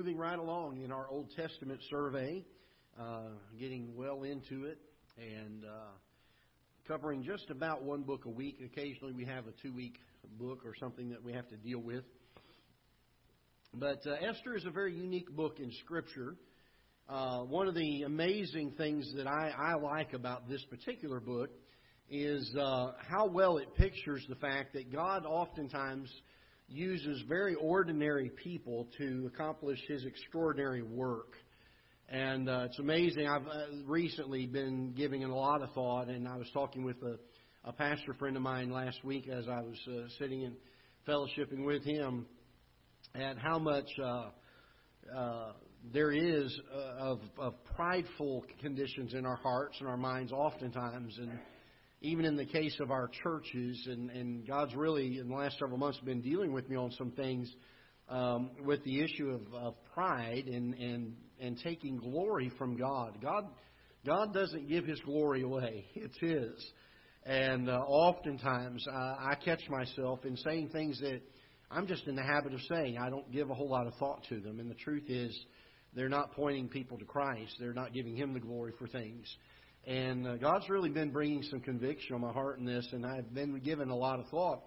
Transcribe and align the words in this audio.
moving 0.00 0.16
right 0.16 0.38
along 0.38 0.80
in 0.82 0.90
our 0.90 1.06
Old 1.10 1.30
Testament 1.36 1.78
survey, 1.90 2.42
uh, 2.98 3.32
getting 3.58 3.94
well 3.94 4.22
into 4.22 4.64
it, 4.64 4.78
and 5.18 5.62
uh, 5.62 5.90
covering 6.88 7.22
just 7.22 7.50
about 7.50 7.82
one 7.82 8.00
book 8.00 8.24
a 8.24 8.30
week. 8.30 8.60
Occasionally, 8.64 9.12
we 9.12 9.26
have 9.26 9.46
a 9.46 9.52
two-week 9.62 9.96
book 10.38 10.60
or 10.64 10.72
something 10.80 11.10
that 11.10 11.22
we 11.22 11.34
have 11.34 11.46
to 11.48 11.56
deal 11.58 11.80
with. 11.80 12.02
But 13.74 14.00
uh, 14.06 14.26
Esther 14.26 14.56
is 14.56 14.64
a 14.64 14.70
very 14.70 14.94
unique 14.94 15.30
book 15.36 15.60
in 15.60 15.70
Scripture. 15.84 16.34
Uh, 17.06 17.40
one 17.40 17.68
of 17.68 17.74
the 17.74 18.04
amazing 18.04 18.72
things 18.78 19.12
that 19.16 19.26
I, 19.26 19.52
I 19.54 19.74
like 19.74 20.14
about 20.14 20.48
this 20.48 20.64
particular 20.70 21.20
book 21.20 21.50
is 22.08 22.50
uh, 22.58 22.92
how 23.06 23.26
well 23.26 23.58
it 23.58 23.74
pictures 23.74 24.24
the 24.30 24.36
fact 24.36 24.72
that 24.72 24.90
God 24.90 25.26
oftentimes 25.26 26.10
uses 26.70 27.22
very 27.28 27.54
ordinary 27.54 28.30
people 28.42 28.86
to 28.98 29.30
accomplish 29.32 29.78
His 29.88 30.04
extraordinary 30.04 30.82
work. 30.82 31.34
And 32.08 32.48
uh, 32.48 32.66
it's 32.66 32.78
amazing. 32.78 33.28
I've 33.28 33.46
uh, 33.46 33.84
recently 33.86 34.46
been 34.46 34.92
giving 34.96 35.22
it 35.22 35.30
a 35.30 35.34
lot 35.34 35.62
of 35.62 35.72
thought, 35.72 36.08
and 36.08 36.26
I 36.26 36.36
was 36.36 36.48
talking 36.52 36.84
with 36.84 36.96
a, 37.02 37.18
a 37.64 37.72
pastor 37.72 38.14
friend 38.14 38.36
of 38.36 38.42
mine 38.42 38.70
last 38.70 39.04
week 39.04 39.28
as 39.28 39.46
I 39.48 39.60
was 39.60 39.78
uh, 39.88 40.08
sitting 40.18 40.44
and 40.44 40.56
fellowshipping 41.06 41.64
with 41.64 41.84
him 41.84 42.26
at 43.14 43.38
how 43.38 43.58
much 43.58 43.88
uh, 44.02 44.24
uh, 45.16 45.52
there 45.92 46.12
is 46.12 46.60
uh, 46.74 47.04
of, 47.04 47.20
of 47.38 47.54
prideful 47.76 48.44
conditions 48.60 49.14
in 49.14 49.24
our 49.24 49.36
hearts 49.36 49.76
and 49.80 49.88
our 49.88 49.96
minds 49.96 50.32
oftentimes. 50.32 51.16
And 51.18 51.38
even 52.02 52.24
in 52.24 52.36
the 52.36 52.46
case 52.46 52.76
of 52.80 52.90
our 52.90 53.10
churches, 53.22 53.86
and, 53.86 54.10
and 54.10 54.46
God's 54.46 54.74
really, 54.74 55.18
in 55.18 55.28
the 55.28 55.34
last 55.34 55.58
several 55.58 55.78
months, 55.78 55.98
been 56.00 56.22
dealing 56.22 56.52
with 56.52 56.68
me 56.68 56.76
on 56.76 56.90
some 56.92 57.10
things 57.10 57.50
um, 58.08 58.50
with 58.64 58.82
the 58.84 59.00
issue 59.00 59.30
of, 59.30 59.54
of 59.54 59.74
pride 59.94 60.46
and, 60.46 60.74
and, 60.74 61.14
and 61.40 61.58
taking 61.62 61.98
glory 61.98 62.50
from 62.58 62.76
God. 62.76 63.18
God. 63.22 63.44
God 64.06 64.32
doesn't 64.32 64.68
give 64.68 64.86
His 64.86 64.98
glory 65.00 65.42
away, 65.42 65.84
it's 65.94 66.18
His. 66.18 66.52
And 67.24 67.68
uh, 67.68 67.74
oftentimes 67.86 68.84
uh, 68.88 68.96
I 68.96 69.34
catch 69.44 69.62
myself 69.68 70.24
in 70.24 70.36
saying 70.38 70.70
things 70.70 70.98
that 71.00 71.20
I'm 71.70 71.86
just 71.86 72.06
in 72.06 72.16
the 72.16 72.22
habit 72.22 72.54
of 72.54 72.60
saying. 72.72 72.96
I 72.98 73.10
don't 73.10 73.30
give 73.30 73.50
a 73.50 73.54
whole 73.54 73.68
lot 73.68 73.86
of 73.86 73.94
thought 73.94 74.24
to 74.30 74.40
them. 74.40 74.58
And 74.58 74.70
the 74.70 74.74
truth 74.74 75.04
is, 75.08 75.38
they're 75.94 76.08
not 76.08 76.32
pointing 76.32 76.68
people 76.68 76.98
to 76.98 77.04
Christ. 77.04 77.54
They're 77.60 77.74
not 77.74 77.92
giving 77.92 78.16
Him 78.16 78.32
the 78.32 78.40
glory 78.40 78.72
for 78.78 78.86
things. 78.86 79.26
And 79.86 80.26
uh, 80.26 80.36
God's 80.36 80.68
really 80.68 80.90
been 80.90 81.10
bringing 81.10 81.42
some 81.44 81.60
conviction 81.60 82.14
on 82.14 82.20
my 82.20 82.32
heart 82.32 82.58
in 82.58 82.64
this, 82.64 82.86
and 82.92 83.04
I've 83.06 83.32
been 83.32 83.58
given 83.60 83.88
a 83.88 83.96
lot 83.96 84.20
of 84.20 84.26
thought 84.28 84.62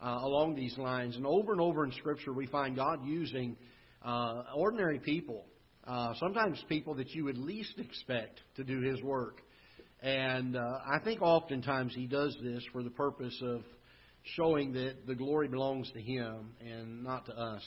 uh, 0.00 0.18
along 0.22 0.56
these 0.56 0.76
lines. 0.76 1.16
And 1.16 1.26
over 1.26 1.52
and 1.52 1.60
over 1.60 1.84
in 1.84 1.92
Scripture, 1.92 2.32
we 2.32 2.46
find 2.46 2.76
God 2.76 3.00
using 3.04 3.56
uh, 4.04 4.42
ordinary 4.54 4.98
people, 4.98 5.44
uh, 5.86 6.12
sometimes 6.20 6.62
people 6.68 6.94
that 6.96 7.10
you 7.10 7.24
would 7.24 7.38
least 7.38 7.78
expect 7.78 8.40
to 8.56 8.64
do 8.64 8.80
His 8.80 9.02
work. 9.02 9.40
And 10.02 10.54
uh, 10.54 10.60
I 10.60 10.98
think 11.02 11.22
oftentimes 11.22 11.94
He 11.94 12.06
does 12.06 12.36
this 12.42 12.62
for 12.72 12.82
the 12.82 12.90
purpose 12.90 13.36
of 13.42 13.62
showing 14.36 14.72
that 14.74 15.06
the 15.06 15.14
glory 15.14 15.48
belongs 15.48 15.90
to 15.92 16.00
Him 16.00 16.50
and 16.60 17.02
not 17.02 17.26
to 17.26 17.32
us. 17.32 17.62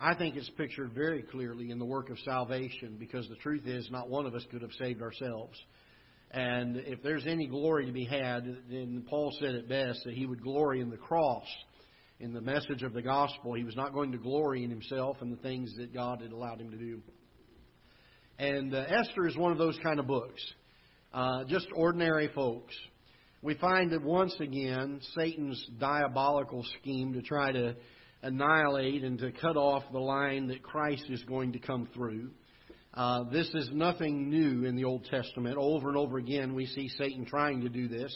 I 0.00 0.14
think 0.14 0.36
it's 0.36 0.50
pictured 0.56 0.92
very 0.94 1.22
clearly 1.22 1.70
in 1.70 1.78
the 1.78 1.84
work 1.84 2.08
of 2.08 2.18
salvation 2.20 2.96
because 2.98 3.28
the 3.28 3.36
truth 3.36 3.66
is, 3.66 3.86
not 3.90 4.08
one 4.08 4.24
of 4.24 4.34
us 4.34 4.44
could 4.50 4.62
have 4.62 4.72
saved 4.78 5.02
ourselves. 5.02 5.58
And 6.32 6.76
if 6.76 7.02
there's 7.02 7.26
any 7.26 7.46
glory 7.48 7.86
to 7.86 7.92
be 7.92 8.04
had, 8.04 8.44
then 8.70 9.04
Paul 9.08 9.36
said 9.40 9.54
it 9.54 9.68
best 9.68 10.04
that 10.04 10.14
he 10.14 10.26
would 10.26 10.42
glory 10.42 10.80
in 10.80 10.88
the 10.88 10.96
cross, 10.96 11.46
in 12.20 12.32
the 12.32 12.40
message 12.40 12.82
of 12.82 12.92
the 12.92 13.02
gospel. 13.02 13.54
He 13.54 13.64
was 13.64 13.74
not 13.74 13.92
going 13.92 14.12
to 14.12 14.18
glory 14.18 14.62
in 14.62 14.70
himself 14.70 15.16
and 15.20 15.32
the 15.32 15.42
things 15.42 15.74
that 15.76 15.92
God 15.92 16.22
had 16.22 16.30
allowed 16.30 16.60
him 16.60 16.70
to 16.70 16.76
do. 16.76 17.02
And 18.38 18.72
uh, 18.74 18.84
Esther 18.88 19.26
is 19.26 19.36
one 19.36 19.50
of 19.50 19.58
those 19.58 19.78
kind 19.82 19.98
of 19.98 20.06
books, 20.06 20.40
uh, 21.12 21.44
just 21.44 21.66
ordinary 21.74 22.30
folks. 22.32 22.74
We 23.42 23.54
find 23.54 23.90
that 23.90 24.02
once 24.02 24.34
again, 24.38 25.00
Satan's 25.16 25.62
diabolical 25.78 26.64
scheme 26.80 27.12
to 27.14 27.22
try 27.22 27.50
to 27.50 27.74
annihilate 28.22 29.02
and 29.02 29.18
to 29.18 29.32
cut 29.32 29.56
off 29.56 29.82
the 29.92 29.98
line 29.98 30.46
that 30.48 30.62
Christ 30.62 31.04
is 31.08 31.22
going 31.24 31.52
to 31.52 31.58
come 31.58 31.88
through 31.92 32.30
uh, 32.92 33.24
this 33.30 33.48
is 33.54 33.70
nothing 33.72 34.28
new 34.28 34.64
in 34.64 34.74
the 34.74 34.84
Old 34.84 35.04
Testament. 35.04 35.56
Over 35.56 35.88
and 35.88 35.96
over 35.96 36.18
again, 36.18 36.54
we 36.54 36.66
see 36.66 36.88
Satan 36.88 37.24
trying 37.24 37.60
to 37.60 37.68
do 37.68 37.86
this. 37.86 38.14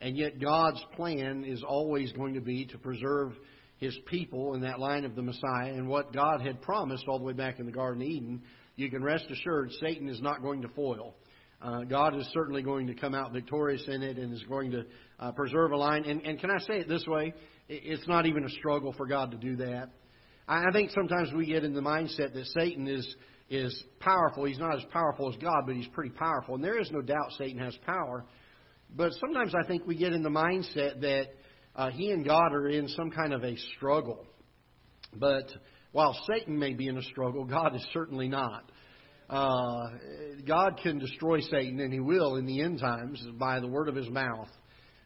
And 0.00 0.16
yet, 0.16 0.40
God's 0.40 0.82
plan 0.96 1.44
is 1.44 1.62
always 1.62 2.10
going 2.12 2.34
to 2.34 2.40
be 2.40 2.64
to 2.66 2.78
preserve 2.78 3.32
his 3.78 3.96
people 4.06 4.54
in 4.54 4.62
that 4.62 4.80
line 4.80 5.04
of 5.04 5.14
the 5.14 5.22
Messiah. 5.22 5.72
And 5.72 5.88
what 5.88 6.12
God 6.12 6.40
had 6.40 6.60
promised 6.60 7.04
all 7.06 7.18
the 7.18 7.24
way 7.24 7.32
back 7.32 7.60
in 7.60 7.66
the 7.66 7.72
Garden 7.72 8.02
of 8.02 8.08
Eden, 8.08 8.42
you 8.76 8.90
can 8.90 9.02
rest 9.02 9.26
assured 9.30 9.70
Satan 9.80 10.08
is 10.08 10.20
not 10.20 10.42
going 10.42 10.62
to 10.62 10.68
foil. 10.68 11.14
Uh, 11.62 11.84
God 11.84 12.16
is 12.16 12.26
certainly 12.32 12.62
going 12.62 12.86
to 12.86 12.94
come 12.94 13.14
out 13.14 13.32
victorious 13.32 13.84
in 13.86 14.02
it 14.02 14.16
and 14.16 14.32
is 14.32 14.42
going 14.44 14.70
to 14.70 14.84
uh, 15.18 15.32
preserve 15.32 15.72
a 15.72 15.76
line. 15.76 16.04
And, 16.04 16.22
and 16.22 16.40
can 16.40 16.50
I 16.50 16.58
say 16.58 16.80
it 16.80 16.88
this 16.88 17.06
way? 17.06 17.34
It's 17.68 18.08
not 18.08 18.26
even 18.26 18.44
a 18.44 18.48
struggle 18.48 18.94
for 18.94 19.06
God 19.06 19.30
to 19.32 19.36
do 19.36 19.56
that. 19.56 19.90
I 20.48 20.72
think 20.72 20.90
sometimes 20.90 21.32
we 21.32 21.46
get 21.46 21.62
in 21.62 21.74
the 21.74 21.82
mindset 21.82 22.32
that 22.32 22.46
Satan 22.46 22.88
is 22.88 23.14
is 23.50 23.84
powerful. 23.98 24.44
He's 24.44 24.58
not 24.58 24.76
as 24.76 24.84
powerful 24.92 25.28
as 25.28 25.36
God, 25.36 25.64
but 25.66 25.74
he's 25.74 25.88
pretty 25.88 26.10
powerful. 26.10 26.54
And 26.54 26.64
there 26.64 26.80
is 26.80 26.90
no 26.92 27.02
doubt 27.02 27.32
Satan 27.36 27.58
has 27.58 27.76
power. 27.84 28.24
But 28.94 29.12
sometimes 29.20 29.52
I 29.54 29.66
think 29.66 29.86
we 29.86 29.96
get 29.96 30.12
in 30.12 30.22
the 30.22 30.30
mindset 30.30 31.00
that 31.00 31.26
uh, 31.74 31.90
he 31.90 32.10
and 32.10 32.24
God 32.24 32.52
are 32.52 32.68
in 32.68 32.88
some 32.88 33.10
kind 33.10 33.32
of 33.32 33.42
a 33.44 33.56
struggle. 33.76 34.24
But 35.14 35.50
while 35.92 36.16
Satan 36.32 36.58
may 36.58 36.74
be 36.74 36.86
in 36.86 36.96
a 36.96 37.02
struggle, 37.02 37.44
God 37.44 37.74
is 37.74 37.84
certainly 37.92 38.28
not. 38.28 38.70
Uh, 39.28 39.86
God 40.46 40.78
can 40.82 40.98
destroy 40.98 41.40
Satan, 41.40 41.80
and 41.80 41.92
He 41.92 42.00
will 42.00 42.36
in 42.36 42.46
the 42.46 42.60
end 42.62 42.80
times 42.80 43.24
by 43.38 43.60
the 43.60 43.68
word 43.68 43.88
of 43.88 43.94
His 43.94 44.08
mouth. 44.08 44.48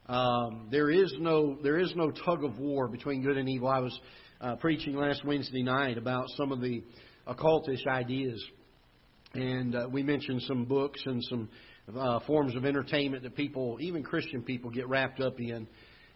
Um, 0.06 0.68
there 0.70 0.90
is 0.90 1.14
no 1.18 1.56
there 1.62 1.78
is 1.78 1.92
no 1.96 2.10
tug 2.10 2.44
of 2.44 2.58
war 2.58 2.88
between 2.88 3.22
good 3.22 3.38
and 3.38 3.48
evil. 3.48 3.68
I 3.68 3.78
was 3.78 3.98
uh, 4.40 4.56
preaching 4.56 4.96
last 4.96 5.24
Wednesday 5.24 5.62
night 5.62 5.96
about 5.96 6.26
some 6.36 6.52
of 6.52 6.60
the 6.60 6.82
occultish 7.26 7.86
ideas. 7.86 8.42
And 9.34 9.74
uh, 9.74 9.88
we 9.90 10.02
mentioned 10.02 10.42
some 10.42 10.64
books 10.64 11.00
and 11.04 11.22
some 11.24 11.48
uh, 11.96 12.20
forms 12.20 12.54
of 12.54 12.64
entertainment 12.64 13.22
that 13.24 13.34
people, 13.34 13.78
even 13.80 14.02
Christian 14.02 14.42
people, 14.42 14.70
get 14.70 14.88
wrapped 14.88 15.20
up 15.20 15.38
in. 15.38 15.66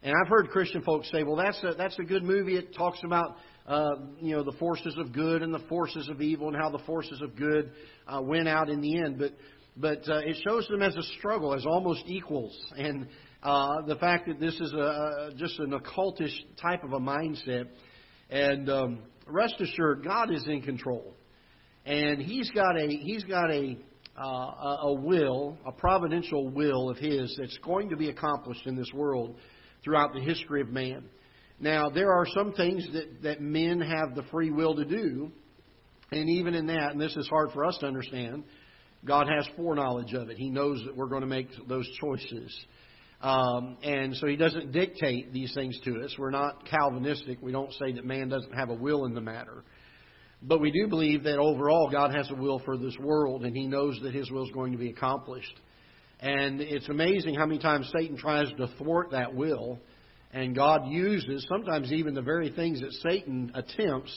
And 0.02 0.14
I've 0.14 0.28
heard 0.28 0.50
Christian 0.50 0.82
folks 0.82 1.10
say, 1.10 1.24
"Well, 1.24 1.36
that's 1.36 1.60
a, 1.64 1.74
that's 1.76 1.98
a 1.98 2.04
good 2.04 2.22
movie. 2.22 2.56
It 2.56 2.72
talks 2.74 3.00
about 3.04 3.36
uh, 3.66 3.96
you 4.20 4.36
know 4.36 4.44
the 4.44 4.52
forces 4.52 4.94
of 4.96 5.12
good 5.12 5.42
and 5.42 5.52
the 5.52 5.64
forces 5.68 6.08
of 6.08 6.20
evil, 6.20 6.46
and 6.46 6.56
how 6.56 6.70
the 6.70 6.78
forces 6.86 7.20
of 7.20 7.34
good 7.34 7.72
uh, 8.06 8.20
win 8.22 8.46
out 8.46 8.70
in 8.70 8.80
the 8.80 8.96
end." 8.96 9.18
But 9.18 9.32
but 9.76 10.08
uh, 10.08 10.18
it 10.18 10.36
shows 10.46 10.68
them 10.68 10.82
as 10.82 10.94
a 10.94 11.02
struggle, 11.18 11.52
as 11.52 11.66
almost 11.66 12.04
equals, 12.06 12.56
and 12.76 13.08
uh, 13.42 13.82
the 13.86 13.96
fact 13.96 14.28
that 14.28 14.38
this 14.38 14.54
is 14.54 14.72
a, 14.72 15.30
just 15.36 15.58
an 15.58 15.72
occultish 15.72 16.34
type 16.60 16.84
of 16.84 16.92
a 16.92 17.00
mindset. 17.00 17.66
And 18.30 18.68
um, 18.68 18.98
rest 19.28 19.60
assured, 19.60 20.04
God 20.04 20.32
is 20.32 20.46
in 20.46 20.62
control, 20.62 21.14
and 21.84 22.20
He's 22.20 22.50
got 22.50 22.78
a 22.78 22.88
He's 22.88 23.24
got 23.24 23.50
a 23.50 23.76
uh, 24.20 24.76
a 24.82 24.92
will, 24.92 25.56
a 25.64 25.72
providential 25.72 26.48
will 26.48 26.90
of 26.90 26.96
His 26.96 27.34
that's 27.38 27.56
going 27.58 27.88
to 27.90 27.96
be 27.96 28.08
accomplished 28.08 28.66
in 28.66 28.76
this 28.76 28.90
world 28.92 29.36
throughout 29.84 30.12
the 30.12 30.20
history 30.20 30.60
of 30.60 30.68
man. 30.68 31.04
Now, 31.60 31.88
there 31.88 32.12
are 32.12 32.26
some 32.34 32.52
things 32.52 32.86
that, 32.92 33.22
that 33.22 33.40
men 33.40 33.80
have 33.80 34.14
the 34.14 34.22
free 34.30 34.50
will 34.50 34.76
to 34.76 34.84
do, 34.84 35.30
and 36.12 36.28
even 36.28 36.54
in 36.54 36.66
that, 36.66 36.92
and 36.92 37.00
this 37.00 37.16
is 37.16 37.28
hard 37.28 37.50
for 37.52 37.64
us 37.64 37.76
to 37.78 37.86
understand, 37.86 38.44
God 39.04 39.28
has 39.28 39.48
foreknowledge 39.56 40.12
of 40.14 40.30
it. 40.30 40.36
He 40.36 40.50
knows 40.50 40.82
that 40.84 40.96
we're 40.96 41.06
going 41.08 41.22
to 41.22 41.28
make 41.28 41.48
those 41.68 41.88
choices. 42.00 42.66
Um, 43.20 43.78
and 43.82 44.14
so 44.16 44.28
he 44.28 44.36
doesn't 44.36 44.70
dictate 44.70 45.32
these 45.32 45.52
things 45.52 45.78
to 45.84 46.02
us. 46.04 46.14
We're 46.16 46.30
not 46.30 46.66
Calvinistic. 46.68 47.38
We 47.42 47.50
don't 47.50 47.72
say 47.74 47.92
that 47.92 48.04
man 48.04 48.28
doesn't 48.28 48.52
have 48.52 48.70
a 48.70 48.74
will 48.74 49.06
in 49.06 49.14
the 49.14 49.20
matter. 49.20 49.64
But 50.40 50.60
we 50.60 50.70
do 50.70 50.86
believe 50.86 51.24
that 51.24 51.38
overall 51.38 51.90
God 51.90 52.14
has 52.14 52.30
a 52.30 52.34
will 52.34 52.60
for 52.60 52.76
this 52.76 52.96
world, 53.00 53.44
and 53.44 53.56
he 53.56 53.66
knows 53.66 53.98
that 54.02 54.14
his 54.14 54.30
will 54.30 54.44
is 54.44 54.52
going 54.52 54.70
to 54.70 54.78
be 54.78 54.90
accomplished. 54.90 55.52
And 56.20 56.60
it's 56.60 56.88
amazing 56.88 57.34
how 57.34 57.46
many 57.46 57.58
times 57.58 57.90
Satan 57.96 58.16
tries 58.16 58.48
to 58.56 58.68
thwart 58.78 59.10
that 59.10 59.34
will, 59.34 59.80
and 60.32 60.54
God 60.54 60.88
uses 60.88 61.44
sometimes 61.48 61.92
even 61.92 62.14
the 62.14 62.22
very 62.22 62.50
things 62.50 62.80
that 62.80 62.92
Satan 63.08 63.50
attempts 63.54 64.12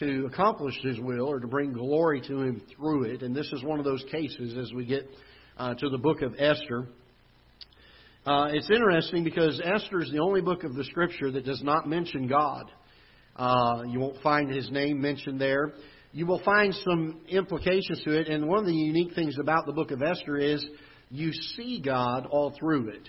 to 0.00 0.26
accomplish 0.26 0.74
his 0.82 0.98
will 0.98 1.28
or 1.28 1.38
to 1.38 1.46
bring 1.46 1.72
glory 1.72 2.20
to 2.22 2.40
him 2.40 2.62
through 2.76 3.04
it. 3.04 3.22
And 3.22 3.34
this 3.34 3.50
is 3.52 3.62
one 3.62 3.78
of 3.78 3.84
those 3.84 4.04
cases 4.10 4.56
as 4.56 4.72
we 4.72 4.84
get 4.84 5.08
uh, 5.58 5.74
to 5.74 5.88
the 5.90 5.98
book 5.98 6.22
of 6.22 6.34
Esther. 6.38 6.88
Uh, 8.24 8.50
it's 8.52 8.70
interesting 8.70 9.24
because 9.24 9.60
Esther 9.64 10.00
is 10.00 10.08
the 10.12 10.20
only 10.20 10.40
book 10.40 10.62
of 10.62 10.74
the 10.74 10.84
Scripture 10.84 11.32
that 11.32 11.44
does 11.44 11.60
not 11.64 11.88
mention 11.88 12.28
God. 12.28 12.70
Uh, 13.34 13.82
you 13.88 13.98
won't 13.98 14.22
find 14.22 14.48
his 14.48 14.70
name 14.70 15.00
mentioned 15.00 15.40
there. 15.40 15.72
You 16.12 16.26
will 16.26 16.40
find 16.44 16.72
some 16.84 17.22
implications 17.28 18.00
to 18.04 18.16
it, 18.16 18.28
and 18.28 18.46
one 18.46 18.60
of 18.60 18.66
the 18.66 18.74
unique 18.74 19.14
things 19.16 19.38
about 19.40 19.66
the 19.66 19.72
book 19.72 19.90
of 19.90 20.02
Esther 20.02 20.36
is 20.36 20.64
you 21.10 21.32
see 21.32 21.82
God 21.84 22.26
all 22.30 22.54
through 22.56 22.90
it, 22.90 23.08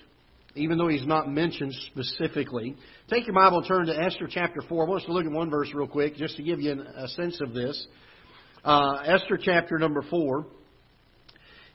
even 0.56 0.80
though 0.80 0.88
he's 0.88 1.06
not 1.06 1.30
mentioned 1.30 1.76
specifically. 1.92 2.76
Take 3.08 3.28
your 3.28 3.36
Bible 3.36 3.60
and 3.60 3.68
turn 3.68 3.86
to 3.86 3.96
Esther 3.96 4.28
chapter 4.28 4.62
4. 4.68 4.84
I 4.84 4.90
want 4.90 5.02
us 5.02 5.06
to 5.06 5.14
look 5.14 5.26
at 5.28 5.32
one 5.32 5.52
verse 5.52 5.70
real 5.76 5.88
quick 5.88 6.16
just 6.16 6.38
to 6.38 6.44
give 6.44 6.60
you 6.60 6.72
a 6.96 7.08
sense 7.10 7.40
of 7.40 7.54
this. 7.54 7.86
uh, 8.64 9.04
Esther 9.06 9.38
chapter 9.40 9.78
number 9.78 10.02
4. 10.10 10.48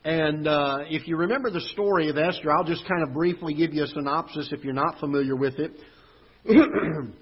And 0.05 0.47
uh, 0.47 0.79
if 0.89 1.07
you 1.07 1.17
remember 1.17 1.51
the 1.51 1.61
story 1.73 2.09
of 2.09 2.17
Esther, 2.17 2.51
I'll 2.51 2.63
just 2.63 2.87
kind 2.87 3.03
of 3.03 3.13
briefly 3.13 3.53
give 3.53 3.73
you 3.73 3.83
a 3.83 3.87
synopsis 3.87 4.49
if 4.53 4.63
you're 4.63 4.73
not 4.73 4.97
familiar 4.99 5.35
with 5.35 5.55
it. 5.59 5.73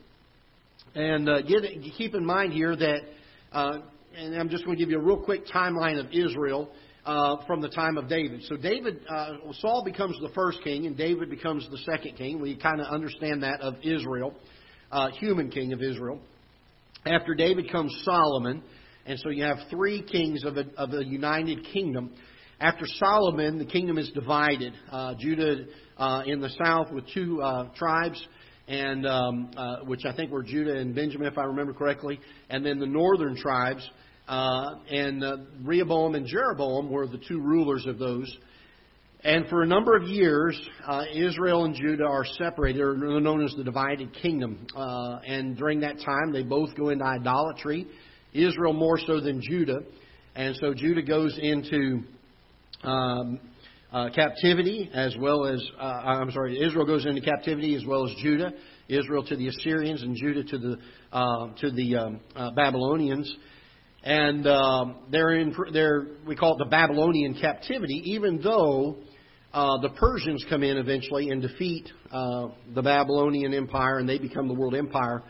and 0.96 1.28
uh, 1.28 1.42
get, 1.42 1.64
keep 1.98 2.14
in 2.14 2.24
mind 2.24 2.54
here 2.54 2.76
that, 2.76 3.00
uh, 3.52 3.80
and 4.16 4.36
I'm 4.36 4.50
just 4.50 4.64
going 4.64 4.78
to 4.78 4.84
give 4.84 4.92
you 4.92 5.00
a 5.00 5.04
real 5.04 5.18
quick 5.18 5.48
timeline 5.48 6.00
of 6.00 6.12
Israel 6.12 6.70
uh, 7.04 7.38
from 7.48 7.62
the 7.62 7.70
time 7.70 7.98
of 7.98 8.08
David. 8.08 8.44
So 8.44 8.56
David, 8.56 9.00
uh, 9.10 9.38
Saul 9.54 9.84
becomes 9.84 10.16
the 10.22 10.30
first 10.36 10.60
king, 10.64 10.86
and 10.86 10.96
David 10.96 11.32
becomes 11.32 11.68
the 11.72 11.80
second 11.80 12.16
king. 12.16 12.40
We 12.40 12.56
kind 12.58 12.80
of 12.80 12.88
understand 12.88 13.42
that 13.42 13.60
of 13.62 13.76
Israel, 13.82 14.36
uh, 14.92 15.10
human 15.20 15.50
king 15.50 15.74
of 15.74 15.82
Israel. 15.82 16.20
After 17.08 17.34
David 17.34 17.72
comes 17.72 17.92
Solomon, 18.06 18.62
and 19.08 19.18
so 19.20 19.30
you 19.30 19.46
have 19.46 19.58
three 19.72 20.04
kings 20.04 20.44
of 20.44 20.58
a, 20.58 20.66
of 20.78 20.94
a 20.94 21.04
united 21.04 21.66
kingdom. 21.74 22.12
After 22.60 22.88
Solomon, 22.88 23.60
the 23.60 23.66
kingdom 23.66 24.00
is 24.00 24.10
divided. 24.16 24.74
Uh, 24.92 25.14
Judah 25.20 25.66
uh, 25.96 26.24
in 26.26 26.42
the 26.42 26.50
south 26.64 26.92
with 26.92 27.04
two 27.14 27.40
uh, 27.40 27.66
tribes, 27.76 28.20
and 28.68 29.06
um, 29.06 29.52
uh, 29.56 29.78
which 29.86 30.06
I 30.06 30.16
think 30.16 30.32
were 30.32 30.42
Judah 30.42 30.76
and 30.76 30.96
Benjamin, 30.96 31.28
if 31.28 31.38
I 31.38 31.44
remember 31.44 31.72
correctly, 31.72 32.20
and 32.50 32.66
then 32.66 32.80
the 32.80 32.88
northern 32.88 33.38
tribes. 33.38 33.88
Uh, 34.28 34.72
and 34.90 35.24
uh, 35.24 35.38
Rehoboam 35.64 36.16
and 36.16 36.26
Jeroboam 36.26 36.90
were 36.90 37.06
the 37.06 37.20
two 37.28 37.40
rulers 37.40 37.86
of 37.86 38.00
those. 38.00 38.36
And 39.24 39.48
for 39.50 39.62
a 39.62 39.68
number 39.68 39.96
of 39.96 40.08
years, 40.08 40.60
uh, 40.88 41.04
Israel 41.14 41.66
and 41.66 41.76
Judah 41.76 42.06
are 42.06 42.26
separated, 42.26 42.82
or 42.82 42.96
known 42.96 43.46
as 43.46 43.54
the 43.56 43.64
divided 43.64 44.16
kingdom. 44.16 44.66
Uh, 44.76 45.20
and 45.28 45.56
during 45.56 45.82
that 45.82 46.00
time, 46.00 46.34
they 46.34 46.42
both 46.42 46.76
go 46.76 46.90
into 46.90 47.06
idolatry. 47.06 47.86
Israel 48.34 48.74
more 48.74 48.98
so 48.98 49.22
than 49.22 49.42
Judah. 49.44 49.82
And 50.36 50.56
so 50.60 50.74
Judah 50.74 51.04
goes 51.04 51.38
into 51.40 52.04
um, 52.88 53.40
uh, 53.92 54.10
captivity 54.14 54.90
as 54.94 55.16
well 55.20 55.46
as, 55.46 55.64
uh, 55.80 55.84
I'm 55.84 56.32
sorry, 56.32 56.60
Israel 56.60 56.86
goes 56.86 57.06
into 57.06 57.22
captivity 57.22 57.76
as 57.76 57.86
well 57.86 58.08
as 58.08 58.16
Judah. 58.22 58.52
Israel 58.90 59.24
to 59.26 59.36
the 59.36 59.48
Assyrians 59.50 60.02
and 60.02 60.16
Judah 60.16 60.44
to 60.44 60.58
the, 60.58 60.78
uh, 61.12 61.48
to 61.58 61.72
the 61.72 61.96
um, 61.98 62.20
uh, 62.36 62.52
Babylonians. 62.52 63.34
And 64.04 64.48
um, 64.48 65.00
they're 65.12 65.34
in, 65.34 65.54
they're, 65.74 66.08
we 66.26 66.36
call 66.36 66.54
it 66.54 66.60
the 66.60 66.70
Babylonian 66.70 67.38
captivity, 67.40 68.02
even 68.06 68.40
though 68.42 68.98
uh, 69.54 69.82
the 69.82 69.90
Persians 69.90 70.46
come 70.50 70.64
in 70.64 70.78
eventually 70.78 71.30
and 71.30 71.42
defeat 71.42 71.90
uh, 72.12 72.48
the 72.74 72.82
Babylonian 72.82 73.54
Empire 73.54 74.00
and 74.00 74.08
they 74.08 74.18
become 74.18 74.48
the 74.48 74.54
world 74.54 74.76
empire 74.76 75.24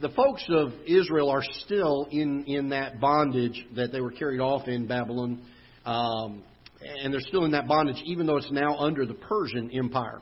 the 0.00 0.08
folks 0.10 0.44
of 0.50 0.72
Israel 0.86 1.30
are 1.30 1.42
still 1.64 2.06
in, 2.10 2.44
in 2.44 2.68
that 2.68 3.00
bondage 3.00 3.64
that 3.76 3.92
they 3.92 4.00
were 4.00 4.10
carried 4.10 4.40
off 4.40 4.68
in 4.68 4.86
Babylon. 4.86 5.40
Um, 5.86 6.42
and 7.02 7.12
they're 7.12 7.20
still 7.20 7.44
in 7.44 7.52
that 7.52 7.66
bondage, 7.66 8.00
even 8.04 8.26
though 8.26 8.36
it's 8.36 8.50
now 8.50 8.76
under 8.76 9.06
the 9.06 9.14
Persian 9.14 9.70
Empire. 9.72 10.20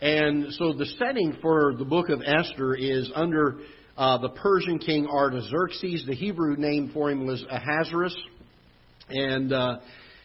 And 0.00 0.52
so 0.54 0.72
the 0.72 0.86
setting 0.98 1.36
for 1.42 1.74
the 1.76 1.84
book 1.84 2.08
of 2.08 2.22
Esther 2.24 2.74
is 2.74 3.10
under 3.14 3.58
uh, 3.96 4.18
the 4.18 4.30
Persian 4.30 4.78
king 4.78 5.06
Artaxerxes. 5.06 6.04
The 6.06 6.14
Hebrew 6.14 6.56
name 6.56 6.90
for 6.94 7.10
him 7.10 7.26
was 7.26 7.44
Ahasuerus. 7.50 8.16
And 9.10 9.52
uh, 9.52 9.78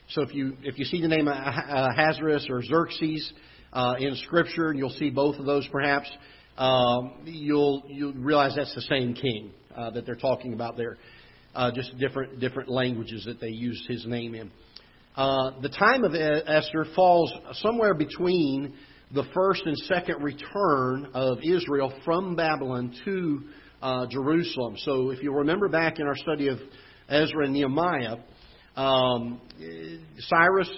so 0.10 0.22
if 0.22 0.34
you 0.34 0.56
if 0.64 0.80
you 0.80 0.86
see 0.86 1.02
the 1.02 1.08
name 1.08 1.28
Ahasuerus 1.28 2.48
or 2.50 2.64
Xerxes 2.64 3.34
uh, 3.74 3.96
in 4.00 4.16
Scripture, 4.24 4.70
and 4.70 4.80
you'll 4.80 4.90
see 4.92 5.10
both 5.10 5.38
of 5.38 5.46
those 5.46 5.68
perhaps 5.68 6.10
um, 6.58 7.14
you'll 7.26 7.84
you'll 7.88 8.14
realize 8.14 8.56
that's 8.56 8.74
the 8.76 8.82
same 8.82 9.14
king 9.14 9.52
uh, 9.76 9.90
that 9.92 10.06
they're 10.06 10.16
talking 10.16 10.54
about 10.54 10.78
there. 10.78 10.98
Uh, 11.54 11.72
just 11.72 11.98
different 11.98 12.40
different 12.40 12.70
languages 12.70 13.26
that 13.26 13.42
they 13.42 13.50
used 13.50 13.86
his 13.88 14.06
name 14.06 14.36
in. 14.36 14.52
Uh, 15.16 15.52
the 15.62 15.70
time 15.70 16.04
of 16.04 16.14
Esther 16.14 16.86
falls 16.96 17.32
somewhere 17.54 17.94
between 17.94 18.74
the 19.14 19.24
first 19.34 19.62
and 19.66 19.78
second 19.78 20.22
return 20.22 21.08
of 21.14 21.38
Israel 21.44 21.94
from 22.04 22.36
Babylon 22.36 22.94
to 23.06 23.42
uh, 23.82 24.08
Jerusalem. 24.08 24.76
So, 24.80 25.12
if 25.12 25.24
you 25.24 25.34
remember 25.34 25.70
back 25.70 26.00
in 26.00 26.08
our 26.08 26.18
study 26.18 26.50
of 26.50 26.60
Ezra 27.08 27.46
and 27.46 27.54
Nehemiah, 27.54 28.18
um, 28.76 29.40
Cyrus 30.20 30.70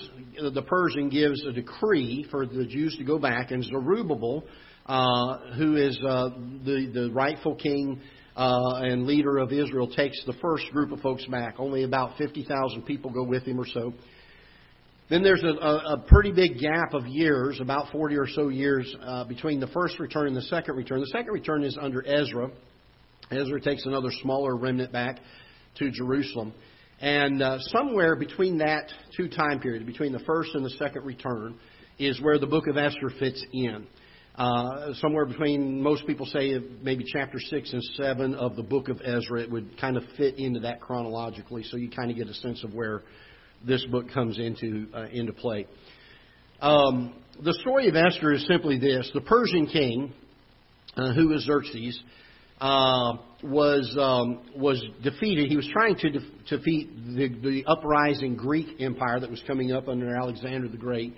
the 0.54 0.62
Persian 0.62 1.10
gives 1.10 1.44
a 1.46 1.52
decree 1.52 2.28
for 2.30 2.46
the 2.46 2.66
Jews 2.66 2.96
to 2.98 3.04
go 3.04 3.18
back, 3.18 3.50
and 3.50 3.64
Zerubbabel 3.64 4.44
uh, 4.88 5.38
who 5.58 5.76
is 5.76 6.00
uh, 6.08 6.30
the, 6.64 6.90
the 6.94 7.12
rightful 7.12 7.56
king 7.56 8.00
uh, 8.36 8.76
and 8.76 9.06
leader 9.06 9.38
of 9.38 9.52
Israel, 9.52 9.88
takes 9.88 10.18
the 10.26 10.34
first 10.42 10.66
group 10.72 10.92
of 10.92 11.02
folks 11.02 11.26
back. 11.26 11.56
Only 11.58 11.84
about 11.84 12.18
50,000 12.18 12.84
people 12.84 13.12
go 13.12 13.24
with 13.24 13.44
him 13.44 13.60
or 13.60 13.66
so. 13.66 13.94
Then 15.10 15.24
there's 15.24 15.44
a, 15.44 15.48
a, 15.48 15.94
a 15.94 15.98
pretty 16.06 16.32
big 16.34 16.60
gap 16.60 16.94
of 16.94 17.08
years, 17.08 17.60
about 17.62 17.92
40 17.94 18.16
or 18.18 18.28
so 18.28 18.50
years, 18.50 18.94
uh, 19.02 19.24
between 19.24 19.62
the 19.62 19.68
first 19.68 20.00
return 20.00 20.28
and 20.28 20.36
the 20.36 20.42
second 20.44 20.76
return. 20.76 21.00
The 21.00 21.08
second 21.08 21.32
return 21.32 21.64
is 21.64 21.78
under 21.80 22.06
Ezra. 22.06 22.50
Ezra 23.32 23.62
takes 23.62 23.86
another 23.86 24.10
smaller 24.22 24.58
remnant 24.58 24.92
back 24.92 25.20
to 25.76 25.92
Jerusalem. 25.92 26.54
And 27.00 27.42
uh, 27.42 27.60
somewhere 27.60 28.16
between 28.16 28.58
that 28.58 28.92
two 29.16 29.30
time 29.30 29.60
periods, 29.60 29.86
between 29.86 30.12
the 30.12 30.20
first 30.20 30.54
and 30.56 30.66
the 30.66 30.72
second 30.72 31.06
return, 31.06 31.56
is 32.00 32.20
where 32.22 32.38
the 32.38 32.48
book 32.48 32.68
of 32.68 32.76
Esther 32.76 33.12
fits 33.18 33.44
in. 33.54 33.88
Uh, 34.36 34.94
somewhere 34.96 35.26
between, 35.26 35.82
most 35.82 36.06
people 36.06 36.26
say 36.26 36.60
maybe 36.82 37.04
chapter 37.12 37.40
6 37.40 37.74
and 37.74 37.84
7 37.96 38.36
of 38.36 38.56
the 38.56 38.62
book 38.62 38.90
of 38.90 39.02
Ezra. 39.04 39.42
It 39.42 39.52
would 39.52 39.80
kind 39.80 39.96
of 39.98 40.04
fit 40.18 40.38
into 40.38 40.60
that 40.62 40.82
chronologically, 40.82 41.64
so 41.64 41.78
you 41.78 41.90
kind 41.90 42.12
of 42.12 42.18
get 42.18 42.28
a 42.28 42.34
sense 42.36 42.64
of 42.64 42.74
where 42.74 43.04
this 43.66 43.86
book 43.86 44.12
comes 44.14 44.40
into, 44.40 44.88
uh, 44.94 45.08
into 45.12 45.34
play. 45.34 45.68
Um, 46.62 47.14
the 47.44 47.54
story 47.62 47.88
of 47.88 47.96
Esther 47.96 48.34
is 48.34 48.46
simply 48.48 48.80
this 48.80 49.10
the 49.14 49.22
Persian 49.22 49.68
king, 49.68 50.14
uh, 50.96 51.14
who 51.14 51.34
is 51.34 51.44
Xerxes, 51.46 52.02
uh, 52.60 53.14
was 53.44 53.96
um, 54.00 54.42
was 54.56 54.84
defeated. 55.04 55.50
He 55.50 55.56
was 55.56 55.70
trying 55.72 55.96
to 55.98 56.10
de- 56.10 56.20
defeat 56.50 56.90
the, 57.16 57.28
the 57.28 57.66
uprising 57.68 58.36
Greek 58.36 58.82
empire 58.82 59.20
that 59.20 59.30
was 59.30 59.42
coming 59.46 59.72
up 59.72 59.88
under 59.88 60.16
Alexander 60.16 60.68
the 60.68 60.78
Great 60.78 61.14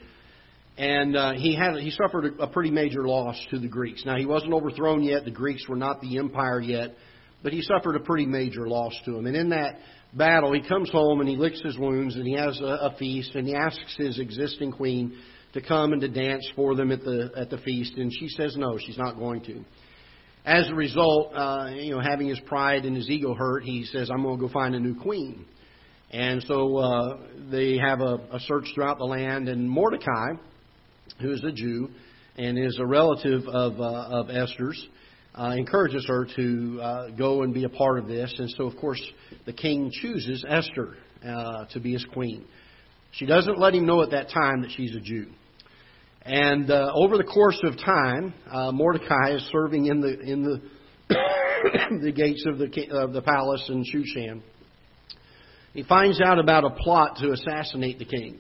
and 0.79 1.17
uh, 1.17 1.33
he 1.33 1.55
had 1.55 1.75
he 1.75 1.91
suffered 1.91 2.25
a, 2.39 2.43
a 2.43 2.47
pretty 2.47 2.71
major 2.71 3.05
loss 3.05 3.37
to 3.51 3.59
the 3.59 3.67
Greeks. 3.67 4.03
Now 4.05 4.15
he 4.15 4.25
wasn't 4.25 4.53
overthrown 4.53 5.03
yet; 5.03 5.25
the 5.25 5.31
Greeks 5.31 5.67
were 5.67 5.75
not 5.75 5.99
the 5.99 6.17
empire 6.17 6.61
yet, 6.61 6.95
but 7.43 7.51
he 7.51 7.61
suffered 7.61 7.97
a 7.97 7.99
pretty 7.99 8.25
major 8.25 8.67
loss 8.67 8.93
to 9.03 9.11
them. 9.11 9.27
And 9.27 9.35
in 9.35 9.49
that 9.49 9.75
battle, 10.13 10.53
he 10.53 10.67
comes 10.67 10.89
home 10.91 11.19
and 11.19 11.29
he 11.29 11.35
licks 11.35 11.61
his 11.61 11.77
wounds 11.77 12.15
and 12.15 12.25
he 12.25 12.33
has 12.33 12.59
a, 12.61 12.63
a 12.63 12.95
feast 12.97 13.35
and 13.35 13.47
he 13.47 13.55
asks 13.55 13.95
his 13.97 14.19
existing 14.19 14.71
queen 14.71 15.17
to 15.53 15.61
come 15.61 15.93
and 15.93 16.01
to 16.01 16.07
dance 16.07 16.47
for 16.55 16.75
them 16.75 16.91
at 16.91 17.01
the 17.01 17.31
at 17.35 17.49
the 17.49 17.57
feast, 17.59 17.95
and 17.97 18.11
she 18.13 18.29
says 18.29 18.55
no, 18.55 18.77
she's 18.77 18.97
not 18.97 19.17
going 19.17 19.41
to. 19.41 19.63
As 20.45 20.69
a 20.69 20.75
result, 20.75 21.33
uh, 21.33 21.69
you 21.73 21.91
know, 21.91 21.99
having 21.99 22.27
his 22.27 22.39
pride 22.41 22.85
and 22.85 22.95
his 22.95 23.09
ego 23.09 23.33
hurt, 23.33 23.63
he 23.63 23.83
says, 23.85 24.09
"I'm 24.11 24.23
going 24.23 24.37
to 24.37 24.47
go 24.47 24.53
find 24.53 24.75
a 24.75 24.79
new 24.79 24.95
queen." 24.95 25.45
And 26.11 26.43
so 26.43 26.77
uh, 26.77 27.17
they 27.51 27.77
have 27.77 28.01
a, 28.01 28.19
a 28.31 28.39
search 28.41 28.65
throughout 28.73 28.97
the 28.97 29.05
land, 29.05 29.47
and 29.47 29.69
Mordecai, 29.69 30.33
who 31.21 31.31
is 31.31 31.43
a 31.43 31.51
Jew 31.51 31.89
and 32.35 32.57
is 32.57 32.79
a 32.79 32.85
relative 32.85 33.47
of, 33.47 33.79
uh, 33.79 34.07
of 34.09 34.29
Esther's, 34.29 34.87
uh, 35.39 35.51
encourages 35.51 36.05
her 36.07 36.27
to 36.35 36.79
uh, 36.81 37.09
go 37.11 37.43
and 37.43 37.53
be 37.53 37.63
a 37.63 37.69
part 37.69 37.97
of 37.97 38.07
this. 38.07 38.33
And 38.37 38.49
so, 38.57 38.65
of 38.65 38.75
course, 38.75 39.01
the 39.45 39.53
king 39.53 39.89
chooses 39.91 40.43
Esther 40.47 40.95
uh, 41.25 41.65
to 41.71 41.79
be 41.79 41.93
his 41.93 42.05
queen. 42.13 42.45
She 43.11 43.25
doesn't 43.25 43.57
let 43.57 43.73
him 43.73 43.85
know 43.85 44.01
at 44.03 44.11
that 44.11 44.29
time 44.29 44.61
that 44.61 44.71
she's 44.75 44.95
a 44.95 44.99
Jew. 44.99 45.27
And 46.23 46.69
uh, 46.69 46.91
over 46.93 47.17
the 47.17 47.23
course 47.23 47.59
of 47.63 47.77
time, 47.77 48.33
uh, 48.51 48.71
Mordecai 48.71 49.35
is 49.35 49.49
serving 49.51 49.85
in 49.85 50.01
the 50.01 50.19
in 50.19 50.43
the 50.43 50.61
the 52.03 52.11
gates 52.11 52.45
of 52.45 52.57
the 52.57 52.67
of 52.91 53.13
the 53.13 53.21
palace 53.21 53.65
in 53.69 53.83
Shushan. 53.83 54.41
He 55.73 55.83
finds 55.83 56.19
out 56.19 56.39
about 56.39 56.65
a 56.65 56.71
plot 56.71 57.17
to 57.21 57.31
assassinate 57.31 57.99
the 57.99 58.05
king. 58.05 58.39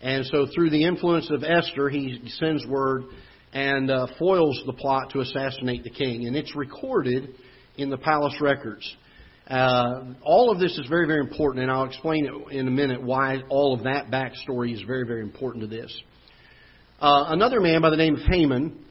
And 0.00 0.24
so, 0.26 0.46
through 0.54 0.70
the 0.70 0.84
influence 0.84 1.28
of 1.30 1.42
Esther, 1.42 1.88
he 1.88 2.30
sends 2.38 2.64
word 2.66 3.04
and 3.52 3.90
uh, 3.90 4.06
foils 4.18 4.62
the 4.66 4.72
plot 4.72 5.10
to 5.10 5.20
assassinate 5.20 5.84
the 5.84 5.90
king. 5.90 6.26
And 6.26 6.36
it's 6.36 6.54
recorded 6.54 7.34
in 7.76 7.90
the 7.90 7.98
palace 7.98 8.34
records. 8.40 8.96
Uh, 9.48 10.14
all 10.22 10.50
of 10.50 10.58
this 10.58 10.76
is 10.76 10.86
very, 10.88 11.06
very 11.06 11.20
important, 11.20 11.62
and 11.62 11.72
I'll 11.72 11.84
explain 11.84 12.26
it 12.26 12.54
in 12.54 12.68
a 12.68 12.70
minute 12.70 13.02
why 13.02 13.38
all 13.48 13.72
of 13.72 13.84
that 13.84 14.10
backstory 14.10 14.74
is 14.74 14.82
very, 14.82 15.06
very 15.06 15.22
important 15.22 15.62
to 15.62 15.68
this. 15.68 16.02
Uh, 17.00 17.26
another 17.28 17.60
man 17.60 17.80
by 17.80 17.90
the 17.90 17.96
name 17.96 18.16
of 18.16 18.22
Haman 18.22 18.84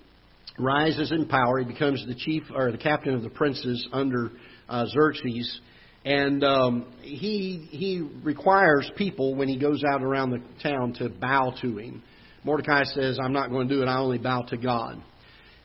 rises 0.58 1.12
in 1.12 1.28
power. 1.28 1.60
He 1.60 1.66
becomes 1.66 2.04
the 2.08 2.16
chief 2.16 2.44
or 2.56 2.72
the 2.72 2.78
captain 2.78 3.14
of 3.14 3.22
the 3.22 3.30
princes 3.30 3.88
under 3.92 4.32
uh, 4.68 4.86
Xerxes. 4.88 5.62
And 6.06 6.44
um, 6.44 6.94
he, 7.02 7.68
he 7.70 8.08
requires 8.24 8.90
people, 8.96 9.36
when 9.36 9.50
he 9.50 9.60
goes 9.60 9.84
out 9.84 10.02
around 10.02 10.32
the 10.32 10.42
town, 10.64 10.94
to 10.94 11.10
bow 11.10 11.54
to 11.62 11.78
him. 11.78 12.02
Mordecai 12.48 12.86
says, 12.86 13.20
I'm 13.22 13.34
not 13.34 13.50
going 13.50 13.68
to 13.68 13.76
do 13.76 13.82
it, 13.82 13.88
I 13.88 13.98
only 13.98 14.20
bow 14.20 14.44
to 14.44 14.56
God. 14.56 15.04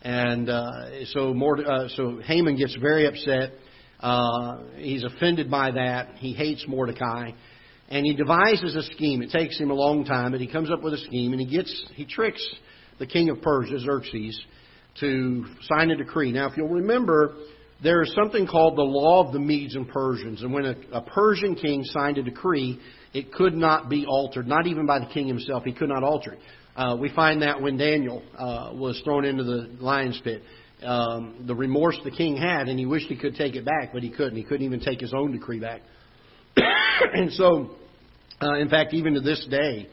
And 0.03 0.51
uh, 0.51 1.05
so, 1.13 1.33
Morde- 1.33 1.65
uh, 1.65 1.89
so 1.91 2.19
Haman 2.25 2.57
gets 2.57 2.75
very 2.75 3.07
upset. 3.07 3.53
Uh, 4.01 4.59
he's 4.75 5.05
offended 5.05 5.49
by 5.49 5.71
that. 5.71 6.17
He 6.17 6.33
hates 6.33 6.65
Mordecai. 6.67 7.31
And 7.89 8.05
he 8.05 8.17
devises 8.17 8.75
a 8.75 8.83
scheme. 8.95 9.23
It 9.23 9.31
takes 9.31 9.61
him 9.61 9.71
a 9.71 9.75
long 9.75 10.05
time, 10.05 10.33
but 10.33 10.41
he 10.41 10.49
comes 10.49 10.73
up 10.73 10.83
with 10.83 10.95
a 10.95 10.99
scheme 10.99 11.31
and 11.31 11.41
he 11.41 11.47
gets 11.47 11.73
he 11.95 12.05
tricks 12.05 12.45
the 12.99 13.07
king 13.07 13.31
of 13.31 13.41
Persia, 13.41 13.79
Xerxes, 13.79 14.45
to 14.99 15.47
sign 15.63 15.93
a 15.93 15.97
decree. 15.97 16.33
Now, 16.33 16.49
if 16.49 16.57
you'll 16.57 16.69
remember, 16.69 17.37
there 17.81 18.03
is 18.03 18.13
something 18.15 18.45
called 18.45 18.77
the 18.77 18.83
law 18.83 19.25
of 19.25 19.33
the 19.33 19.39
Medes 19.39 19.77
and 19.77 19.89
Persians. 19.89 20.43
And 20.43 20.53
when 20.53 20.65
a, 20.65 20.75
a 20.93 21.03
Persian 21.03 21.55
king 21.55 21.85
signed 21.85 22.19
a 22.19 22.25
decree, 22.25 22.81
it 23.13 23.33
could 23.33 23.55
not 23.55 23.89
be 23.89 24.05
altered, 24.05 24.49
not 24.49 24.67
even 24.67 24.85
by 24.85 24.99
the 24.99 25.07
king 25.07 25.29
himself. 25.29 25.63
He 25.65 25.73
could 25.73 25.89
not 25.89 26.03
alter 26.03 26.33
it. 26.33 26.41
Uh, 26.75 26.97
we 26.99 27.11
find 27.11 27.43
that 27.43 27.61
when 27.61 27.77
Daniel 27.77 28.23
uh, 28.37 28.71
was 28.75 29.01
thrown 29.05 29.25
into 29.25 29.45
the 29.45 29.77
lion's 29.81 30.21
pit. 30.25 30.43
Um, 30.83 31.45
the 31.47 31.55
remorse 31.55 31.97
the 32.03 32.11
king 32.11 32.37
had, 32.37 32.69
and 32.69 32.79
he 32.79 32.87
wished 32.87 33.07
he 33.07 33.17
could 33.17 33.37
take 33.37 33.55
it 33.55 33.65
back, 33.65 33.93
but 33.93 34.03
he 34.03 34.11
couldn't. 34.11 34.37
He 34.37 34.43
couldn't 34.43 34.67
even 34.67 34.81
take 34.81 35.01
his 35.01 35.13
own 35.15 35.33
decree 35.33 35.61
back. 35.61 35.83
and 36.57 37.33
so, 37.33 37.71
uh, 38.41 38.55
in 38.55 38.69
fact, 38.69 38.95
even 38.95 39.15
to 39.15 39.21
this 39.21 39.47
day, 39.49 39.89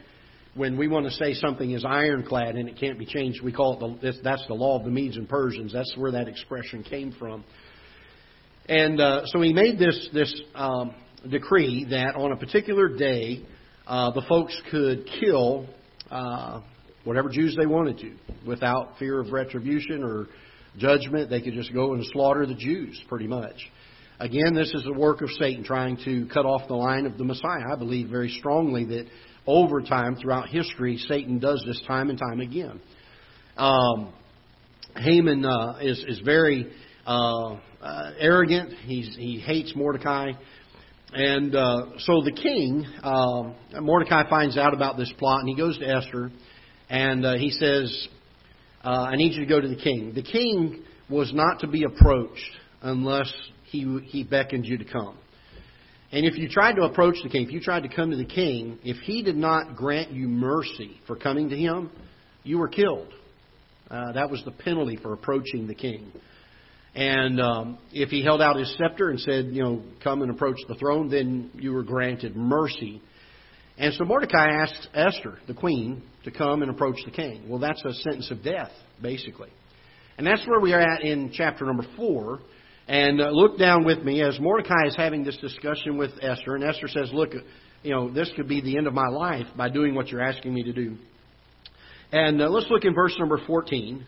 when 0.54 0.76
we 0.76 0.88
want 0.88 1.06
to 1.06 1.12
say 1.12 1.34
something 1.34 1.70
is 1.70 1.84
ironclad 1.84 2.56
and 2.56 2.68
it 2.68 2.76
can't 2.78 2.98
be 2.98 3.06
changed, 3.06 3.42
we 3.42 3.52
call 3.52 3.74
it 3.74 4.00
the, 4.00 4.12
that's 4.24 4.44
the 4.48 4.54
law 4.54 4.78
of 4.78 4.84
the 4.84 4.90
Medes 4.90 5.16
and 5.16 5.28
Persians. 5.28 5.72
That's 5.72 5.94
where 5.96 6.10
that 6.10 6.26
expression 6.26 6.82
came 6.82 7.12
from. 7.12 7.44
And 8.68 9.00
uh, 9.00 9.26
so 9.26 9.40
he 9.40 9.52
made 9.52 9.78
this 9.78 10.08
this 10.12 10.42
um, 10.54 10.94
decree 11.28 11.86
that 11.90 12.16
on 12.16 12.32
a 12.32 12.36
particular 12.36 12.88
day, 12.88 13.44
uh, 13.86 14.10
the 14.10 14.22
folks 14.28 14.60
could 14.70 15.08
kill 15.20 15.66
uh, 16.10 16.60
whatever 17.04 17.28
Jews 17.28 17.56
they 17.58 17.66
wanted 17.66 17.98
to 17.98 18.14
without 18.46 18.98
fear 18.98 19.20
of 19.20 19.32
retribution 19.32 20.02
or 20.02 20.26
judgment. 20.78 21.30
They 21.30 21.40
could 21.40 21.54
just 21.54 21.72
go 21.72 21.94
and 21.94 22.04
slaughter 22.12 22.46
the 22.46 22.54
Jews, 22.54 23.02
pretty 23.08 23.26
much. 23.26 23.56
Again, 24.18 24.54
this 24.54 24.72
is 24.74 24.84
the 24.84 24.92
work 24.92 25.22
of 25.22 25.30
Satan 25.30 25.64
trying 25.64 25.96
to 26.04 26.28
cut 26.32 26.44
off 26.44 26.68
the 26.68 26.74
line 26.74 27.06
of 27.06 27.16
the 27.16 27.24
Messiah. 27.24 27.72
I 27.72 27.76
believe 27.76 28.10
very 28.10 28.28
strongly 28.28 28.84
that 28.86 29.06
over 29.46 29.80
time, 29.80 30.16
throughout 30.16 30.48
history, 30.48 30.98
Satan 31.08 31.38
does 31.38 31.64
this 31.66 31.80
time 31.86 32.10
and 32.10 32.18
time 32.18 32.40
again. 32.40 32.80
Um, 33.56 34.12
Haman 34.96 35.44
uh, 35.44 35.78
is, 35.80 36.04
is 36.06 36.20
very 36.20 36.70
uh, 37.06 37.54
uh, 37.80 38.12
arrogant. 38.18 38.74
He's, 38.84 39.16
he 39.16 39.40
hates 39.40 39.74
Mordecai. 39.74 40.32
And 41.12 41.56
uh, 41.56 41.86
so 41.98 42.22
the 42.22 42.30
king, 42.30 42.86
um, 43.02 43.54
Mordecai 43.80 44.28
finds 44.30 44.56
out 44.56 44.74
about 44.74 44.96
this 44.96 45.12
plot, 45.18 45.40
and 45.40 45.48
he 45.48 45.56
goes 45.56 45.76
to 45.78 45.88
Esther, 45.88 46.30
and 46.88 47.26
uh, 47.26 47.34
he 47.34 47.50
says, 47.50 48.08
uh, 48.84 49.08
I 49.08 49.16
need 49.16 49.34
you 49.34 49.40
to 49.40 49.46
go 49.46 49.60
to 49.60 49.68
the 49.68 49.76
king. 49.76 50.12
The 50.14 50.22
king 50.22 50.84
was 51.08 51.32
not 51.34 51.60
to 51.60 51.66
be 51.66 51.82
approached 51.82 52.50
unless 52.82 53.32
he, 53.64 54.00
he 54.06 54.22
beckoned 54.22 54.66
you 54.66 54.78
to 54.78 54.84
come. 54.84 55.18
And 56.12 56.24
if 56.24 56.36
you 56.36 56.48
tried 56.48 56.74
to 56.74 56.82
approach 56.82 57.16
the 57.22 57.28
king, 57.28 57.42
if 57.42 57.52
you 57.52 57.60
tried 57.60 57.82
to 57.82 57.88
come 57.88 58.10
to 58.10 58.16
the 58.16 58.24
king, 58.24 58.78
if 58.84 58.96
he 58.98 59.22
did 59.22 59.36
not 59.36 59.76
grant 59.76 60.12
you 60.12 60.28
mercy 60.28 61.00
for 61.06 61.16
coming 61.16 61.48
to 61.50 61.56
him, 61.56 61.90
you 62.44 62.58
were 62.58 62.68
killed. 62.68 63.12
Uh, 63.90 64.12
that 64.12 64.30
was 64.30 64.42
the 64.44 64.52
penalty 64.52 64.96
for 64.96 65.12
approaching 65.12 65.66
the 65.66 65.74
king. 65.74 66.12
And 66.94 67.40
um, 67.40 67.78
if 67.92 68.08
he 68.08 68.24
held 68.24 68.42
out 68.42 68.56
his 68.56 68.74
scepter 68.76 69.10
and 69.10 69.20
said, 69.20 69.46
you 69.46 69.62
know, 69.62 69.82
come 70.02 70.22
and 70.22 70.30
approach 70.30 70.56
the 70.68 70.74
throne, 70.74 71.08
then 71.08 71.50
you 71.54 71.72
were 71.72 71.84
granted 71.84 72.34
mercy. 72.34 73.00
And 73.78 73.94
so 73.94 74.04
Mordecai 74.04 74.48
asked 74.62 74.88
Esther, 74.92 75.38
the 75.46 75.54
queen, 75.54 76.02
to 76.24 76.30
come 76.30 76.62
and 76.62 76.70
approach 76.70 76.96
the 77.04 77.12
king. 77.12 77.48
Well, 77.48 77.60
that's 77.60 77.82
a 77.84 77.94
sentence 77.94 78.30
of 78.30 78.42
death, 78.42 78.72
basically. 79.00 79.50
And 80.18 80.26
that's 80.26 80.46
where 80.46 80.60
we 80.60 80.72
are 80.72 80.80
at 80.80 81.02
in 81.02 81.30
chapter 81.32 81.64
number 81.64 81.86
four. 81.96 82.40
And 82.88 83.20
uh, 83.20 83.30
look 83.30 83.58
down 83.58 83.84
with 83.84 84.02
me 84.02 84.22
as 84.22 84.38
Mordecai 84.40 84.86
is 84.86 84.96
having 84.96 85.24
this 85.24 85.36
discussion 85.36 85.96
with 85.96 86.10
Esther. 86.20 86.56
And 86.56 86.64
Esther 86.64 86.88
says, 86.88 87.10
Look, 87.12 87.30
you 87.82 87.92
know, 87.92 88.10
this 88.10 88.30
could 88.36 88.48
be 88.48 88.60
the 88.60 88.76
end 88.76 88.86
of 88.86 88.92
my 88.92 89.06
life 89.06 89.46
by 89.56 89.70
doing 89.70 89.94
what 89.94 90.08
you're 90.08 90.20
asking 90.20 90.52
me 90.52 90.64
to 90.64 90.72
do. 90.72 90.96
And 92.12 92.42
uh, 92.42 92.50
let's 92.50 92.68
look 92.68 92.84
in 92.84 92.94
verse 92.94 93.14
number 93.18 93.38
14. 93.46 94.04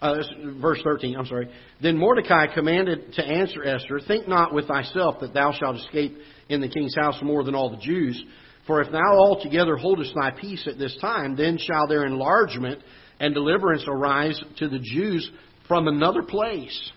Uh, 0.00 0.16
verse 0.60 0.80
13, 0.82 1.14
I'm 1.16 1.26
sorry. 1.26 1.50
Then 1.82 1.98
Mordecai 1.98 2.46
commanded 2.54 3.12
to 3.14 3.22
answer 3.24 3.62
Esther, 3.62 4.00
Think 4.06 4.26
not 4.26 4.54
with 4.54 4.66
thyself 4.66 5.16
that 5.20 5.34
thou 5.34 5.52
shalt 5.52 5.76
escape 5.76 6.16
in 6.48 6.60
the 6.60 6.68
king's 6.68 6.96
house 6.96 7.18
more 7.22 7.44
than 7.44 7.54
all 7.54 7.70
the 7.70 7.76
Jews. 7.76 8.22
For 8.66 8.80
if 8.80 8.90
thou 8.90 9.18
altogether 9.18 9.76
holdest 9.76 10.14
thy 10.14 10.30
peace 10.30 10.66
at 10.66 10.78
this 10.78 10.96
time, 11.00 11.36
then 11.36 11.58
shall 11.58 11.86
their 11.86 12.06
enlargement 12.06 12.80
and 13.18 13.34
deliverance 13.34 13.84
arise 13.86 14.42
to 14.58 14.68
the 14.68 14.78
Jews 14.78 15.30
from 15.68 15.86
another 15.86 16.22
place. 16.22 16.92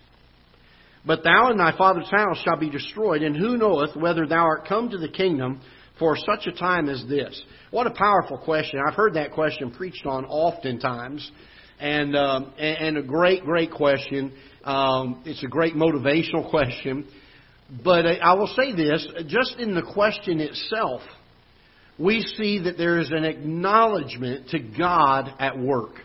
But 1.06 1.24
thou 1.24 1.50
and 1.50 1.60
thy 1.60 1.78
father's 1.78 2.10
house 2.10 2.42
shall 2.46 2.58
be 2.58 2.70
destroyed, 2.70 3.22
and 3.22 3.36
who 3.36 3.58
knoweth 3.58 3.96
whether 3.96 4.26
thou 4.26 4.46
art 4.46 4.68
come 4.68 4.90
to 4.90 4.98
the 4.98 5.10
kingdom 5.10 5.62
for 6.00 6.16
such 6.16 6.48
a 6.48 6.58
time 6.58 6.88
as 6.88 7.04
this? 7.10 7.42
What 7.72 7.88
a 7.88 7.92
powerful 7.92 8.38
question. 8.38 8.80
I've 8.88 8.96
heard 8.96 9.16
that 9.16 9.34
question 9.34 9.72
preached 9.72 10.06
on 10.06 10.26
oftentimes 10.26 11.30
and 11.84 12.16
um, 12.16 12.54
and 12.58 12.98
a 12.98 13.04
great, 13.04 13.44
great 13.44 13.72
question. 13.72 14.32
Um, 14.64 15.22
it's 15.26 15.44
a 15.44 15.48
great 15.48 15.76
motivational 15.76 16.50
question. 16.50 17.06
But 17.84 18.06
I 18.06 18.34
will 18.34 18.48
say 18.48 18.74
this: 18.74 19.06
just 19.28 19.58
in 19.60 19.76
the 19.76 19.82
question 19.82 20.40
itself, 20.40 21.02
we 22.00 22.22
see 22.22 22.60
that 22.64 22.78
there 22.78 23.00
is 23.00 23.12
an 23.12 23.26
acknowledgement 23.26 24.50
to 24.50 24.60
God 24.60 25.34
at 25.40 25.60
work. 25.60 25.96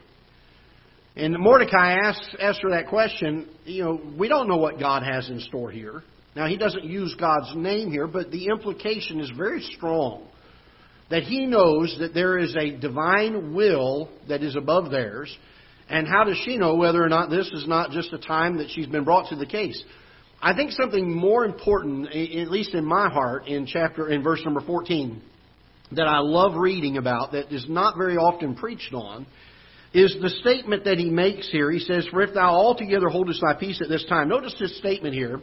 And 1.14 1.36
Mordecai 1.38 1.94
asks 1.94 2.28
Esther 2.38 2.70
that 2.70 2.88
question. 2.88 3.48
You 3.64 3.84
know, 3.84 4.00
we 4.18 4.28
don't 4.28 4.48
know 4.48 4.56
what 4.56 4.80
God 4.80 5.04
has 5.04 5.28
in 5.28 5.40
store 5.40 5.70
here. 5.70 6.02
Now, 6.34 6.46
he 6.46 6.56
doesn't 6.56 6.84
use 6.84 7.14
God's 7.18 7.54
name 7.54 7.90
here, 7.90 8.06
but 8.06 8.30
the 8.30 8.46
implication 8.46 9.20
is 9.20 9.30
very 9.36 9.60
strong 9.76 10.28
that 11.10 11.22
he 11.22 11.46
knows 11.46 11.96
that 12.00 12.14
there 12.14 12.38
is 12.38 12.54
a 12.56 12.76
divine 12.76 13.54
will 13.54 14.10
that 14.28 14.42
is 14.42 14.56
above 14.56 14.90
theirs, 14.90 15.34
and 15.88 16.06
how 16.06 16.24
does 16.24 16.36
she 16.44 16.58
know 16.58 16.74
whether 16.74 17.02
or 17.02 17.08
not 17.08 17.30
this 17.30 17.46
is 17.48 17.66
not 17.66 17.90
just 17.90 18.12
a 18.12 18.18
time 18.18 18.58
that 18.58 18.68
she's 18.70 18.86
been 18.86 19.04
brought 19.04 19.30
to 19.30 19.36
the 19.36 19.46
case? 19.46 19.82
I 20.40 20.54
think 20.54 20.70
something 20.72 21.12
more 21.12 21.44
important, 21.44 22.08
at 22.08 22.50
least 22.50 22.74
in 22.74 22.84
my 22.84 23.08
heart, 23.08 23.48
in 23.48 23.66
chapter 23.66 24.08
in 24.08 24.22
verse 24.22 24.40
number 24.44 24.60
14, 24.60 25.20
that 25.92 26.06
I 26.06 26.18
love 26.18 26.54
reading 26.54 26.96
about 26.96 27.32
that 27.32 27.52
is 27.52 27.66
not 27.68 27.96
very 27.96 28.16
often 28.16 28.54
preached 28.54 28.92
on, 28.92 29.26
is 29.94 30.14
the 30.20 30.28
statement 30.28 30.84
that 30.84 30.98
he 30.98 31.08
makes 31.08 31.50
here. 31.50 31.70
He 31.70 31.80
says, 31.80 32.06
For 32.10 32.22
if 32.22 32.34
thou 32.34 32.50
altogether 32.50 33.08
holdest 33.08 33.40
thy 33.40 33.58
peace 33.58 33.80
at 33.82 33.88
this 33.88 34.04
time. 34.08 34.28
Notice 34.28 34.54
this 34.60 34.76
statement 34.78 35.14
here. 35.14 35.40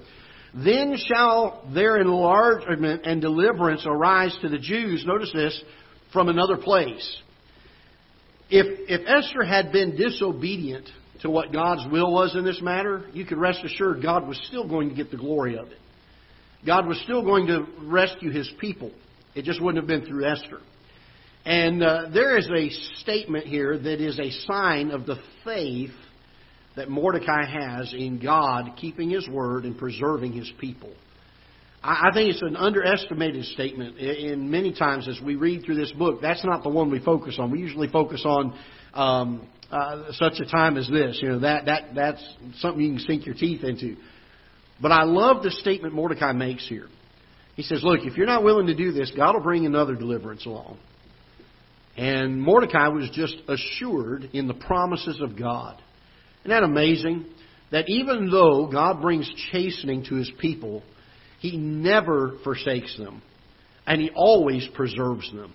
Then 0.54 0.96
shall 0.98 1.68
their 1.74 1.98
enlargement 1.98 3.02
and 3.06 3.20
deliverance 3.20 3.84
arise 3.86 4.38
to 4.42 4.50
the 4.50 4.60
Jews, 4.60 5.04
notice 5.06 5.32
this, 5.34 5.62
from 6.14 6.30
another 6.30 6.56
place. 6.56 7.22
If, 8.50 8.90
if 8.90 9.08
Esther 9.08 9.44
had 9.44 9.72
been 9.72 9.96
disobedient 9.96 10.90
to 11.22 11.30
what 11.30 11.52
God's 11.52 11.92
will 11.92 12.12
was 12.12 12.36
in 12.36 12.44
this 12.44 12.62
matter, 12.62 13.06
you 13.14 13.26
could 13.26 13.38
rest 13.38 13.60
assured 13.64 14.02
God 14.02 14.28
was 14.28 14.40
still 14.48 14.68
going 14.68 14.90
to 14.90 14.96
get 14.96 15.12
the 15.12 15.18
glory 15.18 15.58
of 15.58 15.68
it. 15.68 15.80
God 16.66 16.88
was 16.88 17.00
still 17.04 17.24
going 17.24 17.48
to 17.48 17.66
rescue 17.82 18.32
his 18.32 18.52
people. 18.60 18.92
It 19.34 19.44
just 19.44 19.62
wouldn't 19.62 19.84
have 19.84 19.88
been 19.88 20.08
through 20.08 20.26
Esther. 20.26 20.60
And 21.46 21.84
uh, 21.84 22.10
there 22.14 22.38
is 22.38 22.50
a 22.50 22.70
statement 23.02 23.46
here 23.46 23.78
that 23.78 24.02
is 24.02 24.20
a 24.20 24.32
sign 24.48 24.92
of 24.92 25.06
the 25.06 25.18
faith 25.44 25.92
that 26.76 26.90
Mordecai 26.90 27.46
has 27.46 27.94
in 27.94 28.20
God 28.20 28.72
keeping 28.78 29.10
his 29.10 29.28
word 29.30 29.64
and 29.64 29.78
preserving 29.78 30.34
his 30.34 30.52
people. 30.60 30.92
I 31.88 32.10
think 32.16 32.32
it's 32.32 32.42
an 32.42 32.56
underestimated 32.56 33.46
statement. 33.46 34.00
In 34.00 34.50
many 34.50 34.74
times, 34.74 35.08
as 35.08 35.22
we 35.22 35.36
read 35.36 35.64
through 35.64 35.76
this 35.76 35.92
book, 35.92 36.20
that's 36.20 36.44
not 36.44 36.64
the 36.64 36.70
one 36.70 36.90
we 36.90 37.00
focus 37.00 37.38
on. 37.38 37.52
We 37.52 37.60
usually 37.60 37.88
focus 37.88 38.24
on 38.26 38.58
um, 38.96 39.48
uh, 39.70 40.12
such 40.14 40.40
a 40.40 40.46
time 40.46 40.78
as 40.78 40.90
this. 40.90 41.20
You 41.22 41.30
know 41.30 41.40
that 41.40 41.66
that 41.66 41.94
that's 41.94 42.28
something 42.58 42.82
you 42.82 42.94
can 42.94 43.00
sink 43.06 43.28
your 43.28 43.36
teeth 43.36 43.64
into. 43.64 43.98
But 44.82 44.92
I 44.92 45.04
love 45.04 45.44
the 45.44 45.52
statement 45.52 45.94
Mordecai 45.94 46.32
makes 46.32 46.68
here. 46.68 46.88
He 47.56 47.62
says, 47.62 47.84
"Look, 47.84 48.00
if 48.02 48.18
you're 48.18 48.26
not 48.26 48.44
willing 48.44 48.66
to 48.66 48.76
do 48.76 48.92
this, 48.92 49.12
God 49.16 49.36
will 49.36 49.44
bring 49.44 49.68
another 49.68 49.94
deliverance 49.94 50.48
along." 50.48 50.80
And 51.98 52.42
Mordecai 52.42 52.88
was 52.88 53.12
just 53.12 53.36
assured 53.48 54.32
in 54.34 54.48
the 54.48 54.56
promises 54.56 55.22
of 55.22 55.38
God. 55.38 55.80
Isn't 56.42 56.50
that 56.50 56.64
amazing? 56.64 57.26
That 57.72 57.90
even 57.90 58.32
though 58.32 58.68
God 58.72 59.02
brings 59.02 59.32
chastening 59.52 60.06
to 60.06 60.16
his 60.16 60.32
people, 60.40 60.82
he 61.50 61.58
never 61.58 62.38
forsakes 62.44 62.98
them, 62.98 63.22
and 63.86 64.02
He 64.02 64.10
always 64.16 64.68
preserves 64.74 65.32
them. 65.32 65.54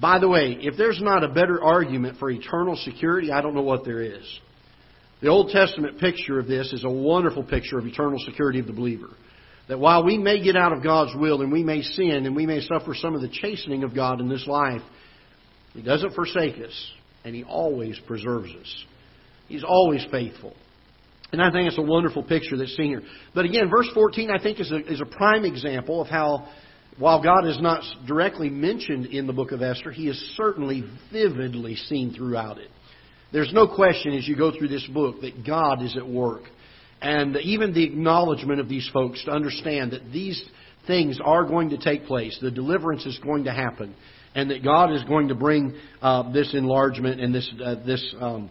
By 0.00 0.18
the 0.18 0.28
way, 0.28 0.56
if 0.60 0.76
there's 0.78 1.00
not 1.02 1.22
a 1.22 1.28
better 1.28 1.62
argument 1.62 2.18
for 2.18 2.30
eternal 2.30 2.76
security, 2.76 3.30
I 3.30 3.42
don't 3.42 3.54
know 3.54 3.62
what 3.62 3.84
there 3.84 4.00
is. 4.00 4.40
The 5.20 5.28
Old 5.28 5.50
Testament 5.50 5.98
picture 6.00 6.38
of 6.38 6.46
this 6.46 6.72
is 6.72 6.84
a 6.84 6.90
wonderful 6.90 7.44
picture 7.44 7.78
of 7.78 7.86
eternal 7.86 8.18
security 8.24 8.58
of 8.58 8.66
the 8.66 8.72
believer. 8.72 9.10
That 9.68 9.78
while 9.78 10.02
we 10.02 10.16
may 10.16 10.42
get 10.42 10.56
out 10.56 10.72
of 10.72 10.82
God's 10.82 11.14
will 11.14 11.42
and 11.42 11.52
we 11.52 11.62
may 11.62 11.82
sin 11.82 12.24
and 12.24 12.34
we 12.34 12.46
may 12.46 12.60
suffer 12.60 12.94
some 12.94 13.14
of 13.14 13.20
the 13.20 13.28
chastening 13.28 13.84
of 13.84 13.94
God 13.94 14.20
in 14.20 14.28
this 14.28 14.46
life, 14.46 14.82
He 15.74 15.82
doesn't 15.82 16.14
forsake 16.14 16.56
us 16.56 16.90
and 17.24 17.34
He 17.34 17.44
always 17.44 17.98
preserves 18.06 18.50
us. 18.50 18.84
He's 19.48 19.64
always 19.64 20.04
faithful. 20.10 20.54
And 21.32 21.42
I 21.42 21.50
think 21.50 21.68
it's 21.68 21.78
a 21.78 21.82
wonderful 21.82 22.22
picture 22.22 22.56
that's 22.56 22.76
seen 22.76 22.88
here. 22.88 23.02
But 23.34 23.44
again, 23.44 23.68
verse 23.68 23.88
14, 23.94 24.30
I 24.30 24.42
think, 24.42 24.60
is 24.60 24.70
a, 24.70 24.92
is 24.92 25.00
a 25.00 25.06
prime 25.06 25.44
example 25.44 26.00
of 26.00 26.08
how, 26.08 26.48
while 26.98 27.22
God 27.22 27.46
is 27.46 27.60
not 27.60 27.82
directly 28.06 28.48
mentioned 28.48 29.06
in 29.06 29.26
the 29.26 29.32
book 29.32 29.52
of 29.52 29.60
Esther, 29.60 29.90
he 29.90 30.08
is 30.08 30.34
certainly 30.36 30.84
vividly 31.12 31.74
seen 31.74 32.14
throughout 32.14 32.58
it. 32.58 32.70
There's 33.32 33.52
no 33.52 33.66
question 33.66 34.14
as 34.14 34.26
you 34.26 34.36
go 34.36 34.56
through 34.56 34.68
this 34.68 34.86
book 34.86 35.20
that 35.22 35.44
God 35.44 35.82
is 35.82 35.96
at 35.96 36.06
work. 36.06 36.42
And 37.02 37.36
even 37.36 37.74
the 37.74 37.84
acknowledgement 37.84 38.60
of 38.60 38.68
these 38.68 38.88
folks 38.92 39.22
to 39.24 39.32
understand 39.32 39.92
that 39.92 40.12
these 40.12 40.42
things 40.86 41.18
are 41.22 41.44
going 41.44 41.70
to 41.70 41.76
take 41.76 42.06
place, 42.06 42.38
the 42.40 42.50
deliverance 42.50 43.04
is 43.04 43.18
going 43.18 43.44
to 43.44 43.52
happen, 43.52 43.94
and 44.34 44.50
that 44.50 44.62
God 44.62 44.92
is 44.92 45.02
going 45.04 45.28
to 45.28 45.34
bring 45.34 45.74
uh, 46.00 46.30
this 46.32 46.54
enlargement 46.54 47.20
and 47.20 47.34
this, 47.34 47.50
uh, 47.62 47.74
this 47.84 48.14
um, 48.20 48.48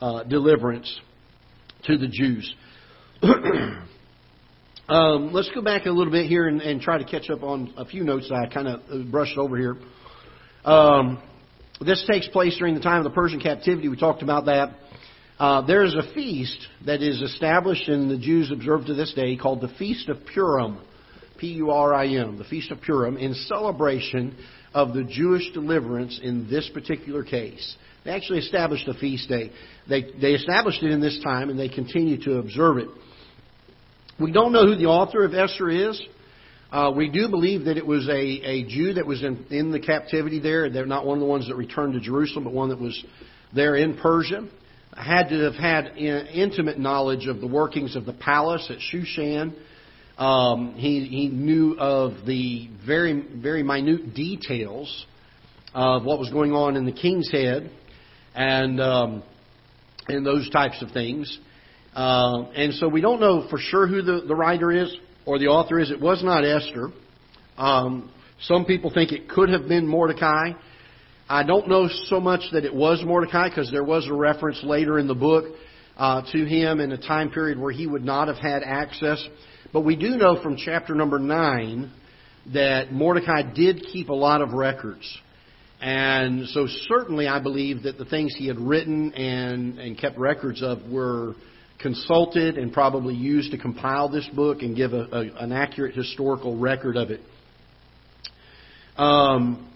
uh, 0.00 0.22
deliverance 0.22 1.00
to 1.86 1.98
the 1.98 2.08
Jews. 2.08 2.54
um, 4.88 5.32
let's 5.32 5.50
go 5.54 5.62
back 5.62 5.86
a 5.86 5.90
little 5.90 6.12
bit 6.12 6.26
here 6.26 6.48
and, 6.48 6.60
and, 6.60 6.80
try 6.80 6.98
to 6.98 7.04
catch 7.04 7.30
up 7.30 7.42
on 7.42 7.72
a 7.76 7.84
few 7.84 8.04
notes 8.04 8.28
that 8.28 8.36
I 8.36 8.46
kind 8.52 8.68
of 8.68 9.10
brushed 9.10 9.38
over 9.38 9.56
here. 9.56 9.76
Um, 10.64 11.22
this 11.80 12.04
takes 12.10 12.28
place 12.28 12.56
during 12.58 12.74
the 12.74 12.80
time 12.80 12.98
of 12.98 13.04
the 13.04 13.10
Persian 13.10 13.40
captivity. 13.40 13.88
We 13.88 13.96
talked 13.96 14.22
about 14.22 14.46
that. 14.46 14.74
Uh, 15.38 15.66
there 15.66 15.84
is 15.84 15.94
a 15.94 16.14
feast 16.14 16.58
that 16.86 17.02
is 17.02 17.20
established 17.20 17.88
and 17.88 18.10
the 18.10 18.18
Jews 18.18 18.50
observe 18.52 18.86
to 18.86 18.94
this 18.94 19.12
day 19.14 19.36
called 19.36 19.60
the 19.60 19.68
Feast 19.78 20.08
of 20.08 20.18
Purim. 20.32 20.78
P 21.38 21.48
U 21.54 21.70
R 21.70 21.92
I 21.92 22.06
M, 22.06 22.38
the 22.38 22.44
Feast 22.44 22.70
of 22.70 22.80
Purim, 22.80 23.16
in 23.16 23.34
celebration 23.34 24.36
of 24.72 24.94
the 24.94 25.04
Jewish 25.04 25.52
deliverance 25.52 26.20
in 26.22 26.48
this 26.48 26.70
particular 26.72 27.24
case. 27.24 27.76
They 28.04 28.10
actually 28.10 28.40
established 28.40 28.86
a 28.86 28.94
feast 28.94 29.28
day. 29.28 29.50
They, 29.88 30.02
they 30.20 30.32
established 30.32 30.82
it 30.82 30.90
in 30.90 31.00
this 31.00 31.18
time 31.24 31.48
and 31.48 31.58
they 31.58 31.68
continue 31.68 32.22
to 32.24 32.38
observe 32.38 32.78
it. 32.78 32.88
We 34.20 34.30
don't 34.30 34.52
know 34.52 34.66
who 34.66 34.76
the 34.76 34.86
author 34.86 35.24
of 35.24 35.34
Esther 35.34 35.70
is. 35.70 36.00
Uh, 36.70 36.92
we 36.94 37.08
do 37.08 37.28
believe 37.28 37.64
that 37.64 37.76
it 37.76 37.86
was 37.86 38.08
a, 38.08 38.12
a 38.12 38.64
Jew 38.64 38.94
that 38.94 39.06
was 39.06 39.22
in, 39.22 39.46
in 39.50 39.70
the 39.70 39.80
captivity 39.80 40.38
there. 40.38 40.68
They're 40.68 40.86
not 40.86 41.06
one 41.06 41.18
of 41.18 41.20
the 41.20 41.26
ones 41.26 41.48
that 41.48 41.56
returned 41.56 41.94
to 41.94 42.00
Jerusalem, 42.00 42.44
but 42.44 42.52
one 42.52 42.68
that 42.68 42.80
was 42.80 43.02
there 43.54 43.76
in 43.76 43.96
Persia. 43.96 44.48
Had 44.96 45.28
to 45.30 45.40
have 45.40 45.54
had 45.54 45.96
intimate 45.96 46.78
knowledge 46.78 47.26
of 47.26 47.40
the 47.40 47.46
workings 47.46 47.96
of 47.96 48.04
the 48.04 48.12
palace 48.12 48.70
at 48.70 48.78
Shushan. 48.78 49.54
Um, 50.18 50.74
he, 50.74 51.04
he 51.06 51.28
knew 51.28 51.76
of 51.78 52.24
the 52.26 52.68
very, 52.86 53.26
very 53.34 53.64
minute 53.64 54.14
details 54.14 55.06
of 55.74 56.04
what 56.04 56.20
was 56.20 56.30
going 56.30 56.52
on 56.52 56.76
in 56.76 56.86
the 56.86 56.92
king's 56.92 57.30
head 57.32 57.72
and 58.34 58.80
um, 58.80 59.22
and 60.08 60.24
those 60.24 60.48
types 60.50 60.82
of 60.82 60.90
things. 60.90 61.38
Uh, 61.94 62.50
and 62.54 62.74
so 62.74 62.88
we 62.88 63.00
don't 63.00 63.20
know 63.20 63.46
for 63.48 63.58
sure 63.58 63.86
who 63.86 64.02
the, 64.02 64.22
the 64.26 64.34
writer 64.34 64.72
is 64.72 64.94
or 65.26 65.38
the 65.38 65.46
author 65.46 65.78
is. 65.78 65.90
It 65.90 66.00
was 66.00 66.22
not 66.24 66.44
Esther. 66.44 66.90
Um, 67.56 68.10
some 68.42 68.64
people 68.64 68.90
think 68.92 69.12
it 69.12 69.28
could 69.28 69.48
have 69.48 69.68
been 69.68 69.86
Mordecai. 69.86 70.52
I 71.28 71.42
don't 71.44 71.68
know 71.68 71.88
so 72.06 72.20
much 72.20 72.42
that 72.52 72.64
it 72.64 72.74
was 72.74 73.02
Mordecai 73.04 73.48
because 73.48 73.70
there 73.70 73.84
was 73.84 74.06
a 74.08 74.12
reference 74.12 74.62
later 74.62 74.98
in 74.98 75.06
the 75.06 75.14
book 75.14 75.44
uh, 75.96 76.22
to 76.32 76.44
him 76.44 76.80
in 76.80 76.92
a 76.92 76.98
time 76.98 77.30
period 77.30 77.58
where 77.58 77.72
he 77.72 77.86
would 77.86 78.04
not 78.04 78.28
have 78.28 78.36
had 78.36 78.62
access. 78.62 79.24
But 79.72 79.82
we 79.82 79.96
do 79.96 80.16
know 80.16 80.42
from 80.42 80.56
chapter 80.56 80.94
number 80.94 81.18
9 81.18 81.90
that 82.52 82.92
Mordecai 82.92 83.42
did 83.54 83.84
keep 83.90 84.08
a 84.08 84.14
lot 84.14 84.42
of 84.42 84.52
records. 84.52 85.18
And 85.84 86.48
so, 86.48 86.66
certainly, 86.88 87.28
I 87.28 87.40
believe 87.40 87.82
that 87.82 87.98
the 87.98 88.06
things 88.06 88.34
he 88.34 88.46
had 88.46 88.58
written 88.58 89.12
and, 89.12 89.78
and 89.78 89.98
kept 89.98 90.16
records 90.16 90.62
of 90.62 90.82
were 90.90 91.34
consulted 91.78 92.56
and 92.56 92.72
probably 92.72 93.14
used 93.14 93.50
to 93.50 93.58
compile 93.58 94.08
this 94.08 94.26
book 94.34 94.62
and 94.62 94.74
give 94.74 94.94
a, 94.94 95.02
a, 95.12 95.44
an 95.44 95.52
accurate 95.52 95.94
historical 95.94 96.56
record 96.58 96.96
of 96.96 97.10
it. 97.10 97.20
Um, 98.96 99.70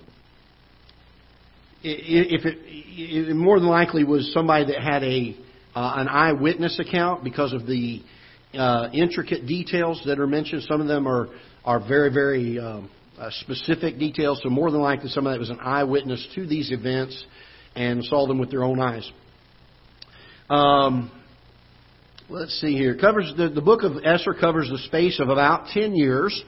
if 1.82 2.46
it, 2.46 2.56
it, 2.64 3.36
more 3.36 3.60
than 3.60 3.68
likely 3.68 4.04
was 4.04 4.32
somebody 4.32 4.72
that 4.72 4.80
had 4.80 5.04
a 5.04 5.36
uh, 5.74 5.92
an 5.96 6.08
eyewitness 6.08 6.80
account 6.80 7.22
because 7.22 7.52
of 7.52 7.66
the 7.66 8.00
uh, 8.54 8.88
intricate 8.94 9.46
details 9.46 10.00
that 10.06 10.18
are 10.18 10.26
mentioned. 10.26 10.62
Some 10.62 10.80
of 10.80 10.88
them 10.88 11.06
are 11.06 11.28
are 11.66 11.86
very 11.86 12.10
very 12.10 12.58
um, 12.58 12.88
uh, 13.18 13.30
specific 13.40 13.98
details. 13.98 14.40
So 14.42 14.48
more 14.48 14.70
than 14.70 14.80
likely, 14.80 15.08
somebody 15.08 15.36
that 15.36 15.40
was 15.40 15.50
an 15.50 15.60
eyewitness 15.60 16.26
to 16.34 16.46
these 16.46 16.70
events 16.70 17.24
and 17.74 18.04
saw 18.04 18.26
them 18.26 18.38
with 18.38 18.50
their 18.50 18.64
own 18.64 18.80
eyes. 18.80 19.10
Um, 20.50 21.10
let's 22.28 22.58
see 22.60 22.72
here. 22.76 22.96
Covers 22.96 23.32
the, 23.36 23.48
the 23.48 23.60
book 23.60 23.82
of 23.82 23.92
Esther 24.04 24.34
covers 24.34 24.68
the 24.70 24.78
space 24.78 25.20
of 25.20 25.28
about 25.28 25.68
ten 25.72 25.94
years. 25.94 26.42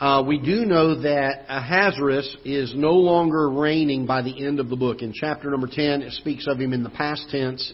Uh, 0.00 0.20
we 0.26 0.36
do 0.36 0.64
know 0.64 1.00
that 1.02 1.44
Ahasuerus 1.48 2.36
is 2.44 2.74
no 2.74 2.94
longer 2.94 3.48
reigning 3.48 4.04
by 4.04 4.20
the 4.20 4.44
end 4.44 4.58
of 4.58 4.68
the 4.68 4.74
book. 4.74 5.00
In 5.00 5.12
chapter 5.12 5.48
number 5.48 5.68
10, 5.68 6.02
it 6.02 6.12
speaks 6.14 6.48
of 6.48 6.60
him 6.60 6.72
in 6.72 6.82
the 6.82 6.90
past 6.90 7.28
tense, 7.30 7.72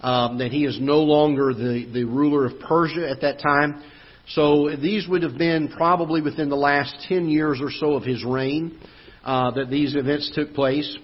um, 0.00 0.38
that 0.38 0.50
he 0.50 0.64
is 0.64 0.78
no 0.80 1.00
longer 1.00 1.52
the, 1.52 1.86
the 1.92 2.04
ruler 2.04 2.46
of 2.46 2.58
Persia 2.60 3.10
at 3.10 3.20
that 3.20 3.40
time. 3.40 3.82
So 4.30 4.76
these 4.76 5.08
would 5.08 5.22
have 5.22 5.38
been 5.38 5.68
probably 5.68 6.20
within 6.20 6.50
the 6.50 6.56
last 6.56 6.94
10 7.08 7.28
years 7.28 7.60
or 7.62 7.70
so 7.70 7.94
of 7.94 8.02
his 8.02 8.24
reign 8.24 8.78
uh, 9.24 9.52
that 9.52 9.70
these 9.70 9.94
events 9.94 10.30
took 10.34 10.54
place. 10.54 10.98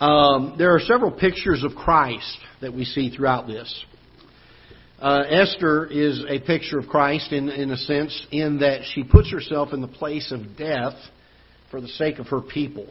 Um, 0.00 0.54
there 0.58 0.74
are 0.74 0.80
several 0.80 1.10
pictures 1.10 1.62
of 1.62 1.74
Christ 1.74 2.38
that 2.62 2.72
we 2.72 2.84
see 2.84 3.14
throughout 3.14 3.46
this. 3.46 3.84
Uh, 4.98 5.24
Esther 5.28 5.86
is 5.86 6.24
a 6.28 6.40
picture 6.40 6.78
of 6.78 6.86
Christ 6.86 7.32
in, 7.32 7.50
in 7.50 7.70
a 7.70 7.76
sense, 7.76 8.26
in 8.30 8.60
that 8.60 8.82
she 8.94 9.04
puts 9.04 9.30
herself 9.30 9.72
in 9.72 9.80
the 9.80 9.88
place 9.88 10.32
of 10.32 10.56
death 10.56 10.94
for 11.70 11.80
the 11.80 11.88
sake 11.88 12.18
of 12.18 12.28
her 12.28 12.40
people. 12.40 12.86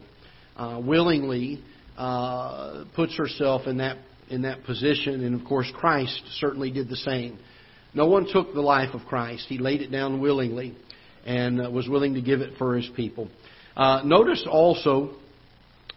Uh, 0.56 0.80
willingly 0.84 1.62
uh, 1.96 2.84
puts 2.94 3.16
herself 3.16 3.66
in 3.66 3.78
that 3.78 3.98
in 4.30 4.42
that 4.42 4.64
position, 4.64 5.24
and 5.24 5.38
of 5.38 5.46
course, 5.46 5.70
Christ 5.74 6.22
certainly 6.38 6.70
did 6.70 6.88
the 6.88 6.96
same. 6.96 7.38
No 7.94 8.06
one 8.06 8.26
took 8.30 8.52
the 8.52 8.60
life 8.60 8.94
of 8.94 9.02
Christ. 9.06 9.46
He 9.48 9.58
laid 9.58 9.80
it 9.80 9.90
down 9.90 10.20
willingly 10.20 10.76
and 11.24 11.64
uh, 11.64 11.70
was 11.70 11.88
willing 11.88 12.14
to 12.14 12.20
give 12.20 12.40
it 12.40 12.58
for 12.58 12.76
his 12.76 12.90
people. 12.96 13.28
Uh, 13.76 14.02
notice 14.04 14.46
also 14.50 15.14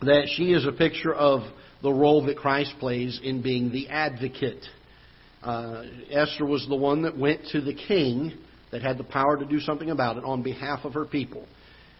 that 0.02 0.30
she 0.36 0.54
is 0.54 0.66
a 0.66 0.72
picture 0.72 1.14
of 1.14 1.42
the 1.82 1.92
role 1.92 2.26
that 2.26 2.38
Christ 2.38 2.74
plays 2.80 3.20
in 3.24 3.42
being 3.42 3.72
the 3.72 3.90
advocate. 3.90 4.64
Uh, 5.44 5.84
Esther 6.12 6.46
was 6.46 6.66
the 6.68 6.76
one 6.76 7.04
that 7.04 7.18
went 7.18 7.46
to 7.52 7.62
the 7.62 7.74
king 7.74 8.34
that 8.72 8.82
had 8.82 8.98
the 8.98 9.04
power 9.04 9.38
to 9.38 9.46
do 9.46 9.60
something 9.60 9.90
about 9.90 10.18
it 10.18 10.24
on 10.24 10.44
behalf 10.44 10.86
of 10.86 10.94
her 10.94 11.06
people. 11.06 11.46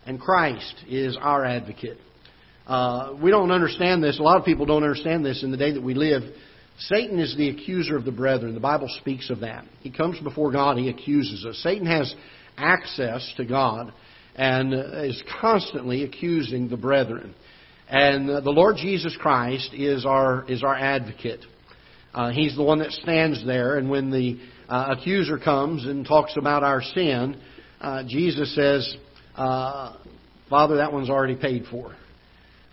And 0.06 0.20
Christ 0.20 0.84
is 0.88 1.18
our 1.20 1.46
advocate. 1.46 1.98
Uh, 2.66 3.16
we 3.22 3.32
don't 3.32 3.52
understand 3.52 4.04
this. 4.04 4.20
A 4.20 4.24
lot 4.24 4.38
of 4.38 4.46
people 4.46 4.66
don't 4.66 4.84
understand 4.84 5.26
this 5.26 5.44
in 5.44 5.52
the 5.52 5.58
day 5.58 5.72
that 5.72 5.82
we 5.82 5.94
live. 5.94 6.24
Satan 6.80 7.20
is 7.20 7.36
the 7.36 7.50
accuser 7.50 7.98
of 7.98 8.06
the 8.06 8.12
brethren. 8.12 8.54
The 8.54 8.60
Bible 8.60 8.90
speaks 9.00 9.30
of 9.30 9.40
that. 9.40 9.66
He 9.82 9.90
comes 9.90 10.20
before 10.20 10.52
God, 10.52 10.78
he 10.78 10.90
accuses 10.90 11.46
us. 11.46 11.58
Satan 11.64 11.88
has 11.88 12.14
access 12.56 13.34
to 13.38 13.46
God 13.46 13.92
and 14.36 14.74
is 14.74 15.22
constantly 15.42 16.04
accusing 16.04 16.70
the 16.70 16.78
brethren. 16.78 17.34
And 17.90 18.30
the 18.30 18.52
Lord 18.52 18.76
Jesus 18.78 19.18
Christ 19.20 19.74
is 19.74 20.06
our, 20.06 20.46
is 20.48 20.64
our 20.64 20.76
advocate. 20.76 21.44
Uh, 22.14 22.32
he's 22.32 22.56
the 22.56 22.64
one 22.64 22.80
that 22.80 22.92
stands 22.92 23.46
there, 23.46 23.78
and 23.78 23.90
when 23.90 24.12
the 24.12 24.40
uh, 24.70 24.96
accuser 24.98 25.38
comes 25.38 25.86
and 25.86 26.06
talks 26.06 26.36
about 26.38 26.64
our 26.64 26.82
sin, 26.82 27.40
uh, 27.80 28.04
Jesus 28.08 28.54
says, 28.56 28.98
uh, 29.36 29.96
Father, 30.50 30.78
that 30.78 30.92
one's 30.92 31.10
already 31.10 31.36
paid 31.36 31.66
for. 31.70 31.96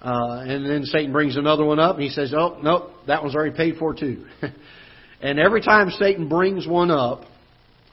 Uh, 0.05 0.45
and 0.47 0.67
then 0.67 0.85
Satan 0.85 1.13
brings 1.13 1.39
another 1.39 1.65
one 1.65 1.79
up, 1.79 1.95
and 1.95 2.05
he 2.05 2.11
says, 2.11 2.35
"Oh, 2.37 2.59
nope, 2.63 2.91
that 3.07 3.23
one's 3.23 3.35
already 3.35 3.57
paid 3.57 3.77
for 3.79 3.95
too." 3.95 4.27
and 5.23 5.39
every 5.39 5.63
time 5.63 5.89
Satan 5.99 6.29
brings 6.29 6.69
one 6.69 6.91
up 6.91 7.23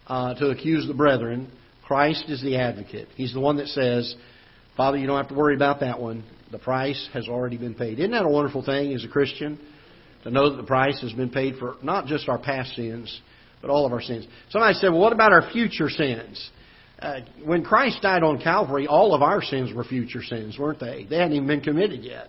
uh, 0.08 0.34
to 0.34 0.50
accuse 0.50 0.86
the 0.86 0.94
brethren, 0.94 1.50
Christ 1.88 2.26
is 2.28 2.42
the 2.42 2.58
advocate. 2.58 3.08
He's 3.16 3.34
the 3.34 3.40
one 3.40 3.56
that 3.58 3.68
says, 3.68 4.14
"Father, 4.76 4.98
you 4.98 5.08
don't 5.08 5.16
have 5.16 5.30
to 5.30 5.36
worry 5.36 5.56
about 5.56 5.80
that 5.80 6.02
one. 6.02 6.26
The 6.52 6.60
price 6.60 7.10
has 7.14 7.30
already 7.30 7.56
been 7.56 7.76
paid." 7.76 7.98
Isn't 7.98 8.12
that 8.12 8.26
a 8.26 8.30
wonderful 8.30 8.62
thing 8.62 8.94
as 8.94 9.06
a 9.06 9.08
Christian 9.08 9.58
to 10.24 10.32
know 10.32 10.50
that 10.50 10.58
the 10.58 10.68
price 10.68 11.00
has 11.00 11.14
been 11.14 11.30
paid 11.30 11.56
for 11.60 11.78
not 11.82 12.08
just 12.08 12.28
our 12.28 12.40
past 12.40 12.76
sins, 12.76 13.22
but 13.62 13.70
all 13.70 13.86
of 13.86 13.94
our 13.94 14.02
sins? 14.02 14.28
Somebody 14.50 14.74
said, 14.74 14.90
"Well, 14.90 15.00
what 15.00 15.14
about 15.14 15.32
our 15.32 15.50
future 15.54 15.90
sins?" 15.90 16.50
Uh, 17.02 17.22
when 17.44 17.64
Christ 17.64 18.02
died 18.02 18.24
on 18.24 18.40
Calvary, 18.40 18.88
all 18.88 19.16
of 19.16 19.22
our 19.22 19.42
sins 19.42 19.74
were 19.74 19.84
future 19.84 20.22
sins, 20.22 20.58
weren't 20.58 20.80
they? 20.80 21.06
They 21.10 21.18
hadn't 21.18 21.34
even 21.34 21.48
been 21.48 21.62
committed 21.62 22.04
yet. 22.04 22.28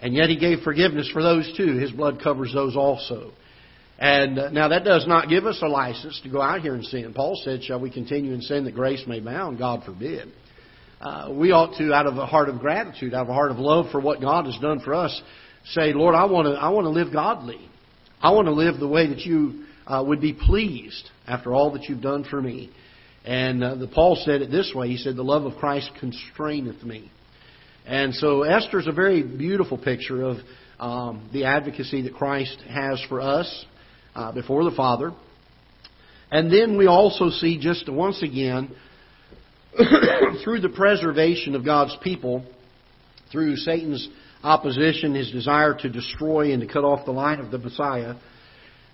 And 0.00 0.14
yet 0.14 0.28
He 0.28 0.36
gave 0.36 0.60
forgiveness 0.60 1.08
for 1.12 1.22
those 1.22 1.52
too. 1.56 1.78
His 1.78 1.92
blood 1.92 2.20
covers 2.22 2.52
those 2.52 2.76
also. 2.76 3.32
And 3.98 4.38
uh, 4.38 4.50
now 4.50 4.68
that 4.68 4.84
does 4.84 5.06
not 5.06 5.28
give 5.28 5.46
us 5.46 5.60
a 5.62 5.68
license 5.68 6.20
to 6.24 6.28
go 6.28 6.42
out 6.42 6.60
here 6.62 6.74
and 6.74 6.84
sin. 6.84 7.12
Paul 7.14 7.40
said, 7.44 7.62
Shall 7.62 7.80
we 7.80 7.90
continue 7.90 8.32
in 8.32 8.40
sin 8.40 8.64
that 8.64 8.74
grace 8.74 9.04
may 9.06 9.18
abound? 9.18 9.58
God 9.58 9.84
forbid. 9.84 10.32
Uh, 11.00 11.30
we 11.32 11.52
ought 11.52 11.76
to, 11.78 11.92
out 11.92 12.06
of 12.06 12.16
a 12.16 12.26
heart 12.26 12.48
of 12.48 12.58
gratitude, 12.58 13.14
out 13.14 13.22
of 13.22 13.28
a 13.28 13.34
heart 13.34 13.52
of 13.52 13.58
love 13.58 13.86
for 13.92 14.00
what 14.00 14.20
God 14.20 14.46
has 14.46 14.58
done 14.60 14.80
for 14.80 14.94
us, 14.94 15.20
say, 15.66 15.92
Lord, 15.92 16.14
I 16.14 16.24
want 16.24 16.46
to, 16.46 16.54
I 16.54 16.70
want 16.70 16.86
to 16.86 16.90
live 16.90 17.12
godly. 17.12 17.68
I 18.20 18.32
want 18.32 18.46
to 18.46 18.52
live 18.52 18.78
the 18.78 18.88
way 18.88 19.08
that 19.08 19.20
you 19.20 19.64
uh, 19.86 20.02
would 20.06 20.20
be 20.20 20.32
pleased 20.32 21.08
after 21.26 21.52
all 21.52 21.72
that 21.72 21.84
you've 21.84 22.02
done 22.02 22.24
for 22.24 22.40
me. 22.40 22.70
And 23.24 23.62
uh, 23.62 23.74
the 23.76 23.86
Paul 23.86 24.20
said 24.24 24.42
it 24.42 24.50
this 24.50 24.72
way. 24.74 24.88
He 24.88 24.96
said, 24.96 25.16
"The 25.16 25.22
love 25.22 25.44
of 25.44 25.56
Christ 25.56 25.90
constraineth 26.00 26.82
me." 26.82 27.10
And 27.86 28.14
so 28.14 28.42
Esther 28.42 28.80
is 28.80 28.86
a 28.86 28.92
very 28.92 29.22
beautiful 29.22 29.78
picture 29.78 30.22
of 30.22 30.36
um, 30.78 31.28
the 31.32 31.44
advocacy 31.44 32.02
that 32.02 32.14
Christ 32.14 32.60
has 32.68 33.02
for 33.08 33.20
us 33.20 33.64
uh, 34.14 34.32
before 34.32 34.64
the 34.64 34.72
Father. 34.72 35.12
And 36.30 36.50
then 36.50 36.78
we 36.78 36.86
also 36.86 37.28
see 37.28 37.58
just 37.60 37.90
once 37.90 38.22
again, 38.22 38.74
through 40.44 40.60
the 40.60 40.72
preservation 40.74 41.54
of 41.54 41.64
God's 41.64 41.96
people, 42.02 42.44
through 43.30 43.56
Satan's 43.56 44.08
opposition, 44.42 45.14
his 45.14 45.30
desire 45.30 45.74
to 45.74 45.88
destroy 45.88 46.52
and 46.52 46.60
to 46.60 46.72
cut 46.72 46.84
off 46.84 47.04
the 47.04 47.12
line 47.12 47.38
of 47.38 47.50
the 47.50 47.58
Messiah, 47.58 48.14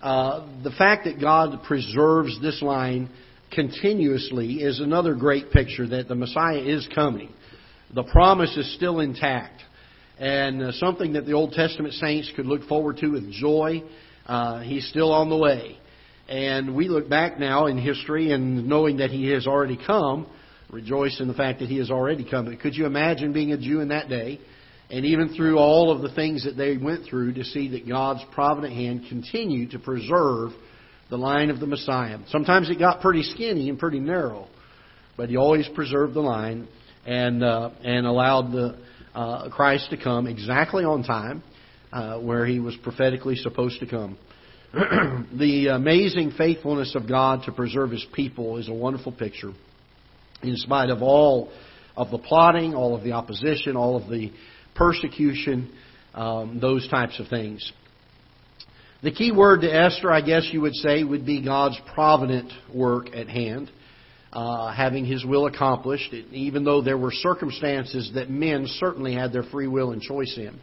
uh, 0.03 0.47
the 0.63 0.71
fact 0.71 1.05
that 1.05 1.21
God 1.21 1.63
preserves 1.65 2.41
this 2.41 2.61
line 2.63 3.09
continuously 3.51 4.57
is 4.57 4.81
another 4.81 5.15
great 5.15 5.51
picture 5.51 5.87
that 5.89 6.09
the 6.09 6.15
Messiah 6.15 6.61
is 6.61 6.89
coming. 6.95 7.33
The 7.95 8.05
promise 8.05 8.57
is 8.57 8.75
still 8.75 9.01
intact. 9.01 9.63
And 10.19 10.63
uh, 10.63 10.73
something 10.73 11.13
that 11.13 11.27
the 11.27 11.33
Old 11.33 11.53
Testament 11.53 11.95
saints 11.95 12.31
could 12.35 12.47
look 12.47 12.65
forward 12.65 12.99
to 12.99 13.09
with 13.09 13.31
joy. 13.33 13.83
Uh, 14.27 14.61
he's 14.61 14.89
still 14.89 15.13
on 15.13 15.31
the 15.31 15.37
way. 15.37 15.79
And 16.29 16.75
we 16.75 16.89
look 16.89 17.09
back 17.09 17.39
now 17.39 17.67
in 17.67 17.79
history 17.79 18.33
and 18.33 18.67
knowing 18.67 18.99
that 18.99 19.11
he 19.11 19.31
has 19.31 19.47
already 19.47 19.79
come, 19.87 20.27
rejoice 20.71 21.21
in 21.21 21.29
the 21.29 21.35
fact 21.35 21.61
that 21.61 21.69
he 21.69 21.79
has 21.79 21.91
already 21.91 22.29
come. 22.29 22.47
But 22.47 22.61
Could 22.61 22.75
you 22.75 22.85
imagine 22.85 23.33
being 23.33 23.53
a 23.53 23.59
Jew 23.59 23.81
in 23.81 23.89
that 23.89 24.09
day? 24.09 24.41
And 24.91 25.05
even 25.05 25.35
through 25.35 25.59
all 25.59 25.91
of 25.91 26.03
the 26.03 26.15
things 26.15 26.45
that 26.45 26.57
they 26.57 26.77
went 26.77 27.07
through 27.07 27.35
to 27.35 27.45
see 27.45 27.69
that 27.69 27.89
God's 27.89 28.23
provident 28.33 28.75
hand 28.75 29.07
continued 29.09 29.71
to 29.71 29.79
preserve 29.79 30.51
the 31.11 31.17
line 31.17 31.51
of 31.51 31.61
the 31.61 31.67
Messiah. 31.67 32.19
Sometimes 32.29 32.69
it 32.71 32.79
got 32.79 33.01
pretty 33.01 33.23
skinny 33.23 33.69
and 33.69 33.79
pretty 33.79 34.01
narrow, 34.01 34.49
but 35.17 35.29
he 35.29 35.37
always 35.37 35.69
preserved 35.75 36.15
the 36.15 36.21
line 36.21 36.69
and 37.07 37.43
uh, 37.43 37.71
and 37.83 38.07
allowed 38.07 38.53
the 38.53 38.79
uh, 39.15 39.49
Christ 39.51 39.91
to 39.91 39.97
come 39.97 40.27
exactly 40.27 40.85
on 40.85 41.03
time, 41.03 41.43
uh, 41.93 42.19
where 42.19 42.47
he 42.47 42.59
was 42.59 42.77
prophetically 42.83 43.37
supposed 43.37 43.81
to 43.81 43.87
come. 43.87 44.19
the 44.73 45.69
amazing 45.73 46.33
faithfulness 46.37 46.95
of 46.95 47.09
God 47.09 47.45
to 47.47 47.53
preserve 47.53 47.91
His 47.91 48.07
people 48.13 48.59
is 48.59 48.69
a 48.69 48.75
wonderful 48.75 49.13
picture, 49.13 49.53
in 50.43 50.57
spite 50.57 50.91
of 50.91 51.03
all 51.03 51.51
of 51.97 52.11
the 52.11 52.19
plotting, 52.19 52.75
all 52.75 52.95
of 52.95 53.03
the 53.03 53.13
opposition, 53.13 53.77
all 53.77 53.97
of 53.97 54.11
the 54.11 54.31
persecution, 54.75 55.73
um, 56.15 56.61
those 56.61 56.87
types 56.89 57.19
of 57.19 57.29
things. 57.29 57.73
The 59.01 59.13
key 59.13 59.31
word 59.31 59.61
to 59.61 59.73
Esther, 59.73 60.11
I 60.11 60.21
guess 60.21 60.49
you 60.51 60.61
would 60.63 60.75
say, 60.75 61.05
would 61.05 61.25
be 61.25 61.41
God's 61.41 61.79
provident 61.95 62.53
work 62.75 63.15
at 63.15 63.29
hand, 63.29 63.71
uh, 64.33 64.73
having 64.73 65.05
His 65.05 65.25
will 65.25 65.47
accomplished, 65.47 66.13
even 66.33 66.65
though 66.65 66.83
there 66.83 66.99
were 66.99 67.13
circumstances 67.13 68.11
that 68.17 68.29
men 68.29 68.67
certainly 68.67 69.15
had 69.15 69.33
their 69.33 69.45
free 69.45 69.69
will 69.69 69.93
and 69.93 70.03
choice 70.03 70.37
in. 70.37 70.59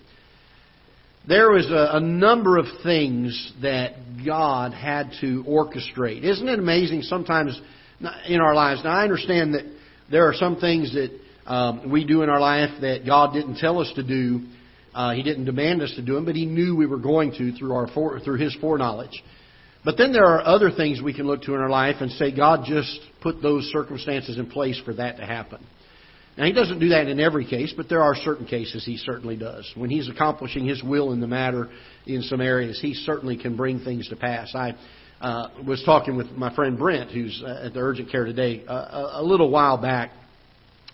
There 1.25 1.49
was 1.49 1.65
a, 1.67 1.95
a 1.95 1.99
number 2.01 2.57
of 2.57 2.65
things 2.83 3.53
that 3.61 3.93
God 4.25 4.73
had 4.73 5.11
to 5.21 5.45
orchestrate. 5.47 6.23
Isn't 6.23 6.49
it 6.49 6.59
amazing 6.59 7.03
sometimes 7.03 7.59
in 8.27 8.41
our 8.41 8.53
lives? 8.53 8.81
Now, 8.83 8.97
I 8.97 9.03
understand 9.03 9.53
that 9.53 9.63
there 10.11 10.27
are 10.27 10.33
some 10.33 10.57
things 10.57 10.93
that 10.93 11.17
um, 11.45 11.89
we 11.89 12.05
do 12.05 12.21
in 12.21 12.29
our 12.29 12.41
life 12.41 12.81
that 12.81 13.05
God 13.05 13.33
didn't 13.33 13.59
tell 13.59 13.79
us 13.79 13.91
to 13.95 14.03
do 14.03 14.41
uh, 14.95 15.13
he 15.13 15.21
didn't 15.23 15.43
demand 15.45 15.81
us 15.81 15.93
to 15.97 16.01
do 16.01 16.15
them, 16.15 16.25
but 16.25 16.35
he 16.35 16.45
knew 16.45 16.75
we 16.75 16.85
were 16.85 16.97
going 16.97 17.33
to 17.33 17.51
through 17.51 17.73
our 17.73 17.87
fore, 17.87 18.19
through 18.21 18.37
his 18.37 18.55
foreknowledge. 18.61 19.23
But 19.83 19.97
then 19.97 20.13
there 20.13 20.25
are 20.25 20.43
other 20.43 20.71
things 20.71 21.01
we 21.01 21.13
can 21.13 21.27
look 21.27 21.43
to 21.43 21.53
in 21.53 21.61
our 21.61 21.69
life 21.69 21.97
and 21.99 22.09
say 22.11 22.35
God 22.35 22.61
just 22.65 22.99
put 23.21 23.41
those 23.41 23.65
circumstances 23.65 24.37
in 24.37 24.49
place 24.49 24.81
for 24.83 24.93
that 24.93 25.17
to 25.17 25.25
happen. 25.25 25.63
Now 26.37 26.45
he 26.45 26.53
doesn't 26.53 26.79
do 26.79 26.89
that 26.89 27.07
in 27.07 27.19
every 27.19 27.45
case, 27.45 27.73
but 27.75 27.87
there 27.87 28.01
are 28.01 28.15
certain 28.15 28.45
cases 28.45 28.85
he 28.85 28.97
certainly 28.97 29.35
does. 29.35 29.69
When 29.75 29.89
he's 29.89 30.09
accomplishing 30.09 30.65
his 30.65 30.81
will 30.81 31.11
in 31.11 31.19
the 31.19 31.27
matter 31.27 31.69
in 32.05 32.21
some 32.23 32.41
areas, 32.41 32.79
he 32.81 32.93
certainly 32.93 33.37
can 33.37 33.55
bring 33.55 33.79
things 33.81 34.09
to 34.09 34.15
pass. 34.15 34.55
I 34.55 34.75
uh, 35.21 35.49
was 35.65 35.83
talking 35.83 36.15
with 36.15 36.31
my 36.31 36.53
friend 36.55 36.77
Brent, 36.77 37.11
who's 37.11 37.43
uh, 37.45 37.65
at 37.65 37.73
the 37.73 37.79
urgent 37.79 38.11
care 38.11 38.25
today, 38.25 38.65
uh, 38.67 38.73
a, 38.73 39.21
a 39.21 39.23
little 39.23 39.49
while 39.49 39.77
back. 39.77 40.11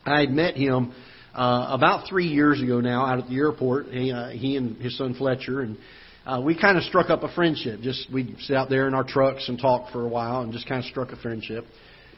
I 0.05 0.21
had 0.21 0.31
met 0.31 0.55
him 0.55 0.93
uh, 1.33 1.67
about 1.69 2.07
three 2.07 2.27
years 2.27 2.61
ago 2.61 2.81
now 2.81 3.05
out 3.05 3.19
at 3.19 3.27
the 3.29 3.35
airport. 3.35 3.87
He, 3.87 4.11
uh, 4.11 4.29
he 4.29 4.57
and 4.57 4.77
his 4.77 4.97
son 4.97 5.13
Fletcher 5.13 5.61
and 5.61 5.77
uh, 6.25 6.39
we 6.39 6.59
kind 6.59 6.77
of 6.77 6.83
struck 6.83 7.09
up 7.09 7.23
a 7.23 7.33
friendship. 7.33 7.81
Just 7.81 8.11
we'd 8.13 8.35
sit 8.41 8.55
out 8.55 8.69
there 8.69 8.87
in 8.87 8.93
our 8.93 9.03
trucks 9.03 9.49
and 9.49 9.59
talk 9.59 9.91
for 9.91 10.05
a 10.05 10.07
while, 10.07 10.41
and 10.41 10.53
just 10.53 10.67
kind 10.67 10.83
of 10.83 10.89
struck 10.89 11.11
a 11.11 11.15
friendship. 11.15 11.65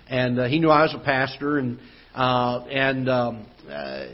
And 0.09 0.39
uh, 0.39 0.47
he 0.47 0.59
knew 0.59 0.69
I 0.69 0.81
was 0.81 0.93
a 0.93 0.99
pastor, 0.99 1.57
and 1.57 1.79
uh, 2.13 2.65
and 2.69 3.09
um, 3.09 3.47
uh, 3.69 4.07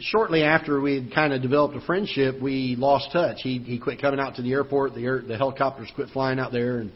shortly 0.00 0.44
after 0.44 0.80
we 0.80 1.02
had 1.02 1.12
kind 1.12 1.32
of 1.32 1.42
developed 1.42 1.74
a 1.74 1.80
friendship, 1.80 2.40
we 2.40 2.76
lost 2.78 3.10
touch. 3.12 3.38
He 3.42 3.58
he 3.58 3.80
quit 3.80 4.00
coming 4.00 4.20
out 4.20 4.36
to 4.36 4.42
the 4.42 4.52
airport. 4.52 4.94
The 4.94 5.04
air, 5.04 5.22
the 5.26 5.36
helicopters 5.36 5.90
quit 5.96 6.10
flying 6.10 6.38
out 6.38 6.52
there, 6.52 6.78
and 6.78 6.92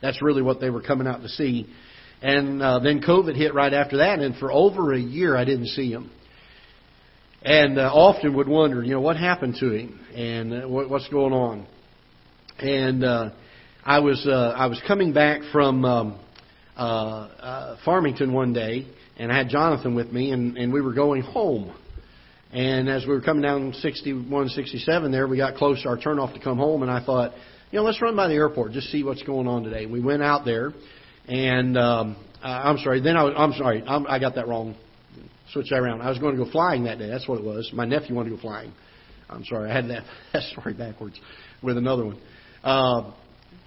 that's 0.00 0.22
really 0.22 0.42
what 0.42 0.60
they 0.60 0.70
were 0.70 0.82
coming 0.82 1.08
out 1.08 1.22
to 1.22 1.28
see. 1.28 1.66
And 2.22 2.62
uh, 2.62 2.78
then 2.78 3.02
COVID 3.02 3.34
hit 3.34 3.54
right 3.54 3.74
after 3.74 3.96
that, 3.96 4.20
and 4.20 4.36
for 4.36 4.52
over 4.52 4.92
a 4.92 5.00
year 5.00 5.36
I 5.36 5.44
didn't 5.44 5.66
see 5.66 5.90
him 5.90 6.12
and 7.44 7.78
uh, 7.78 7.90
often 7.92 8.36
would 8.36 8.48
wonder, 8.48 8.82
you 8.82 8.92
know, 8.92 9.00
what 9.00 9.16
happened 9.16 9.56
to 9.60 9.70
him 9.70 10.00
and 10.14 10.52
uh, 10.64 10.68
what, 10.68 10.88
what's 10.88 11.08
going 11.08 11.32
on. 11.32 11.66
And 12.58 13.04
uh, 13.04 13.30
I 13.84 13.98
was 13.98 14.24
uh, 14.26 14.54
I 14.56 14.66
was 14.66 14.80
coming 14.86 15.12
back 15.12 15.40
from 15.50 15.84
um, 15.84 16.20
uh, 16.76 16.80
uh, 16.80 17.76
Farmington 17.84 18.32
one 18.32 18.52
day, 18.52 18.86
and 19.16 19.32
I 19.32 19.36
had 19.36 19.48
Jonathan 19.48 19.94
with 19.94 20.12
me, 20.12 20.30
and, 20.30 20.56
and 20.56 20.72
we 20.72 20.80
were 20.80 20.94
going 20.94 21.22
home. 21.22 21.74
And 22.52 22.88
as 22.88 23.04
we 23.06 23.12
were 23.12 23.22
coming 23.22 23.42
down 23.42 23.72
61, 23.72 24.50
67 24.50 25.10
there, 25.10 25.26
we 25.26 25.38
got 25.38 25.56
close 25.56 25.82
to 25.82 25.88
our 25.88 25.96
turnoff 25.96 26.34
to 26.34 26.40
come 26.40 26.58
home, 26.58 26.82
and 26.82 26.90
I 26.90 27.02
thought, 27.04 27.32
you 27.70 27.78
know, 27.78 27.84
let's 27.84 28.00
run 28.02 28.14
by 28.14 28.28
the 28.28 28.34
airport, 28.34 28.72
just 28.72 28.92
see 28.92 29.02
what's 29.02 29.22
going 29.22 29.48
on 29.48 29.64
today. 29.64 29.86
We 29.86 30.00
went 30.00 30.22
out 30.22 30.44
there, 30.44 30.72
and 31.26 31.78
um, 31.78 32.16
uh, 32.42 32.46
I'm 32.46 32.76
sorry, 32.78 33.00
then 33.00 33.16
I 33.16 33.24
was, 33.24 33.34
I'm 33.36 33.52
sorry, 33.54 33.82
I'm, 33.86 34.06
I 34.06 34.18
got 34.18 34.34
that 34.34 34.46
wrong 34.46 34.76
switch 35.52 35.70
that 35.70 35.76
around. 35.76 36.00
I 36.00 36.08
was 36.08 36.18
going 36.18 36.36
to 36.36 36.44
go 36.44 36.50
flying 36.50 36.84
that 36.84 36.98
day. 36.98 37.08
That's 37.08 37.28
what 37.28 37.38
it 37.38 37.44
was. 37.44 37.70
My 37.72 37.84
nephew 37.84 38.14
wanted 38.14 38.30
to 38.30 38.36
go 38.36 38.42
flying. 38.42 38.72
I'm 39.28 39.44
sorry, 39.44 39.70
I 39.70 39.74
had 39.74 39.88
that, 39.88 40.04
that 40.32 40.42
story 40.44 40.74
backwards 40.74 41.18
with 41.62 41.76
another 41.76 42.06
one. 42.06 42.20
Uh, 42.62 43.12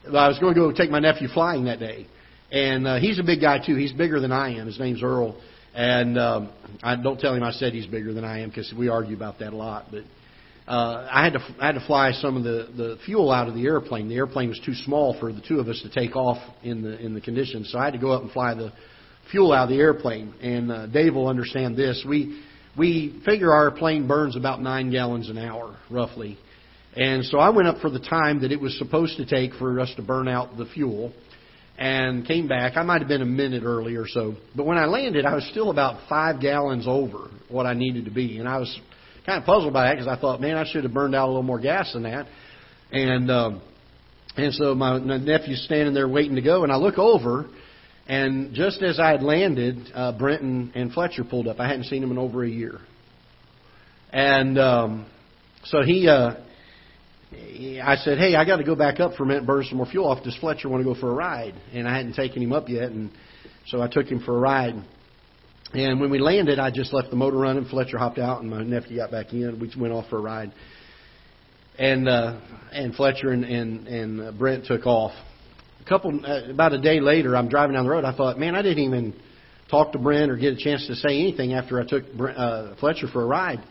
I 0.08 0.28
was 0.28 0.40
going 0.40 0.54
to 0.54 0.60
go 0.60 0.72
take 0.72 0.90
my 0.90 1.00
nephew 1.00 1.28
flying 1.28 1.66
that 1.66 1.80
day, 1.80 2.08
and 2.52 2.88
uh, 2.88 3.00
he's 3.00 3.20
a 3.20 3.24
big 3.24 3.42
guy 3.42 3.66
too. 3.66 3.76
He's 3.76 3.94
bigger 3.94 4.20
than 4.20 4.32
I 4.32 4.56
am. 4.60 4.68
His 4.68 4.80
name's 4.80 5.02
Earl, 5.02 5.36
and 5.74 6.18
um, 6.18 6.54
I 6.84 6.96
don't 6.96 7.20
tell 7.20 7.34
him 7.34 7.44
I 7.44 7.52
said 7.52 7.74
he's 7.74 7.88
bigger 7.88 8.14
than 8.14 8.24
I 8.24 8.42
am 8.42 8.50
because 8.50 8.72
we 8.78 8.88
argue 8.88 9.16
about 9.16 9.40
that 9.40 9.54
a 9.54 9.56
lot. 9.56 9.88
But 9.92 10.04
uh, 10.72 11.08
I 11.12 11.24
had 11.24 11.34
to 11.34 11.40
I 11.60 11.66
had 11.68 11.76
to 11.76 11.86
fly 11.86 12.12
some 12.14 12.38
of 12.38 12.44
the 12.44 12.70
the 12.76 12.98
fuel 13.06 13.32
out 13.32 13.48
of 13.48 13.56
the 13.56 13.66
airplane. 13.66 14.08
The 14.08 14.16
airplane 14.16 14.50
was 14.50 14.62
too 14.64 14.76
small 14.76 15.20
for 15.20 15.34
the 15.34 15.42
two 15.42 15.60
of 15.60 15.68
us 15.68 15.82
to 15.82 15.90
take 15.90 16.16
off 16.16 16.38
in 16.64 16.82
the 16.84 17.00
in 17.04 17.14
the 17.14 17.22
conditions, 17.22 17.72
so 17.72 17.80
I 17.80 17.86
had 17.86 17.94
to 17.94 18.00
go 18.00 18.12
up 18.12 18.22
and 18.22 18.32
fly 18.32 18.54
the 18.54 18.72
fuel 19.32 19.52
out 19.52 19.64
of 19.64 19.70
the 19.70 19.80
airplane. 19.80 20.34
And 20.42 20.72
uh, 20.72 20.88
Dave 20.88 21.16
will 21.16 21.28
understand 21.28 21.78
this. 21.78 22.04
We 22.08 22.42
we 22.78 23.22
figure 23.26 23.54
our 23.54 23.72
plane 23.72 24.08
burns 24.08 24.36
about 24.36 24.62
nine 24.62 24.92
gallons 24.92 25.30
an 25.30 25.38
hour, 25.38 25.78
roughly. 25.90 26.38
And 26.96 27.26
so 27.26 27.40
I 27.40 27.50
went 27.50 27.68
up 27.68 27.80
for 27.80 27.90
the 27.90 28.00
time 28.00 28.42
that 28.42 28.52
it 28.52 28.60
was 28.60 28.78
supposed 28.78 29.18
to 29.18 29.26
take 29.26 29.54
for 29.54 29.80
us 29.80 29.92
to 29.96 30.02
burn 30.02 30.28
out 30.28 30.58
the 30.58 30.66
fuel 30.66 31.14
and 31.78 32.26
came 32.26 32.48
back. 32.48 32.78
I 32.78 32.84
might 32.84 33.00
have 33.02 33.08
been 33.08 33.22
a 33.22 33.26
minute 33.26 33.64
early 33.64 33.96
or 33.96 34.08
so. 34.08 34.36
But 34.56 34.66
when 34.66 34.78
I 34.78 34.86
landed, 34.86 35.26
I 35.26 35.36
was 35.36 35.46
still 35.52 35.72
about 35.72 36.08
five 36.08 36.40
gallons 36.40 36.86
over 36.88 37.30
what 37.50 37.66
I 37.66 37.74
needed 37.74 38.06
to 38.06 38.12
be. 38.12 38.40
And 38.40 38.48
I 38.48 38.58
was 38.58 38.80
kind 39.26 39.40
of 39.40 39.46
puzzled 39.46 39.74
by 39.74 39.88
that 39.88 39.94
because 39.94 40.08
I 40.08 40.20
thought, 40.20 40.40
man, 40.40 40.56
I 40.56 40.66
should 40.70 40.84
have 40.84 40.94
burned 40.94 41.16
out 41.16 41.26
a 41.26 41.28
little 41.28 41.44
more 41.44 41.60
gas 41.60 41.92
than 41.94 42.04
that. 42.04 42.28
And, 42.92 43.30
um, 43.30 43.62
and 44.38 44.54
so 44.54 44.74
my, 44.74 45.00
my 45.00 45.18
nephew's 45.18 45.64
standing 45.66 45.94
there 45.94 46.08
waiting 46.08 46.36
to 46.36 46.42
go. 46.42 46.64
And 46.64 46.72
I 46.72 46.78
look 46.78 46.98
over 46.98 47.46
and 48.08 48.54
just 48.54 48.84
as 48.84 49.00
I 49.00 49.10
had 49.10 49.24
landed, 49.24 49.92
uh, 49.94 50.12
Brenton 50.12 50.72
and 50.76 50.92
Fletcher 50.92 51.24
pulled 51.24 51.48
up. 51.48 51.60
I 51.60 51.68
hadn't 51.68 51.86
seen 51.86 52.02
them 52.02 52.12
in 52.12 52.18
over 52.18 52.44
a 52.44 52.50
year. 52.50 52.80
And 54.12 54.60
um, 54.60 55.06
so 55.64 55.82
he, 55.82 56.08
uh, 56.08 56.36
he, 57.32 57.82
I 57.82 57.96
said, 57.96 58.20
"Hey, 58.20 58.36
I 58.36 58.46
got 58.46 58.58
to 58.58 58.64
go 58.64 58.76
back 58.76 59.00
up 59.00 59.16
for 59.16 59.24
a 59.24 59.26
minute, 59.26 59.46
burn 59.46 59.66
some 59.66 59.78
more 59.78 59.88
fuel 59.88 60.08
off. 60.08 60.24
Does 60.24 60.38
Fletcher 60.38 60.70
want 60.70 60.82
to 60.82 60.94
go 60.94 61.00
for 61.00 61.10
a 61.10 61.14
ride?" 61.14 61.56
And 61.74 61.88
I 61.88 61.98
hadn't 61.98 62.14
taken 62.14 62.42
him 62.42 62.54
up 62.54 62.70
yet, 62.70 62.92
and 62.92 63.12
so 63.68 63.82
I 63.82 63.88
took 63.88 64.06
him 64.06 64.22
for 64.24 64.38
a 64.38 64.40
ride. 64.40 64.76
And 65.74 66.00
when 66.00 66.12
we 66.12 66.20
landed, 66.20 66.60
I 66.60 66.70
just 66.70 66.94
left 66.94 67.10
the 67.10 67.16
motor 67.16 67.38
running. 67.38 67.66
Fletcher 67.66 67.98
hopped 67.98 68.20
out, 68.20 68.42
and 68.42 68.50
my 68.50 68.64
nephew 68.64 68.98
got 68.98 69.10
back 69.10 69.34
in. 69.34 69.60
We 69.60 69.72
went 69.78 69.94
off 69.94 70.08
for 70.10 70.20
a 70.20 70.22
ride. 70.22 70.54
And 71.78 72.08
uh, 72.08 72.40
and 72.72 72.94
Fletcher 72.96 73.32
and 73.32 73.44
and, 73.44 73.88
and 73.88 74.22
uh, 74.22 74.32
Brent 74.32 74.66
took 74.66 74.86
off 74.86 75.12
couple 75.88 76.20
uh, 76.26 76.50
about 76.50 76.74
a 76.74 76.82
day 76.82 77.00
later, 77.00 77.36
I'm 77.36 77.50
driving 77.50 77.76
down 77.76 77.86
the 77.86 77.92
road. 77.92 78.06
I 78.06 78.16
thought, 78.16 78.40
man, 78.40 78.56
I 78.56 78.62
didn't 78.62 78.84
even 78.84 79.14
talk 79.70 79.92
to 79.94 80.00
Brent 80.00 80.32
or 80.32 80.38
get 80.38 80.54
a 80.54 80.58
chance 80.58 80.86
to 80.88 80.96
say 80.96 81.20
anything 81.20 81.54
after 81.54 81.80
I 81.80 81.86
took 81.86 82.04
uh, 82.20 82.76
Fletcher 82.80 83.08
for 83.08 83.22
a 83.24 83.26
ride. 83.26 83.64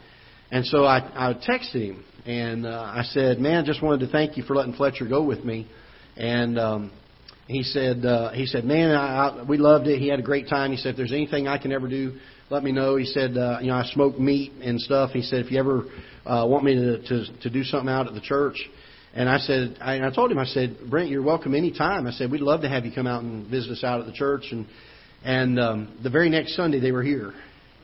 And 0.51 0.65
so 0.67 0.85
I, 0.85 0.99
I 1.31 1.35
texted 1.35 1.91
him 1.91 2.05
and 2.27 2.67
uh, 2.67 2.71
I 2.71 3.03
said, 3.05 3.39
man, 3.39 3.63
I 3.63 3.67
just 3.67 3.83
wanted 3.83 4.07
to 4.07 4.13
thank 4.13 4.37
you 4.37 4.43
for 4.45 4.55
letting 4.55 4.75
Fletcher 4.75 5.07
go 5.09 5.23
with 5.23 5.45
me. 5.45 5.69
And 6.17 6.59
um, 6.59 6.93
He 7.47 7.63
said, 7.63 8.07
uh, 8.07 8.31
he 8.33 8.47
said, 8.47 8.65
man, 8.65 8.93
I, 8.93 9.29
I, 9.29 9.43
we 9.43 9.59
loved 9.59 9.87
it. 9.87 9.99
He 9.99 10.09
had 10.09 10.19
a 10.19 10.23
great 10.23 10.49
time. 10.49 10.71
He 10.71 10.79
said, 10.79 10.91
if 10.91 10.97
there's 10.97 11.13
anything 11.13 11.47
I 11.47 11.59
can 11.59 11.73
ever 11.73 11.89
do, 11.89 12.17
let 12.51 12.63
me 12.63 12.73
know. 12.73 12.97
He 12.97 13.05
said, 13.05 13.37
uh, 13.37 13.59
you 13.61 13.69
know, 13.69 13.75
I 13.75 13.85
smoke 13.93 14.19
meat 14.19 14.53
and 14.63 14.81
stuff. 14.81 15.11
He 15.11 15.23
said, 15.23 15.45
if 15.45 15.51
you 15.51 15.59
ever 15.59 15.85
uh, 16.25 16.47
want 16.49 16.65
me 16.65 16.75
to, 16.75 17.03
to 17.03 17.39
to 17.43 17.51
do 17.51 17.63
something 17.65 17.89
out 17.89 18.07
at 18.07 18.15
the 18.15 18.21
church, 18.21 18.57
and 19.15 19.29
I 19.29 19.39
said, 19.39 19.79
I, 19.81 20.05
I 20.07 20.11
told 20.11 20.33
him, 20.33 20.39
I 20.39 20.45
said, 20.45 20.77
Brent, 20.91 21.09
you're 21.09 21.23
welcome 21.23 21.55
anytime. 21.55 22.07
I 22.07 22.11
said, 22.11 22.31
we'd 22.31 22.41
love 22.41 22.63
to 22.63 22.69
have 22.69 22.85
you 22.85 22.93
come 22.93 23.07
out 23.07 23.23
and 23.23 23.49
visit 23.49 23.71
us 23.71 23.85
out 23.85 24.01
at 24.01 24.07
the 24.07 24.13
church. 24.13 24.47
And 24.51 24.67
and 25.25 25.59
um, 25.59 25.99
the 26.03 26.11
very 26.11 26.29
next 26.29 26.55
Sunday 26.55 26.81
they 26.81 26.93
were 26.93 27.03
here, 27.03 27.33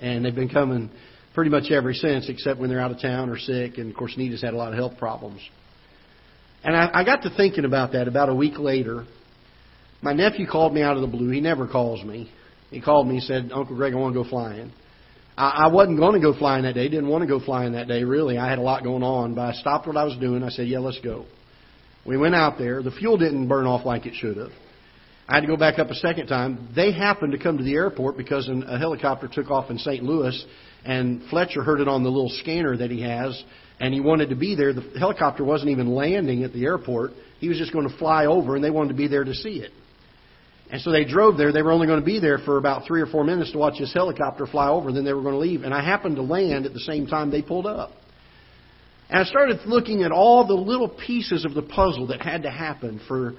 and 0.03 0.25
they've 0.25 0.35
been 0.35 0.51
coming 0.51 0.91
pretty 1.35 1.51
much 1.51 1.71
ever 1.71 1.95
since, 1.95 2.29
except 2.29 2.61
when 2.61 2.69
they're 2.69 2.81
out 2.81 2.91
of 2.91 3.01
town 3.01 3.31
or 3.31 3.39
sick. 3.39 3.79
And 3.79 3.91
of 3.91 3.97
course, 3.97 4.15
Nita's 4.17 4.43
had 4.43 4.53
a 4.53 4.57
lot 4.57 4.73
of 4.73 4.79
health 4.79 4.99
problems. 4.99 5.41
And 6.63 6.77
I, 6.77 6.91
I 6.93 7.05
got 7.05 7.23
to 7.23 7.31
thinking 7.31 7.65
about 7.65 7.93
that 7.93 8.09
about 8.09 8.29
a 8.29 8.35
week 8.35 8.59
later. 8.59 9.07
My 10.03 10.13
nephew 10.13 10.47
called 10.47 10.75
me 10.75 10.83
out 10.83 10.97
of 10.97 11.03
the 11.03 11.09
blue. 11.09 11.31
He 11.31 11.41
never 11.41 11.67
calls 11.67 12.05
me. 12.05 12.31
He 12.71 12.81
called 12.81 13.07
me 13.07 13.17
and 13.17 13.23
said, 13.23 13.51
Uncle 13.53 13.77
Greg, 13.77 13.95
I 13.95 13.97
want 13.97 14.15
to 14.15 14.23
go 14.23 14.29
flying. 14.29 14.73
I, 15.37 15.65
I 15.65 15.67
wasn't 15.69 15.99
going 15.99 16.15
to 16.15 16.21
go 16.21 16.37
flying 16.37 16.65
that 16.65 16.75
day. 16.75 16.89
Didn't 16.89 17.09
want 17.09 17.23
to 17.23 17.29
go 17.29 17.45
flying 17.45 17.73
that 17.73 17.89
day, 17.89 18.05
really. 18.05 18.39
I 18.39 18.49
had 18.49 18.59
a 18.59 18.63
lot 18.63 18.83
going 18.83 19.03
on. 19.03 19.35
But 19.35 19.43
I 19.43 19.53
stopped 19.53 19.87
what 19.87 19.97
I 19.97 20.05
was 20.05 20.17
doing. 20.19 20.43
I 20.43 20.51
said, 20.51 20.69
yeah, 20.69 20.79
let's 20.79 21.01
go. 21.01 21.27
We 22.07 22.17
went 22.17 22.35
out 22.35 22.59
there. 22.59 22.83
The 22.83 22.91
fuel 22.91 23.19
didn't 23.19 23.49
burn 23.49 23.67
off 23.67 23.85
like 23.85 24.07
it 24.07 24.15
should 24.15 24.37
have. 24.37 24.53
I 25.29 25.37
had 25.37 25.43
to 25.43 25.47
go 25.47 25.57
back 25.57 25.79
up 25.79 25.89
a 25.91 25.95
second 25.95 26.27
time. 26.27 26.71
They 26.75 26.93
happened 26.93 27.33
to 27.33 27.39
come 27.39 27.57
to 27.57 27.63
the 27.63 27.75
airport 27.75 28.17
because 28.17 28.49
a 28.49 28.79
helicopter 28.79 29.29
took 29.33 29.49
off 29.49 29.71
in 29.71 29.79
St. 29.79 30.03
Louis, 30.03 30.45
and 30.85 31.23
Fletcher 31.31 31.63
heard 31.63 31.81
it 31.81 31.87
on 31.87 32.03
the 32.03 32.09
little 32.09 32.31
scanner 32.41 32.77
that 32.77 32.91
he 32.91 33.03
has, 33.03 33.41
and 33.79 33.95
he 33.95 34.01
wanted 34.01 34.31
to 34.31 34.35
be 34.35 34.57
there. 34.57 34.73
The 34.73 34.83
helicopter 34.99 35.45
wasn't 35.45 35.71
even 35.71 35.95
landing 35.95 36.43
at 36.43 36.53
the 36.53 36.65
airport. 36.65 37.13
He 37.39 37.49
was 37.49 37.59
just 37.59 37.73
going 37.73 37.89
to 37.89 37.97
fly 37.97 38.27
over, 38.27 38.57
and 38.57 38.65
they 38.65 38.71
wanted 38.71 38.89
to 38.89 38.97
be 38.97 39.07
there 39.07 39.23
to 39.23 39.35
see 39.35 39.61
it. 39.61 39.71
And 40.73 40.81
so 40.81 40.93
they 40.93 41.05
drove 41.05 41.37
there. 41.37 41.53
They 41.53 41.63
were 41.63 41.73
only 41.73 41.89
going 41.89 41.99
to 41.99 42.07
be 42.07 42.21
there 42.21 42.39
for 42.39 42.57
about 42.57 42.87
three 42.87 43.01
or 43.01 43.07
four 43.07 43.25
minutes 43.25 43.51
to 43.53 43.59
watch 43.59 43.79
this 43.79 43.93
helicopter 43.93 44.47
fly 44.47 44.69
over, 44.69 44.89
and 44.89 44.97
then 44.97 45.05
they 45.05 45.13
were 45.13 45.23
going 45.23 45.35
to 45.35 45.41
leave. 45.41 45.63
And 45.65 45.75
I 45.75 45.85
happened 45.85 46.17
to 46.17 46.23
land 46.23 46.65
at 46.65 46.73
the 46.73 46.81
same 46.81 47.07
time 47.07 47.31
they 47.31 47.43
pulled 47.43 47.67
up. 47.67 47.91
And 49.09 49.19
I 49.19 49.25
started 49.25 49.59
looking 49.67 50.05
at 50.05 50.13
all 50.13 50.47
the 50.47 50.55
little 50.55 50.89
pieces 50.89 51.45
of 51.45 51.55
the 51.55 51.63
puzzle 51.63 52.07
that 52.09 52.23
had 52.23 52.45
to 52.45 52.51
happen 52.51 53.01
for, 53.09 53.35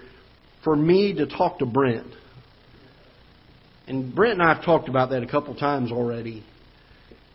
for 0.65 0.75
me 0.75 1.13
to 1.15 1.25
talk 1.25 1.59
to 1.59 1.65
Brent. 1.65 2.11
And 3.87 4.13
Brent 4.13 4.33
and 4.33 4.43
I 4.43 4.53
have 4.53 4.65
talked 4.65 4.89
about 4.89 5.11
that 5.11 5.23
a 5.23 5.27
couple 5.27 5.55
times 5.55 5.91
already. 5.91 6.45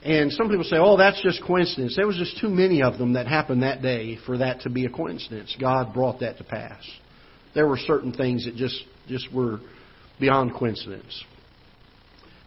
And 0.04 0.30
some 0.30 0.50
people 0.50 0.64
say, 0.64 0.76
oh, 0.76 0.98
that's 0.98 1.20
just 1.22 1.42
coincidence. 1.44 1.96
There 1.96 2.06
was 2.06 2.16
just 2.16 2.38
too 2.38 2.50
many 2.50 2.82
of 2.82 2.98
them 2.98 3.14
that 3.14 3.26
happened 3.26 3.62
that 3.62 3.80
day 3.80 4.18
for 4.26 4.38
that 4.38 4.60
to 4.60 4.70
be 4.70 4.84
a 4.84 4.90
coincidence. 4.90 5.56
God 5.58 5.94
brought 5.94 6.20
that 6.20 6.36
to 6.36 6.44
pass. 6.44 6.82
There 7.54 7.66
were 7.66 7.78
certain 7.78 8.12
things 8.12 8.44
that 8.44 8.54
just, 8.54 8.84
just 9.08 9.32
were 9.32 9.60
beyond 10.18 10.54
coincidence. 10.54 11.24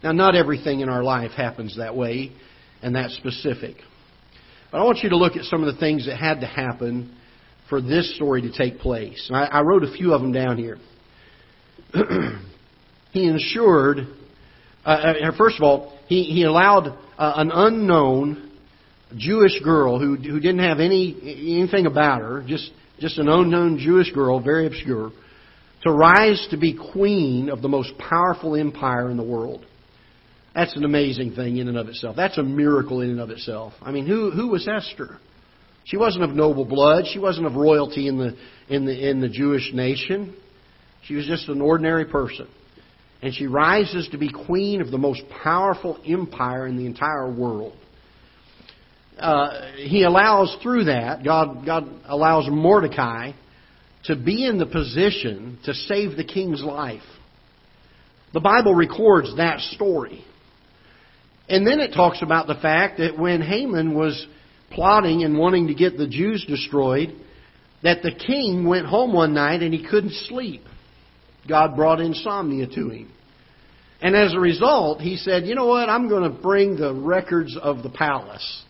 Now, 0.02 0.12
not 0.12 0.34
everything 0.34 0.80
in 0.80 0.88
our 0.88 1.02
life 1.02 1.32
happens 1.32 1.76
that 1.76 1.94
way 1.94 2.32
and 2.82 2.94
that 2.94 3.10
specific. 3.10 3.76
But 4.70 4.80
I 4.80 4.84
want 4.84 4.98
you 5.02 5.10
to 5.10 5.16
look 5.16 5.36
at 5.36 5.44
some 5.44 5.62
of 5.62 5.72
the 5.72 5.78
things 5.78 6.06
that 6.06 6.16
had 6.16 6.40
to 6.40 6.46
happen 6.46 7.14
for 7.68 7.80
this 7.80 8.14
story 8.16 8.42
to 8.42 8.52
take 8.52 8.78
place. 8.78 9.26
And 9.28 9.36
I, 9.36 9.44
I 9.44 9.60
wrote 9.62 9.84
a 9.84 9.92
few 9.92 10.14
of 10.14 10.20
them 10.22 10.32
down 10.32 10.56
here. 10.56 10.78
he 13.12 13.26
ensured, 13.26 13.98
uh, 14.84 14.88
uh, 14.88 15.36
first 15.36 15.56
of 15.56 15.62
all, 15.62 15.98
he, 16.06 16.24
he 16.24 16.44
allowed 16.44 16.88
uh, 17.18 17.32
an 17.36 17.50
unknown 17.52 18.50
Jewish 19.16 19.60
girl 19.62 19.98
who, 19.98 20.16
who 20.16 20.40
didn't 20.40 20.60
have 20.60 20.78
any 20.78 21.16
anything 21.22 21.86
about 21.86 22.20
her, 22.20 22.44
just, 22.46 22.70
just 23.00 23.18
an 23.18 23.28
unknown 23.28 23.78
Jewish 23.78 24.12
girl, 24.12 24.40
very 24.40 24.66
obscure, 24.66 25.10
to 25.82 25.90
rise 25.90 26.46
to 26.50 26.56
be 26.56 26.76
queen 26.92 27.48
of 27.48 27.62
the 27.62 27.68
most 27.68 27.96
powerful 27.98 28.54
empire 28.54 29.10
in 29.10 29.16
the 29.16 29.22
world. 29.22 29.64
That's 30.54 30.76
an 30.76 30.84
amazing 30.84 31.34
thing 31.34 31.58
in 31.58 31.68
and 31.68 31.78
of 31.78 31.88
itself. 31.88 32.16
That's 32.16 32.38
a 32.38 32.42
miracle 32.42 33.00
in 33.00 33.10
and 33.10 33.20
of 33.20 33.30
itself. 33.30 33.72
I 33.80 33.92
mean, 33.92 34.06
who 34.06 34.30
who 34.30 34.48
was 34.48 34.68
Esther? 34.68 35.18
She 35.84 35.96
wasn't 35.96 36.24
of 36.24 36.30
noble 36.30 36.64
blood. 36.64 37.04
She 37.12 37.18
wasn't 37.18 37.46
of 37.46 37.54
royalty 37.54 38.08
in 38.08 38.18
the 38.18 38.36
in 38.68 38.84
the 38.84 39.10
in 39.10 39.20
the 39.20 39.28
Jewish 39.28 39.70
nation. 39.72 40.36
She 41.04 41.14
was 41.14 41.26
just 41.26 41.48
an 41.48 41.60
ordinary 41.60 42.04
person. 42.04 42.48
And 43.22 43.34
she 43.34 43.46
rises 43.46 44.08
to 44.12 44.18
be 44.18 44.30
queen 44.30 44.80
of 44.80 44.90
the 44.90 44.98
most 44.98 45.22
powerful 45.42 45.98
empire 46.06 46.66
in 46.66 46.76
the 46.76 46.86
entire 46.86 47.30
world. 47.30 47.74
Uh, 49.18 49.72
he 49.76 50.04
allows 50.04 50.56
through 50.62 50.84
that, 50.84 51.22
God, 51.22 51.66
God 51.66 51.86
allows 52.06 52.48
Mordecai 52.48 53.32
to 54.04 54.16
be 54.16 54.46
in 54.46 54.58
the 54.58 54.66
position 54.66 55.58
to 55.64 55.74
save 55.74 56.16
the 56.16 56.24
king's 56.24 56.62
life. 56.62 57.02
The 58.32 58.40
Bible 58.40 58.74
records 58.74 59.36
that 59.36 59.60
story. 59.60 60.24
And 61.48 61.66
then 61.66 61.80
it 61.80 61.92
talks 61.92 62.22
about 62.22 62.46
the 62.46 62.54
fact 62.54 62.98
that 62.98 63.18
when 63.18 63.42
Haman 63.42 63.94
was 63.94 64.26
plotting 64.70 65.24
and 65.24 65.36
wanting 65.36 65.66
to 65.66 65.74
get 65.74 65.98
the 65.98 66.06
Jews 66.06 66.44
destroyed, 66.48 67.12
that 67.82 68.02
the 68.02 68.12
king 68.12 68.66
went 68.66 68.86
home 68.86 69.12
one 69.12 69.34
night 69.34 69.62
and 69.62 69.74
he 69.74 69.86
couldn't 69.86 70.12
sleep. 70.28 70.62
God 71.48 71.74
brought 71.74 72.00
insomnia 72.00 72.66
to 72.66 72.90
him. 72.90 73.12
And 74.00 74.14
as 74.14 74.32
a 74.32 74.38
result, 74.38 75.00
he 75.00 75.16
said, 75.16 75.44
You 75.44 75.54
know 75.54 75.66
what? 75.66 75.88
I'm 75.88 76.08
going 76.08 76.22
to 76.22 76.42
bring 76.42 76.76
the 76.76 76.94
records 76.94 77.56
of 77.60 77.82
the 77.82 77.90
palace. 77.90 78.62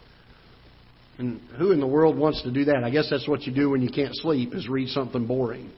And 1.21 1.39
who 1.59 1.73
in 1.73 1.81
the 1.81 1.87
world 1.87 2.17
wants 2.17 2.41
to 2.45 2.51
do 2.51 2.65
that? 2.65 2.83
I 2.83 2.89
guess 2.89 3.09
that's 3.11 3.29
what 3.29 3.43
you 3.43 3.53
do 3.53 3.69
when 3.69 3.83
you 3.83 3.91
can't 3.91 4.17
sleep, 4.17 4.55
is 4.55 4.67
read 4.71 4.89
something 4.89 5.27
boring. 5.27 5.71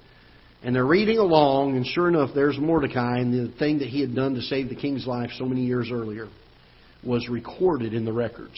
And 0.63 0.73
they're 0.73 0.87
reading 0.87 1.19
along, 1.19 1.75
and 1.75 1.85
sure 1.85 2.07
enough, 2.07 2.31
there's 2.33 2.57
Mordecai, 2.59 3.19
and 3.19 3.33
the 3.35 3.53
thing 3.59 3.81
that 3.81 3.89
he 3.89 4.01
had 4.01 4.15
done 4.15 4.35
to 4.35 4.41
save 4.43 4.69
the 4.69 4.77
king's 4.77 5.05
life 5.05 5.31
so 5.37 5.45
many 5.45 5.63
years 5.63 5.91
earlier 5.93 6.29
was 7.05 7.29
recorded 7.29 7.93
in 7.93 8.05
the 8.05 8.13
records. 8.13 8.55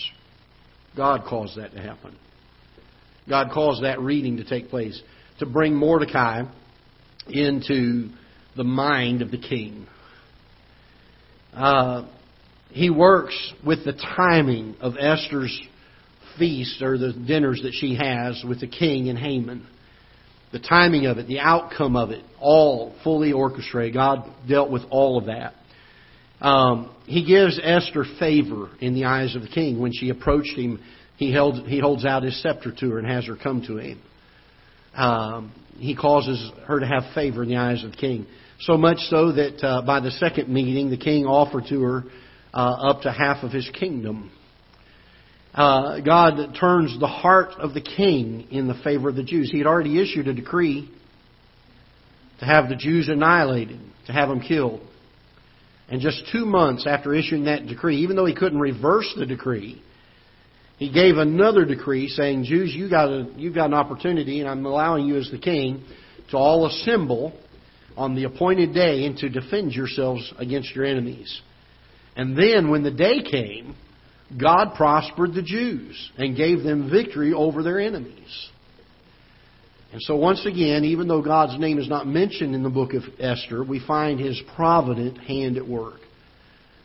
God 0.94 1.22
caused 1.26 1.56
that 1.56 1.72
to 1.72 1.80
happen. 1.80 2.14
God 3.30 3.48
caused 3.54 3.82
that 3.82 3.98
reading 4.00 4.36
to 4.36 4.44
take 4.44 4.68
place 4.68 5.02
to 5.38 5.46
bring 5.46 5.74
Mordecai 5.74 6.42
into 7.30 8.10
the 8.58 8.64
mind 8.64 9.22
of 9.22 9.30
the 9.30 9.38
king. 9.38 9.86
Uh, 11.54 12.06
he 12.68 12.90
works 12.90 13.54
with 13.64 13.86
the 13.86 13.94
timing 13.94 14.76
of 14.82 14.98
Esther's 14.98 15.58
feast 16.38 16.82
or 16.82 16.98
the 16.98 17.12
dinners 17.12 17.60
that 17.62 17.72
she 17.72 17.94
has 17.94 18.42
with 18.46 18.60
the 18.60 18.66
king 18.66 19.08
and 19.08 19.18
Haman. 19.18 19.66
The 20.52 20.60
timing 20.60 21.06
of 21.06 21.18
it, 21.18 21.26
the 21.26 21.40
outcome 21.40 21.96
of 21.96 22.10
it, 22.10 22.24
all 22.40 22.94
fully 23.02 23.32
orchestrated. 23.32 23.94
God 23.94 24.30
dealt 24.48 24.70
with 24.70 24.82
all 24.90 25.18
of 25.18 25.26
that. 25.26 25.54
Um, 26.40 26.94
he 27.06 27.26
gives 27.26 27.58
Esther 27.62 28.04
favor 28.18 28.70
in 28.80 28.94
the 28.94 29.04
eyes 29.04 29.34
of 29.34 29.42
the 29.42 29.48
king. 29.48 29.80
When 29.80 29.92
she 29.92 30.10
approached 30.10 30.56
him, 30.56 30.80
he, 31.16 31.32
held, 31.32 31.66
he 31.66 31.80
holds 31.80 32.04
out 32.04 32.22
his 32.22 32.40
scepter 32.40 32.72
to 32.72 32.90
her 32.90 32.98
and 32.98 33.08
has 33.08 33.26
her 33.26 33.36
come 33.36 33.62
to 33.66 33.78
him. 33.78 34.00
Um, 34.94 35.52
he 35.76 35.96
causes 35.96 36.52
her 36.66 36.78
to 36.78 36.86
have 36.86 37.02
favor 37.14 37.42
in 37.42 37.48
the 37.48 37.56
eyes 37.56 37.82
of 37.82 37.92
the 37.92 37.96
king. 37.96 38.26
So 38.60 38.76
much 38.76 38.98
so 39.10 39.32
that 39.32 39.64
uh, 39.64 39.82
by 39.82 40.00
the 40.00 40.12
second 40.12 40.48
meeting, 40.48 40.90
the 40.90 40.96
king 40.96 41.24
offered 41.24 41.64
to 41.70 41.82
her 41.82 42.04
uh, 42.52 42.90
up 42.90 43.02
to 43.02 43.10
half 43.10 43.42
of 43.42 43.50
his 43.50 43.68
kingdom 43.74 44.30
uh, 45.54 46.00
God 46.00 46.56
turns 46.58 46.98
the 46.98 47.06
heart 47.06 47.52
of 47.58 47.74
the 47.74 47.80
king 47.80 48.48
in 48.50 48.66
the 48.66 48.74
favor 48.82 49.08
of 49.08 49.14
the 49.14 49.22
Jews. 49.22 49.50
He 49.50 49.58
had 49.58 49.66
already 49.66 50.00
issued 50.02 50.26
a 50.26 50.34
decree 50.34 50.90
to 52.40 52.44
have 52.44 52.68
the 52.68 52.76
Jews 52.76 53.08
annihilated, 53.08 53.80
to 54.06 54.12
have 54.12 54.28
them 54.28 54.40
killed. 54.40 54.80
And 55.88 56.00
just 56.00 56.24
two 56.32 56.44
months 56.44 56.86
after 56.88 57.14
issuing 57.14 57.44
that 57.44 57.66
decree, 57.66 57.98
even 57.98 58.16
though 58.16 58.24
he 58.24 58.34
couldn't 58.34 58.58
reverse 58.58 59.12
the 59.16 59.26
decree, 59.26 59.80
he 60.76 60.92
gave 60.92 61.18
another 61.18 61.64
decree 61.64 62.08
saying, 62.08 62.44
Jews, 62.44 62.74
you 62.74 62.90
got 62.90 63.08
a, 63.08 63.28
you've 63.36 63.54
got 63.54 63.66
an 63.66 63.74
opportunity, 63.74 64.40
and 64.40 64.48
I'm 64.48 64.66
allowing 64.66 65.06
you 65.06 65.16
as 65.16 65.30
the 65.30 65.38
king 65.38 65.84
to 66.30 66.36
all 66.36 66.66
assemble 66.66 67.32
on 67.96 68.16
the 68.16 68.24
appointed 68.24 68.74
day 68.74 69.04
and 69.04 69.16
to 69.18 69.28
defend 69.28 69.72
yourselves 69.72 70.32
against 70.36 70.74
your 70.74 70.84
enemies. 70.84 71.40
And 72.16 72.36
then 72.36 72.70
when 72.70 72.82
the 72.82 72.90
day 72.90 73.22
came, 73.22 73.76
God 74.40 74.74
prospered 74.74 75.34
the 75.34 75.42
Jews 75.42 76.10
and 76.16 76.36
gave 76.36 76.62
them 76.62 76.90
victory 76.90 77.32
over 77.32 77.62
their 77.62 77.78
enemies. 77.78 78.48
And 79.92 80.02
so, 80.02 80.16
once 80.16 80.44
again, 80.44 80.84
even 80.84 81.06
though 81.06 81.22
God's 81.22 81.58
name 81.58 81.78
is 81.78 81.88
not 81.88 82.06
mentioned 82.06 82.54
in 82.54 82.64
the 82.64 82.70
book 82.70 82.94
of 82.94 83.02
Esther, 83.20 83.62
we 83.62 83.78
find 83.86 84.18
his 84.18 84.40
provident 84.56 85.18
hand 85.18 85.56
at 85.56 85.68
work. 85.68 86.00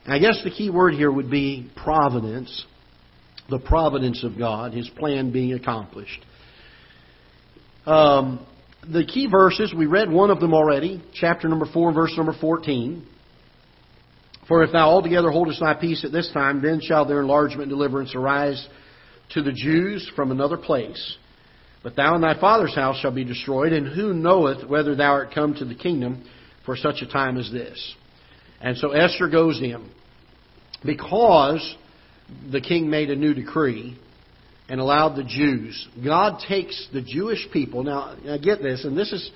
And 0.05 0.13
I 0.13 0.19
guess 0.19 0.41
the 0.43 0.51
key 0.51 0.69
word 0.69 0.93
here 0.93 1.11
would 1.11 1.31
be 1.31 1.71
providence, 1.75 2.65
the 3.49 3.57
providence 3.57 4.23
of 4.23 4.37
God, 4.37 4.73
his 4.73 4.87
plan 4.89 5.31
being 5.31 5.53
accomplished. 5.53 6.23
Um, 7.87 8.45
the 8.87 9.05
key 9.05 9.27
verses, 9.29 9.73
we 9.75 9.87
read 9.87 10.11
one 10.11 10.29
of 10.29 10.39
them 10.39 10.53
already, 10.53 11.03
chapter 11.13 11.47
number 11.47 11.65
4, 11.65 11.91
verse 11.93 12.13
number 12.15 12.35
14. 12.39 13.05
For 14.49 14.63
if 14.63 14.71
thou 14.71 14.89
altogether 14.89 15.29
holdest 15.29 15.59
thy 15.61 15.75
peace 15.75 16.03
at 16.03 16.11
this 16.11 16.29
time, 16.33 16.61
then 16.61 16.81
shall 16.81 17.05
their 17.05 17.21
enlargement 17.21 17.61
and 17.61 17.69
deliverance 17.69 18.15
arise 18.15 18.67
to 19.29 19.43
the 19.43 19.53
Jews 19.53 20.11
from 20.15 20.31
another 20.31 20.57
place. 20.57 21.17
But 21.83 21.95
thou 21.95 22.15
and 22.15 22.23
thy 22.23 22.37
father's 22.37 22.73
house 22.73 22.99
shall 22.99 23.11
be 23.11 23.23
destroyed, 23.23 23.71
and 23.73 23.87
who 23.87 24.11
knoweth 24.11 24.67
whether 24.67 24.95
thou 24.95 25.11
art 25.11 25.35
come 25.35 25.53
to 25.53 25.65
the 25.65 25.75
kingdom 25.75 26.27
for 26.65 26.75
such 26.75 27.01
a 27.01 27.07
time 27.07 27.37
as 27.37 27.49
this. 27.51 27.95
And 28.59 28.75
so 28.75 28.89
Esther 28.89 29.29
goes 29.29 29.61
in 29.61 29.87
because 30.83 31.75
the 32.51 32.59
king 32.59 32.89
made 32.89 33.11
a 33.11 33.15
new 33.15 33.35
decree 33.35 33.97
and 34.67 34.81
allowed 34.81 35.15
the 35.15 35.23
Jews. 35.23 35.87
God 36.03 36.41
takes 36.47 36.89
the 36.91 37.01
Jewish 37.01 37.47
people. 37.53 37.83
Now, 37.83 38.15
now 38.25 38.37
get 38.37 38.63
this, 38.63 38.83
and 38.83 38.97
this 38.97 39.11
is 39.13 39.29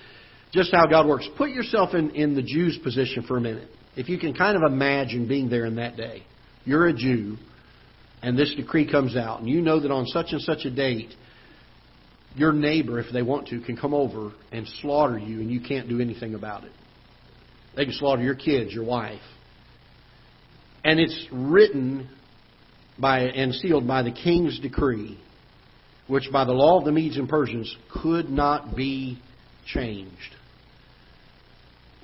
just 0.52 0.74
how 0.74 0.88
God 0.88 1.08
works. 1.08 1.28
Put 1.38 1.52
yourself 1.52 1.94
in, 1.94 2.12
in 2.16 2.36
the 2.36 2.42
Jews' 2.42 2.80
position 2.84 3.24
for 3.24 3.38
a 3.38 3.42
minute. 3.42 3.70
If 3.96 4.10
you 4.10 4.18
can 4.18 4.34
kind 4.34 4.58
of 4.58 4.64
imagine 4.64 5.28
being 5.28 5.50
there 5.50 5.66
in 5.66 5.76
that 5.76 5.96
day. 5.96 6.24
You're 6.66 6.88
a 6.88 6.94
Jew, 6.94 7.38
and 8.22 8.38
this 8.38 8.54
decree 8.56 8.90
comes 8.90 9.16
out, 9.16 9.42
and 9.42 9.50
you 9.50 9.62
know 9.62 9.80
that 9.80 9.92
on 9.92 10.06
such 10.08 10.28
and 10.32 10.42
such 10.42 10.66
a 10.66 10.72
date, 10.72 11.14
your 12.36 12.54
neighbor, 12.54 13.00
if 13.00 13.12
they 13.12 13.22
want 13.22 13.48
to, 13.50 13.60
can 13.62 13.78
come 13.78 13.94
over 13.94 14.32
and 14.52 14.68
slaughter 14.82 15.20
you, 15.20 15.42
and 15.42 15.52
you 15.52 15.62
can't 15.62 15.88
do 15.90 16.00
anything 16.00 16.34
about 16.34 16.64
it. 16.64 16.72
They 17.76 17.86
can 17.86 17.94
slaughter 17.94 18.24
your 18.24 18.36
kids, 18.36 18.72
your 18.72 18.86
wife. 18.86 19.22
And 20.84 21.00
it's 21.00 21.28
written 21.32 22.10
by 23.00 23.22
and 23.22 23.54
sealed 23.54 23.88
by 23.88 24.04
the 24.04 24.12
king's 24.12 24.60
decree, 24.60 25.20
which 26.08 26.30
by 26.32 26.46
the 26.46 26.52
law 26.52 26.80
of 26.80 26.86
the 26.86 26.92
Medes 26.92 27.18
and 27.18 27.28
Persians 27.28 27.76
could 28.02 28.30
not 28.30 28.76
be 28.76 29.20
changed. 29.66 30.36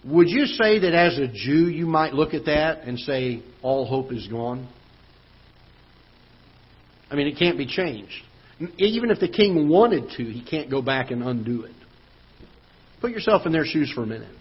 Would 0.06 0.30
you 0.30 0.46
say 0.46 0.80
that 0.80 0.94
as 0.94 1.18
a 1.18 1.28
Jew 1.28 1.68
you 1.68 1.86
might 1.86 2.14
look 2.14 2.34
at 2.34 2.46
that 2.46 2.84
and 2.84 2.98
say, 3.00 3.44
all 3.62 3.86
hope 3.86 4.14
is 4.14 4.28
gone? 4.28 4.68
I 7.12 7.16
mean, 7.16 7.28
it 7.28 7.38
can't 7.38 7.58
be 7.58 7.66
changed. 7.66 8.14
Even 8.78 9.10
if 9.10 9.20
the 9.20 9.28
king 9.28 9.68
wanted 9.68 10.12
to, 10.18 10.24
he 10.24 10.44
can't 10.44 10.70
go 10.70 10.82
back 10.82 11.12
and 11.12 11.24
undo 11.24 11.64
it. 11.64 11.76
Put 13.02 13.12
yourself 13.12 13.46
in 13.46 13.52
their 13.52 13.66
shoes 13.66 13.92
for 13.94 14.04
a 14.04 14.06
minute. 14.06 14.36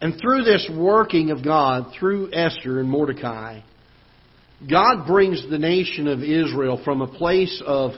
And 0.00 0.14
through 0.20 0.44
this 0.44 0.68
working 0.76 1.30
of 1.30 1.42
God, 1.42 1.92
through 1.98 2.30
Esther 2.32 2.80
and 2.80 2.88
Mordecai, 2.88 3.60
God 4.68 5.06
brings 5.06 5.48
the 5.48 5.58
nation 5.58 6.06
of 6.06 6.22
Israel 6.22 6.80
from 6.84 7.02
a 7.02 7.06
place 7.06 7.62
of, 7.64 7.92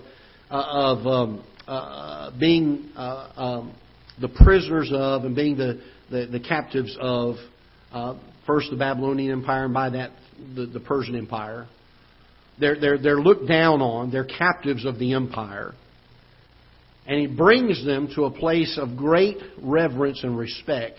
uh, 0.51 0.55
of 0.55 1.07
um, 1.07 1.45
uh, 1.67 2.31
being 2.39 2.91
uh, 2.97 3.33
um, 3.37 3.75
the 4.21 4.29
prisoners 4.29 4.91
of 4.93 5.25
and 5.25 5.35
being 5.35 5.57
the, 5.57 5.81
the, 6.11 6.27
the 6.27 6.41
captives 6.41 6.97
of 7.01 7.37
uh, 7.93 8.19
first 8.47 8.71
the 8.71 8.77
Babylonian 8.77 9.33
Empire 9.33 9.65
and 9.65 9.75
by 9.75 9.91
that 9.91 10.11
the, 10.55 10.67
the 10.67 10.81
Persian 10.81 11.17
Empire. 11.17 11.67
They're, 12.61 12.79
they're, 12.81 12.99
they're 12.99 13.21
looked 13.21 13.47
down 13.47 13.81
on. 13.81 14.11
They're 14.11 14.25
captives 14.25 14.85
of 14.85 14.99
the 14.99 15.15
empire. 15.15 15.75
And 17.07 17.21
he 17.21 17.27
brings 17.27 17.85
them 17.87 18.09
to 18.17 18.25
a 18.25 18.31
place 18.31 18.79
of 18.81 18.97
great 18.97 19.39
reverence 19.63 20.23
and 20.25 20.37
respect 20.37 20.99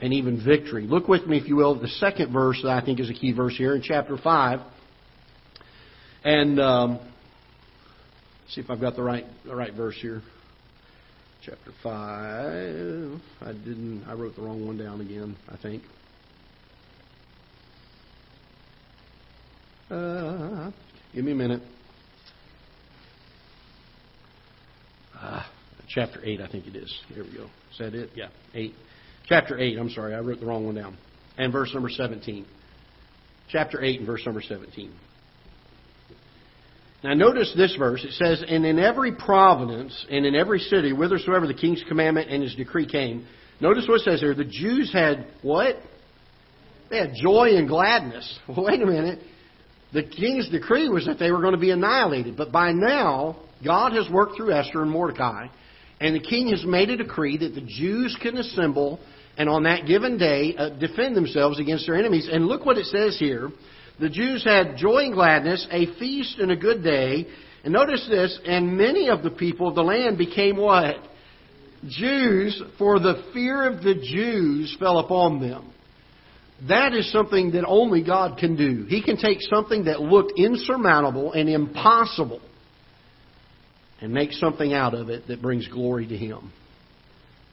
and 0.00 0.14
even 0.14 0.42
victory. 0.42 0.86
Look 0.86 1.08
with 1.08 1.26
me, 1.26 1.36
if 1.36 1.46
you 1.46 1.56
will, 1.56 1.74
at 1.74 1.82
the 1.82 1.88
second 1.88 2.32
verse 2.32 2.60
that 2.62 2.70
I 2.70 2.84
think 2.84 3.00
is 3.00 3.10
a 3.10 3.14
key 3.14 3.32
verse 3.32 3.56
here 3.56 3.74
in 3.74 3.82
chapter 3.82 4.16
5. 4.16 4.60
And 6.24 6.60
um, 6.60 7.00
see 8.48 8.60
if 8.60 8.70
I've 8.70 8.80
got 8.80 8.96
the 8.96 9.02
right, 9.02 9.26
the 9.44 9.54
right 9.54 9.74
verse 9.74 9.96
here. 10.00 10.22
Chapter 11.42 11.72
5. 11.82 13.20
I 13.40 13.52
didn't, 13.52 14.04
I 14.06 14.12
wrote 14.12 14.36
the 14.36 14.42
wrong 14.42 14.66
one 14.66 14.76
down 14.76 15.00
again, 15.00 15.36
I 15.48 15.56
think. 15.56 15.82
Uh, 19.90 20.70
give 21.14 21.24
me 21.24 21.32
a 21.32 21.34
minute. 21.34 21.62
Uh, 25.18 25.42
chapter 25.88 26.20
8, 26.22 26.42
I 26.42 26.48
think 26.48 26.66
it 26.66 26.76
is. 26.76 27.00
Here 27.08 27.24
we 27.24 27.32
go. 27.32 27.44
Is 27.72 27.78
that 27.78 27.94
it? 27.94 28.10
Yeah, 28.14 28.28
8. 28.54 28.74
Chapter 29.26 29.58
8, 29.58 29.78
I'm 29.78 29.90
sorry, 29.90 30.14
I 30.14 30.18
wrote 30.18 30.40
the 30.40 30.46
wrong 30.46 30.66
one 30.66 30.74
down. 30.74 30.98
And 31.38 31.50
verse 31.50 31.72
number 31.72 31.88
17. 31.88 32.44
Chapter 33.48 33.82
8 33.82 34.00
and 34.00 34.06
verse 34.06 34.22
number 34.26 34.42
17. 34.42 34.92
Now 37.02 37.14
notice 37.14 37.52
this 37.56 37.74
verse. 37.76 38.04
It 38.04 38.12
says, 38.12 38.44
And 38.46 38.66
in 38.66 38.78
every 38.78 39.12
province 39.12 40.06
and 40.10 40.26
in 40.26 40.34
every 40.34 40.58
city, 40.58 40.90
whithersoever 40.90 41.46
the 41.46 41.54
king's 41.54 41.82
commandment 41.88 42.30
and 42.30 42.42
his 42.42 42.54
decree 42.54 42.86
came, 42.86 43.26
notice 43.60 43.86
what 43.88 44.00
it 44.00 44.04
says 44.04 44.20
here. 44.20 44.34
The 44.34 44.44
Jews 44.44 44.92
had 44.92 45.26
what? 45.42 45.76
They 46.90 46.98
had 46.98 47.12
joy 47.14 47.56
and 47.56 47.68
gladness. 47.68 48.38
Wait 48.48 48.82
a 48.82 48.86
minute. 48.86 49.20
The 49.92 50.02
king's 50.02 50.48
decree 50.50 50.88
was 50.88 51.06
that 51.06 51.18
they 51.18 51.30
were 51.30 51.40
going 51.40 51.54
to 51.54 51.60
be 51.60 51.70
annihilated. 51.70 52.36
But 52.36 52.52
by 52.52 52.72
now, 52.72 53.36
God 53.64 53.92
has 53.92 54.08
worked 54.10 54.36
through 54.36 54.52
Esther 54.52 54.82
and 54.82 54.90
Mordecai, 54.90 55.46
and 56.00 56.14
the 56.14 56.20
king 56.20 56.48
has 56.48 56.64
made 56.64 56.90
a 56.90 56.96
decree 56.96 57.38
that 57.38 57.54
the 57.54 57.60
Jews 57.60 58.16
can 58.22 58.36
assemble 58.36 59.00
and 59.36 59.48
on 59.48 59.62
that 59.62 59.86
given 59.86 60.18
day 60.18 60.54
uh, 60.56 60.68
defend 60.68 61.16
themselves 61.16 61.58
against 61.58 61.86
their 61.86 61.96
enemies. 61.96 62.28
And 62.30 62.46
look 62.46 62.66
what 62.66 62.76
it 62.76 62.86
says 62.86 63.18
here. 63.18 63.50
The 64.00 64.08
Jews 64.08 64.42
had 64.42 64.78
joy 64.78 65.04
and 65.04 65.14
gladness, 65.14 65.66
a 65.70 65.94
feast 65.98 66.38
and 66.38 66.50
a 66.50 66.56
good 66.56 66.82
day. 66.82 67.26
And 67.64 67.74
notice 67.74 68.06
this, 68.08 68.38
and 68.46 68.78
many 68.78 69.10
of 69.10 69.22
the 69.22 69.30
people 69.30 69.68
of 69.68 69.74
the 69.74 69.82
land 69.82 70.16
became 70.16 70.56
what? 70.56 70.96
Jews, 71.86 72.62
for 72.78 72.98
the 72.98 73.24
fear 73.34 73.66
of 73.66 73.82
the 73.82 73.94
Jews 73.94 74.74
fell 74.78 74.98
upon 74.98 75.40
them. 75.40 75.72
That 76.68 76.94
is 76.94 77.10
something 77.12 77.52
that 77.52 77.64
only 77.66 78.02
God 78.02 78.38
can 78.38 78.56
do. 78.56 78.86
He 78.86 79.02
can 79.02 79.16
take 79.16 79.38
something 79.42 79.84
that 79.84 80.00
looked 80.00 80.38
insurmountable 80.38 81.32
and 81.32 81.48
impossible 81.48 82.40
and 84.00 84.12
make 84.12 84.32
something 84.32 84.72
out 84.72 84.94
of 84.94 85.10
it 85.10 85.28
that 85.28 85.42
brings 85.42 85.68
glory 85.68 86.06
to 86.06 86.16
Him. 86.16 86.52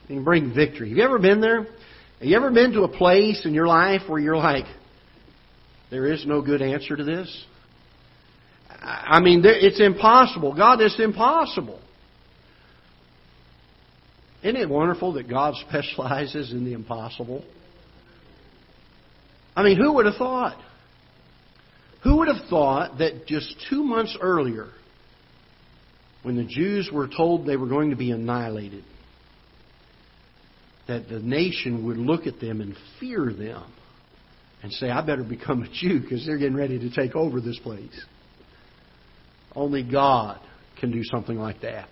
He 0.07 0.15
can 0.15 0.23
bring 0.23 0.53
victory. 0.53 0.89
Have 0.89 0.97
you 0.97 1.03
ever 1.03 1.19
been 1.19 1.41
there? 1.41 1.63
Have 1.63 2.27
you 2.27 2.35
ever 2.35 2.51
been 2.51 2.71
to 2.73 2.83
a 2.83 2.89
place 2.89 3.45
in 3.45 3.53
your 3.53 3.67
life 3.67 4.01
where 4.07 4.19
you're 4.19 4.37
like, 4.37 4.65
there 5.89 6.11
is 6.11 6.25
no 6.25 6.41
good 6.41 6.61
answer 6.61 6.95
to 6.95 7.03
this? 7.03 7.45
I 8.69 9.19
mean, 9.19 9.41
it's 9.45 9.79
impossible. 9.79 10.55
God, 10.55 10.81
it's 10.81 10.99
impossible. 10.99 11.79
Isn't 14.43 14.57
it 14.57 14.69
wonderful 14.69 15.13
that 15.13 15.29
God 15.29 15.55
specializes 15.67 16.51
in 16.51 16.65
the 16.65 16.73
impossible? 16.73 17.43
I 19.55 19.63
mean, 19.63 19.77
who 19.77 19.93
would 19.93 20.05
have 20.05 20.15
thought? 20.15 20.57
Who 22.03 22.17
would 22.17 22.27
have 22.27 22.47
thought 22.47 22.99
that 22.99 23.25
just 23.25 23.55
two 23.69 23.83
months 23.83 24.15
earlier, 24.21 24.67
when 26.21 26.35
the 26.35 26.43
Jews 26.43 26.89
were 26.93 27.07
told 27.07 27.47
they 27.47 27.57
were 27.57 27.67
going 27.67 27.89
to 27.89 27.95
be 27.95 28.11
annihilated, 28.11 28.83
that 30.87 31.09
the 31.09 31.19
nation 31.19 31.85
would 31.87 31.97
look 31.97 32.27
at 32.27 32.39
them 32.39 32.61
and 32.61 32.75
fear 32.99 33.33
them 33.33 33.63
and 34.63 34.71
say, 34.73 34.89
I 34.89 35.01
better 35.05 35.23
become 35.23 35.63
a 35.63 35.69
Jew 35.69 35.99
because 35.99 36.25
they're 36.25 36.37
getting 36.37 36.55
ready 36.55 36.79
to 36.79 36.89
take 36.89 37.15
over 37.15 37.39
this 37.39 37.59
place. 37.59 38.05
Only 39.55 39.83
God 39.83 40.39
can 40.79 40.91
do 40.91 41.03
something 41.03 41.37
like 41.37 41.61
that. 41.61 41.89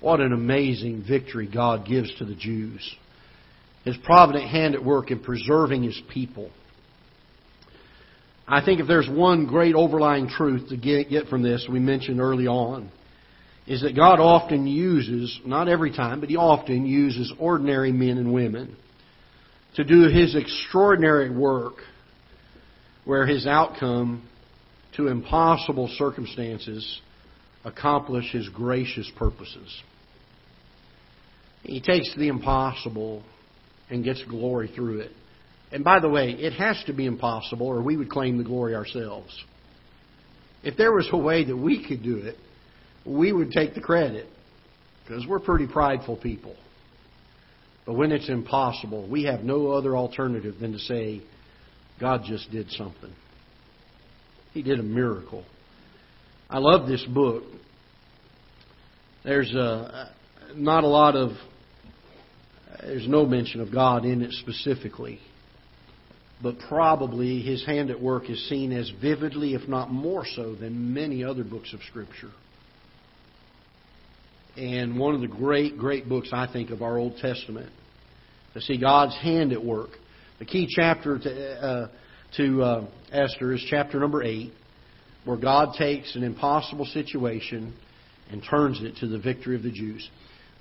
What 0.00 0.20
an 0.20 0.32
amazing 0.32 1.04
victory 1.08 1.48
God 1.52 1.86
gives 1.86 2.14
to 2.18 2.24
the 2.24 2.34
Jews. 2.34 2.94
His 3.84 3.96
provident 4.04 4.48
hand 4.48 4.74
at 4.74 4.84
work 4.84 5.10
in 5.10 5.20
preserving 5.20 5.84
His 5.84 6.00
people. 6.12 6.50
I 8.48 8.64
think 8.64 8.80
if 8.80 8.86
there's 8.86 9.08
one 9.08 9.46
great 9.46 9.74
overlying 9.74 10.28
truth 10.28 10.68
to 10.68 10.76
get, 10.76 11.26
from 11.28 11.42
this, 11.42 11.66
we 11.70 11.80
mentioned 11.80 12.20
early 12.20 12.46
on, 12.46 12.90
is 13.66 13.82
that 13.82 13.96
God 13.96 14.20
often 14.20 14.66
uses, 14.66 15.40
not 15.44 15.68
every 15.68 15.92
time, 15.92 16.20
but 16.20 16.28
He 16.28 16.36
often 16.36 16.86
uses 16.86 17.32
ordinary 17.38 17.90
men 17.90 18.18
and 18.18 18.32
women 18.32 18.76
to 19.76 19.84
do 19.84 20.08
His 20.08 20.34
extraordinary 20.34 21.30
work 21.30 21.74
where 23.04 23.26
His 23.26 23.46
outcome 23.46 24.28
to 24.96 25.08
impossible 25.08 25.88
circumstances 25.96 27.00
accomplish 27.64 28.32
His 28.32 28.48
gracious 28.48 29.10
purposes. 29.16 29.82
He 31.62 31.80
takes 31.80 32.14
the 32.16 32.28
impossible 32.28 33.22
and 33.90 34.04
gets 34.04 34.22
glory 34.24 34.70
through 34.74 35.00
it. 35.00 35.12
And 35.72 35.82
by 35.84 36.00
the 36.00 36.08
way, 36.08 36.30
it 36.30 36.52
has 36.54 36.82
to 36.86 36.92
be 36.92 37.06
impossible 37.06 37.66
or 37.66 37.82
we 37.82 37.96
would 37.96 38.08
claim 38.08 38.38
the 38.38 38.44
glory 38.44 38.74
ourselves. 38.74 39.36
If 40.62 40.76
there 40.76 40.92
was 40.92 41.08
a 41.12 41.16
way 41.16 41.44
that 41.44 41.56
we 41.56 41.86
could 41.86 42.02
do 42.02 42.16
it, 42.18 42.36
we 43.04 43.32
would 43.32 43.50
take 43.50 43.74
the 43.74 43.80
credit 43.80 44.26
because 45.04 45.26
we're 45.26 45.40
pretty 45.40 45.66
prideful 45.66 46.16
people. 46.16 46.56
But 47.86 47.94
when 47.94 48.10
it's 48.10 48.28
impossible, 48.28 49.08
we 49.08 49.24
have 49.24 49.44
no 49.44 49.68
other 49.70 49.96
alternative 49.96 50.56
than 50.60 50.72
to 50.72 50.78
say, 50.78 51.22
God 52.00 52.22
just 52.26 52.50
did 52.50 52.68
something. 52.72 53.12
He 54.52 54.62
did 54.62 54.80
a 54.80 54.82
miracle. 54.82 55.44
I 56.50 56.58
love 56.58 56.88
this 56.88 57.04
book. 57.04 57.44
There's 59.24 59.54
a, 59.54 60.10
not 60.54 60.82
a 60.82 60.88
lot 60.88 61.14
of, 61.14 61.30
there's 62.80 63.08
no 63.08 63.24
mention 63.24 63.60
of 63.60 63.72
God 63.72 64.04
in 64.04 64.20
it 64.20 64.32
specifically. 64.32 65.20
But 66.42 66.58
probably 66.68 67.40
his 67.40 67.64
hand 67.64 67.90
at 67.90 68.00
work 68.00 68.28
is 68.28 68.48
seen 68.48 68.72
as 68.72 68.90
vividly, 69.00 69.54
if 69.54 69.68
not 69.68 69.90
more 69.90 70.24
so, 70.26 70.54
than 70.54 70.92
many 70.92 71.24
other 71.24 71.44
books 71.44 71.72
of 71.72 71.80
Scripture 71.88 72.30
and 74.56 74.98
one 74.98 75.14
of 75.14 75.20
the 75.20 75.28
great, 75.28 75.76
great 75.76 76.08
books, 76.08 76.30
I 76.32 76.50
think, 76.50 76.70
of 76.70 76.82
our 76.82 76.96
Old 76.96 77.18
Testament 77.18 77.70
to 78.54 78.60
see 78.60 78.78
God's 78.78 79.14
hand 79.16 79.52
at 79.52 79.62
work. 79.62 79.90
The 80.38 80.46
key 80.46 80.66
chapter 80.68 81.18
to, 81.18 81.60
uh, 81.60 81.88
to 82.38 82.62
uh, 82.62 82.86
Esther 83.12 83.52
is 83.52 83.64
chapter 83.68 84.00
number 84.00 84.22
8, 84.22 84.52
where 85.24 85.36
God 85.36 85.74
takes 85.76 86.16
an 86.16 86.22
impossible 86.22 86.86
situation 86.86 87.74
and 88.30 88.42
turns 88.48 88.82
it 88.82 88.96
to 89.00 89.06
the 89.06 89.18
victory 89.18 89.56
of 89.56 89.62
the 89.62 89.70
Jews. 89.70 90.08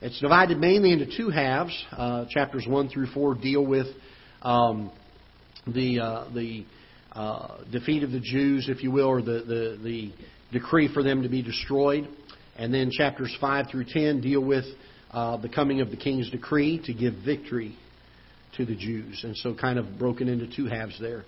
It's 0.02 0.20
divided 0.20 0.58
mainly 0.58 0.92
into 0.92 1.08
two 1.16 1.30
halves. 1.30 1.86
Uh, 1.92 2.26
chapters 2.30 2.66
1 2.68 2.90
through 2.90 3.08
4 3.08 3.36
deal 3.36 3.66
with 3.66 3.88
um, 4.42 4.92
the, 5.66 6.00
uh, 6.00 6.30
the 6.34 6.66
uh, 7.14 7.64
defeat 7.72 8.04
of 8.04 8.12
the 8.12 8.20
Jews, 8.20 8.68
if 8.70 8.84
you 8.84 8.92
will, 8.92 9.08
or 9.08 9.22
the, 9.22 9.44
the, 9.48 9.80
the 9.82 10.14
decree 10.52 10.94
for 10.94 11.02
them 11.02 11.24
to 11.24 11.30
be 11.30 11.42
destroyed. 11.42 12.10
And 12.58 12.74
then 12.74 12.90
chapters 12.92 13.36
5 13.40 13.68
through 13.70 13.86
10 13.90 14.22
deal 14.22 14.42
with 14.42 14.66
uh, 15.12 15.38
the 15.38 15.50
coming 15.50 15.82
of 15.82 15.92
the 15.92 15.98
king's 15.98 16.30
decree 16.30 16.82
to 16.86 16.94
give 16.94 17.16
victory 17.26 17.78
to 18.58 18.66
the 18.66 18.76
Jews. 18.76 19.22
And 19.24 19.36
so, 19.38 19.54
kind 19.54 19.78
of 19.78 20.00
broken 20.00 20.28
into 20.28 20.48
two 20.54 20.66
halves 20.66 21.00
there. 21.00 21.26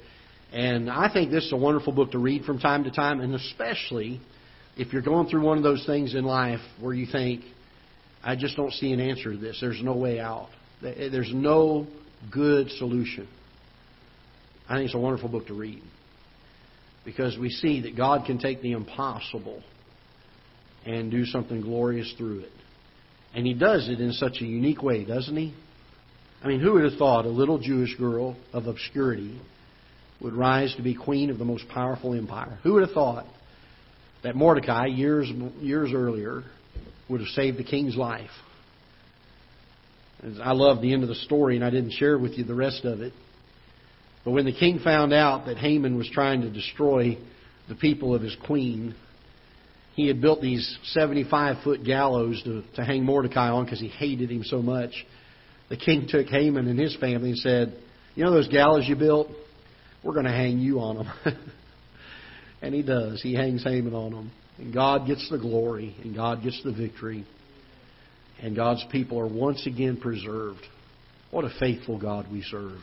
And 0.53 0.89
I 0.89 1.11
think 1.11 1.31
this 1.31 1.45
is 1.45 1.53
a 1.53 1.57
wonderful 1.57 1.91
book 1.93 2.11
to 2.11 2.19
read 2.19 2.45
from 2.45 2.59
time 2.59 2.85
to 2.85 2.91
time, 2.91 3.19
and 3.19 3.35
especially 3.35 4.21
if 4.77 4.93
you're 4.93 5.01
going 5.01 5.27
through 5.27 5.41
one 5.41 5.57
of 5.57 5.63
those 5.63 5.85
things 5.85 6.15
in 6.15 6.23
life 6.23 6.61
where 6.79 6.93
you 6.93 7.05
think, 7.11 7.43
I 8.23 8.35
just 8.35 8.55
don't 8.55 8.71
see 8.71 8.93
an 8.93 8.99
answer 8.99 9.31
to 9.31 9.37
this. 9.37 9.57
There's 9.59 9.81
no 9.83 9.95
way 9.95 10.19
out. 10.19 10.49
There's 10.81 11.31
no 11.33 11.87
good 12.31 12.69
solution. 12.71 13.27
I 14.69 14.75
think 14.75 14.85
it's 14.85 14.95
a 14.95 14.99
wonderful 14.99 15.29
book 15.29 15.47
to 15.47 15.53
read 15.53 15.81
because 17.05 17.37
we 17.37 17.49
see 17.49 17.81
that 17.81 17.95
God 17.95 18.25
can 18.25 18.37
take 18.37 18.61
the 18.61 18.73
impossible 18.73 19.63
and 20.85 21.11
do 21.11 21.25
something 21.25 21.61
glorious 21.61 22.13
through 22.17 22.39
it. 22.39 22.51
And 23.33 23.45
He 23.45 23.53
does 23.53 23.89
it 23.89 23.99
in 23.99 24.13
such 24.13 24.37
a 24.41 24.45
unique 24.45 24.81
way, 24.81 25.05
doesn't 25.05 25.35
He? 25.35 25.53
I 26.43 26.47
mean, 26.47 26.59
who 26.59 26.73
would 26.73 26.83
have 26.83 26.97
thought 26.97 27.25
a 27.25 27.29
little 27.29 27.57
Jewish 27.57 27.95
girl 27.95 28.35
of 28.53 28.67
obscurity 28.67 29.39
would 30.21 30.33
rise 30.33 30.75
to 30.75 30.81
be 30.81 30.95
queen 30.95 31.29
of 31.29 31.37
the 31.37 31.45
most 31.45 31.67
powerful 31.69 32.13
empire? 32.13 32.59
Who 32.63 32.73
would 32.73 32.83
have 32.83 32.93
thought 32.93 33.25
that 34.23 34.35
Mordecai, 34.35 34.87
years, 34.87 35.29
years 35.59 35.91
earlier, 35.93 36.43
would 37.09 37.21
have 37.21 37.29
saved 37.29 37.57
the 37.57 37.63
king's 37.63 37.95
life? 37.95 38.29
I 40.41 40.53
love 40.53 40.81
the 40.81 40.93
end 40.93 41.03
of 41.03 41.09
the 41.09 41.15
story, 41.15 41.55
and 41.55 41.63
I 41.63 41.69
didn't 41.69 41.91
share 41.91 42.17
with 42.17 42.33
you 42.37 42.43
the 42.43 42.55
rest 42.55 42.85
of 42.85 43.01
it. 43.01 43.13
But 44.25 44.31
when 44.31 44.45
the 44.45 44.53
king 44.53 44.79
found 44.79 45.13
out 45.13 45.45
that 45.45 45.57
Haman 45.57 45.95
was 45.95 46.09
trying 46.11 46.41
to 46.41 46.49
destroy 46.49 47.17
the 47.69 47.75
people 47.75 48.15
of 48.15 48.21
his 48.21 48.35
queen, 48.45 48.95
he 49.97 50.07
had 50.07 50.21
built 50.21 50.41
these 50.41 50.77
75 50.91 51.63
foot 51.63 51.83
gallows 51.83 52.39
to, 52.43 52.63
to 52.75 52.85
hang 52.85 53.03
Mordecai 53.03 53.49
on 53.49 53.65
because 53.65 53.79
he 53.79 53.87
hated 53.87 54.29
him 54.29 54.43
so 54.43 54.61
much. 54.61 54.91
The 55.69 55.75
king 55.75 56.05
took 56.07 56.27
Haman 56.27 56.67
and 56.67 56.79
his 56.79 56.95
family 56.97 57.31
and 57.31 57.39
said, 57.39 57.75
You 58.13 58.23
know 58.23 58.31
those 58.31 58.47
gallows 58.47 58.85
you 58.87 58.95
built? 58.95 59.27
We're 60.03 60.13
going 60.13 60.27
to 60.27 60.31
hang 60.31 60.59
you 60.59 60.81
on 60.81 60.97
them. 60.97 61.11
and 62.61 62.75
he 62.75 62.83
does. 62.83 63.23
He 63.23 63.33
hangs 63.33 63.63
Haman 63.63 63.95
on 63.95 64.11
them. 64.11 64.31
And 64.59 64.71
God 64.71 65.07
gets 65.07 65.27
the 65.31 65.39
glory, 65.39 65.95
and 66.03 66.15
God 66.15 66.43
gets 66.43 66.61
the 66.63 66.71
victory. 66.71 67.25
And 68.39 68.55
God's 68.55 68.85
people 68.91 69.19
are 69.19 69.27
once 69.27 69.65
again 69.65 69.97
preserved. 69.97 70.61
What 71.31 71.43
a 71.43 71.49
faithful 71.59 71.99
God 71.99 72.31
we 72.31 72.43
serve. 72.43 72.77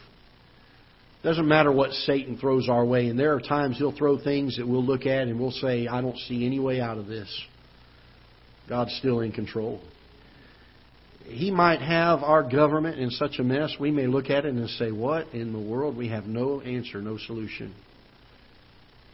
Doesn't 1.25 1.49
matter 1.49 1.73
what 1.73 1.93
Satan 1.93 2.37
throws 2.37 2.69
our 2.69 2.85
way. 2.85 3.09
And 3.09 3.19
there 3.19 3.35
are 3.35 3.41
times 3.41 3.79
he'll 3.79 3.97
throw 3.97 4.23
things 4.23 4.59
that 4.59 4.69
we'll 4.69 4.85
look 4.85 5.07
at 5.07 5.27
and 5.27 5.41
we'll 5.41 5.53
say, 5.53 5.87
I 5.87 6.03
don't 6.03 6.19
see 6.19 6.45
any 6.45 6.61
way 6.61 6.83
out 6.83 6.99
of 6.99 7.07
this. 7.07 7.29
God's 8.69 8.95
still 8.99 9.21
in 9.21 9.33
control. 9.33 9.81
He 11.25 11.51
might 11.51 11.81
have 11.81 12.23
our 12.23 12.43
government 12.43 12.99
in 12.99 13.09
such 13.09 13.39
a 13.39 13.43
mess, 13.43 13.75
we 13.81 13.91
may 13.91 14.07
look 14.07 14.29
at 14.29 14.45
it 14.45 14.53
and 14.53 14.69
say, 14.69 14.93
What 14.93 15.29
in 15.33 15.55
the 15.55 15.59
world? 15.59 15.97
We 15.97 16.09
have 16.09 16.27
no 16.27 16.61
answer, 16.61 17.01
no 17.01 17.17
solution. 17.17 17.75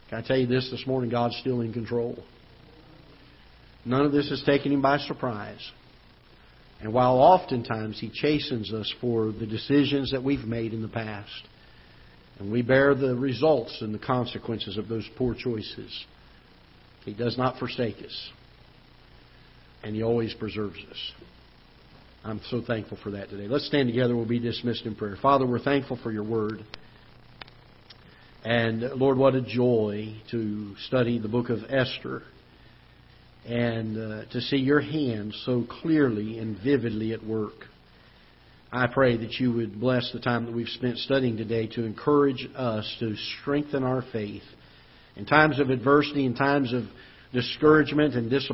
Can 0.09 0.17
I 0.17 0.27
tell 0.27 0.37
you 0.37 0.47
this 0.47 0.69
this 0.69 0.85
morning? 0.85 1.09
God's 1.09 1.37
still 1.37 1.61
in 1.61 1.71
control. 1.71 2.21
None 3.85 4.05
of 4.05 4.11
this 4.11 4.29
has 4.29 4.43
taken 4.43 4.73
him 4.73 4.81
by 4.81 4.97
surprise. 4.97 5.65
And 6.81 6.93
while 6.93 7.15
oftentimes 7.15 7.97
he 7.97 8.11
chastens 8.13 8.73
us 8.73 8.93
for 8.99 9.31
the 9.31 9.45
decisions 9.45 10.11
that 10.11 10.21
we've 10.21 10.43
made 10.43 10.73
in 10.73 10.81
the 10.81 10.89
past, 10.89 11.47
and 12.41 12.51
we 12.51 12.63
bear 12.63 12.95
the 12.95 13.15
results 13.15 13.77
and 13.81 13.93
the 13.93 13.99
consequences 13.99 14.75
of 14.75 14.87
those 14.87 15.07
poor 15.15 15.35
choices. 15.35 16.05
He 17.05 17.13
does 17.13 17.37
not 17.37 17.59
forsake 17.59 17.97
us. 17.97 18.29
And 19.83 19.95
He 19.95 20.01
always 20.01 20.33
preserves 20.33 20.79
us. 20.89 21.11
I'm 22.23 22.41
so 22.49 22.63
thankful 22.65 22.97
for 23.03 23.11
that 23.11 23.29
today. 23.29 23.47
Let's 23.47 23.67
stand 23.67 23.89
together. 23.89 24.15
We'll 24.15 24.27
be 24.27 24.39
dismissed 24.39 24.87
in 24.87 24.95
prayer. 24.95 25.17
Father, 25.21 25.45
we're 25.45 25.59
thankful 25.59 25.99
for 26.01 26.11
your 26.11 26.23
word. 26.23 26.65
And 28.43 28.81
Lord, 28.95 29.19
what 29.19 29.35
a 29.35 29.41
joy 29.43 30.15
to 30.31 30.75
study 30.87 31.19
the 31.19 31.27
book 31.27 31.51
of 31.51 31.59
Esther 31.69 32.23
and 33.45 33.97
uh, 33.97 34.25
to 34.31 34.41
see 34.41 34.57
your 34.57 34.81
hand 34.81 35.35
so 35.45 35.63
clearly 35.81 36.39
and 36.39 36.57
vividly 36.63 37.13
at 37.13 37.23
work. 37.23 37.67
I 38.73 38.87
pray 38.87 39.17
that 39.17 39.33
you 39.33 39.51
would 39.51 39.81
bless 39.81 40.09
the 40.13 40.19
time 40.21 40.45
that 40.45 40.53
we've 40.53 40.69
spent 40.69 40.97
studying 40.99 41.35
today 41.35 41.67
to 41.67 41.83
encourage 41.83 42.47
us 42.55 42.95
to 43.01 43.15
strengthen 43.41 43.83
our 43.83 44.01
faith 44.13 44.43
in 45.17 45.25
times 45.25 45.59
of 45.59 45.69
adversity, 45.69 46.25
in 46.25 46.35
times 46.35 46.71
of 46.71 46.83
discouragement 47.33 48.15
and 48.15 48.29
disappointment. 48.29 48.49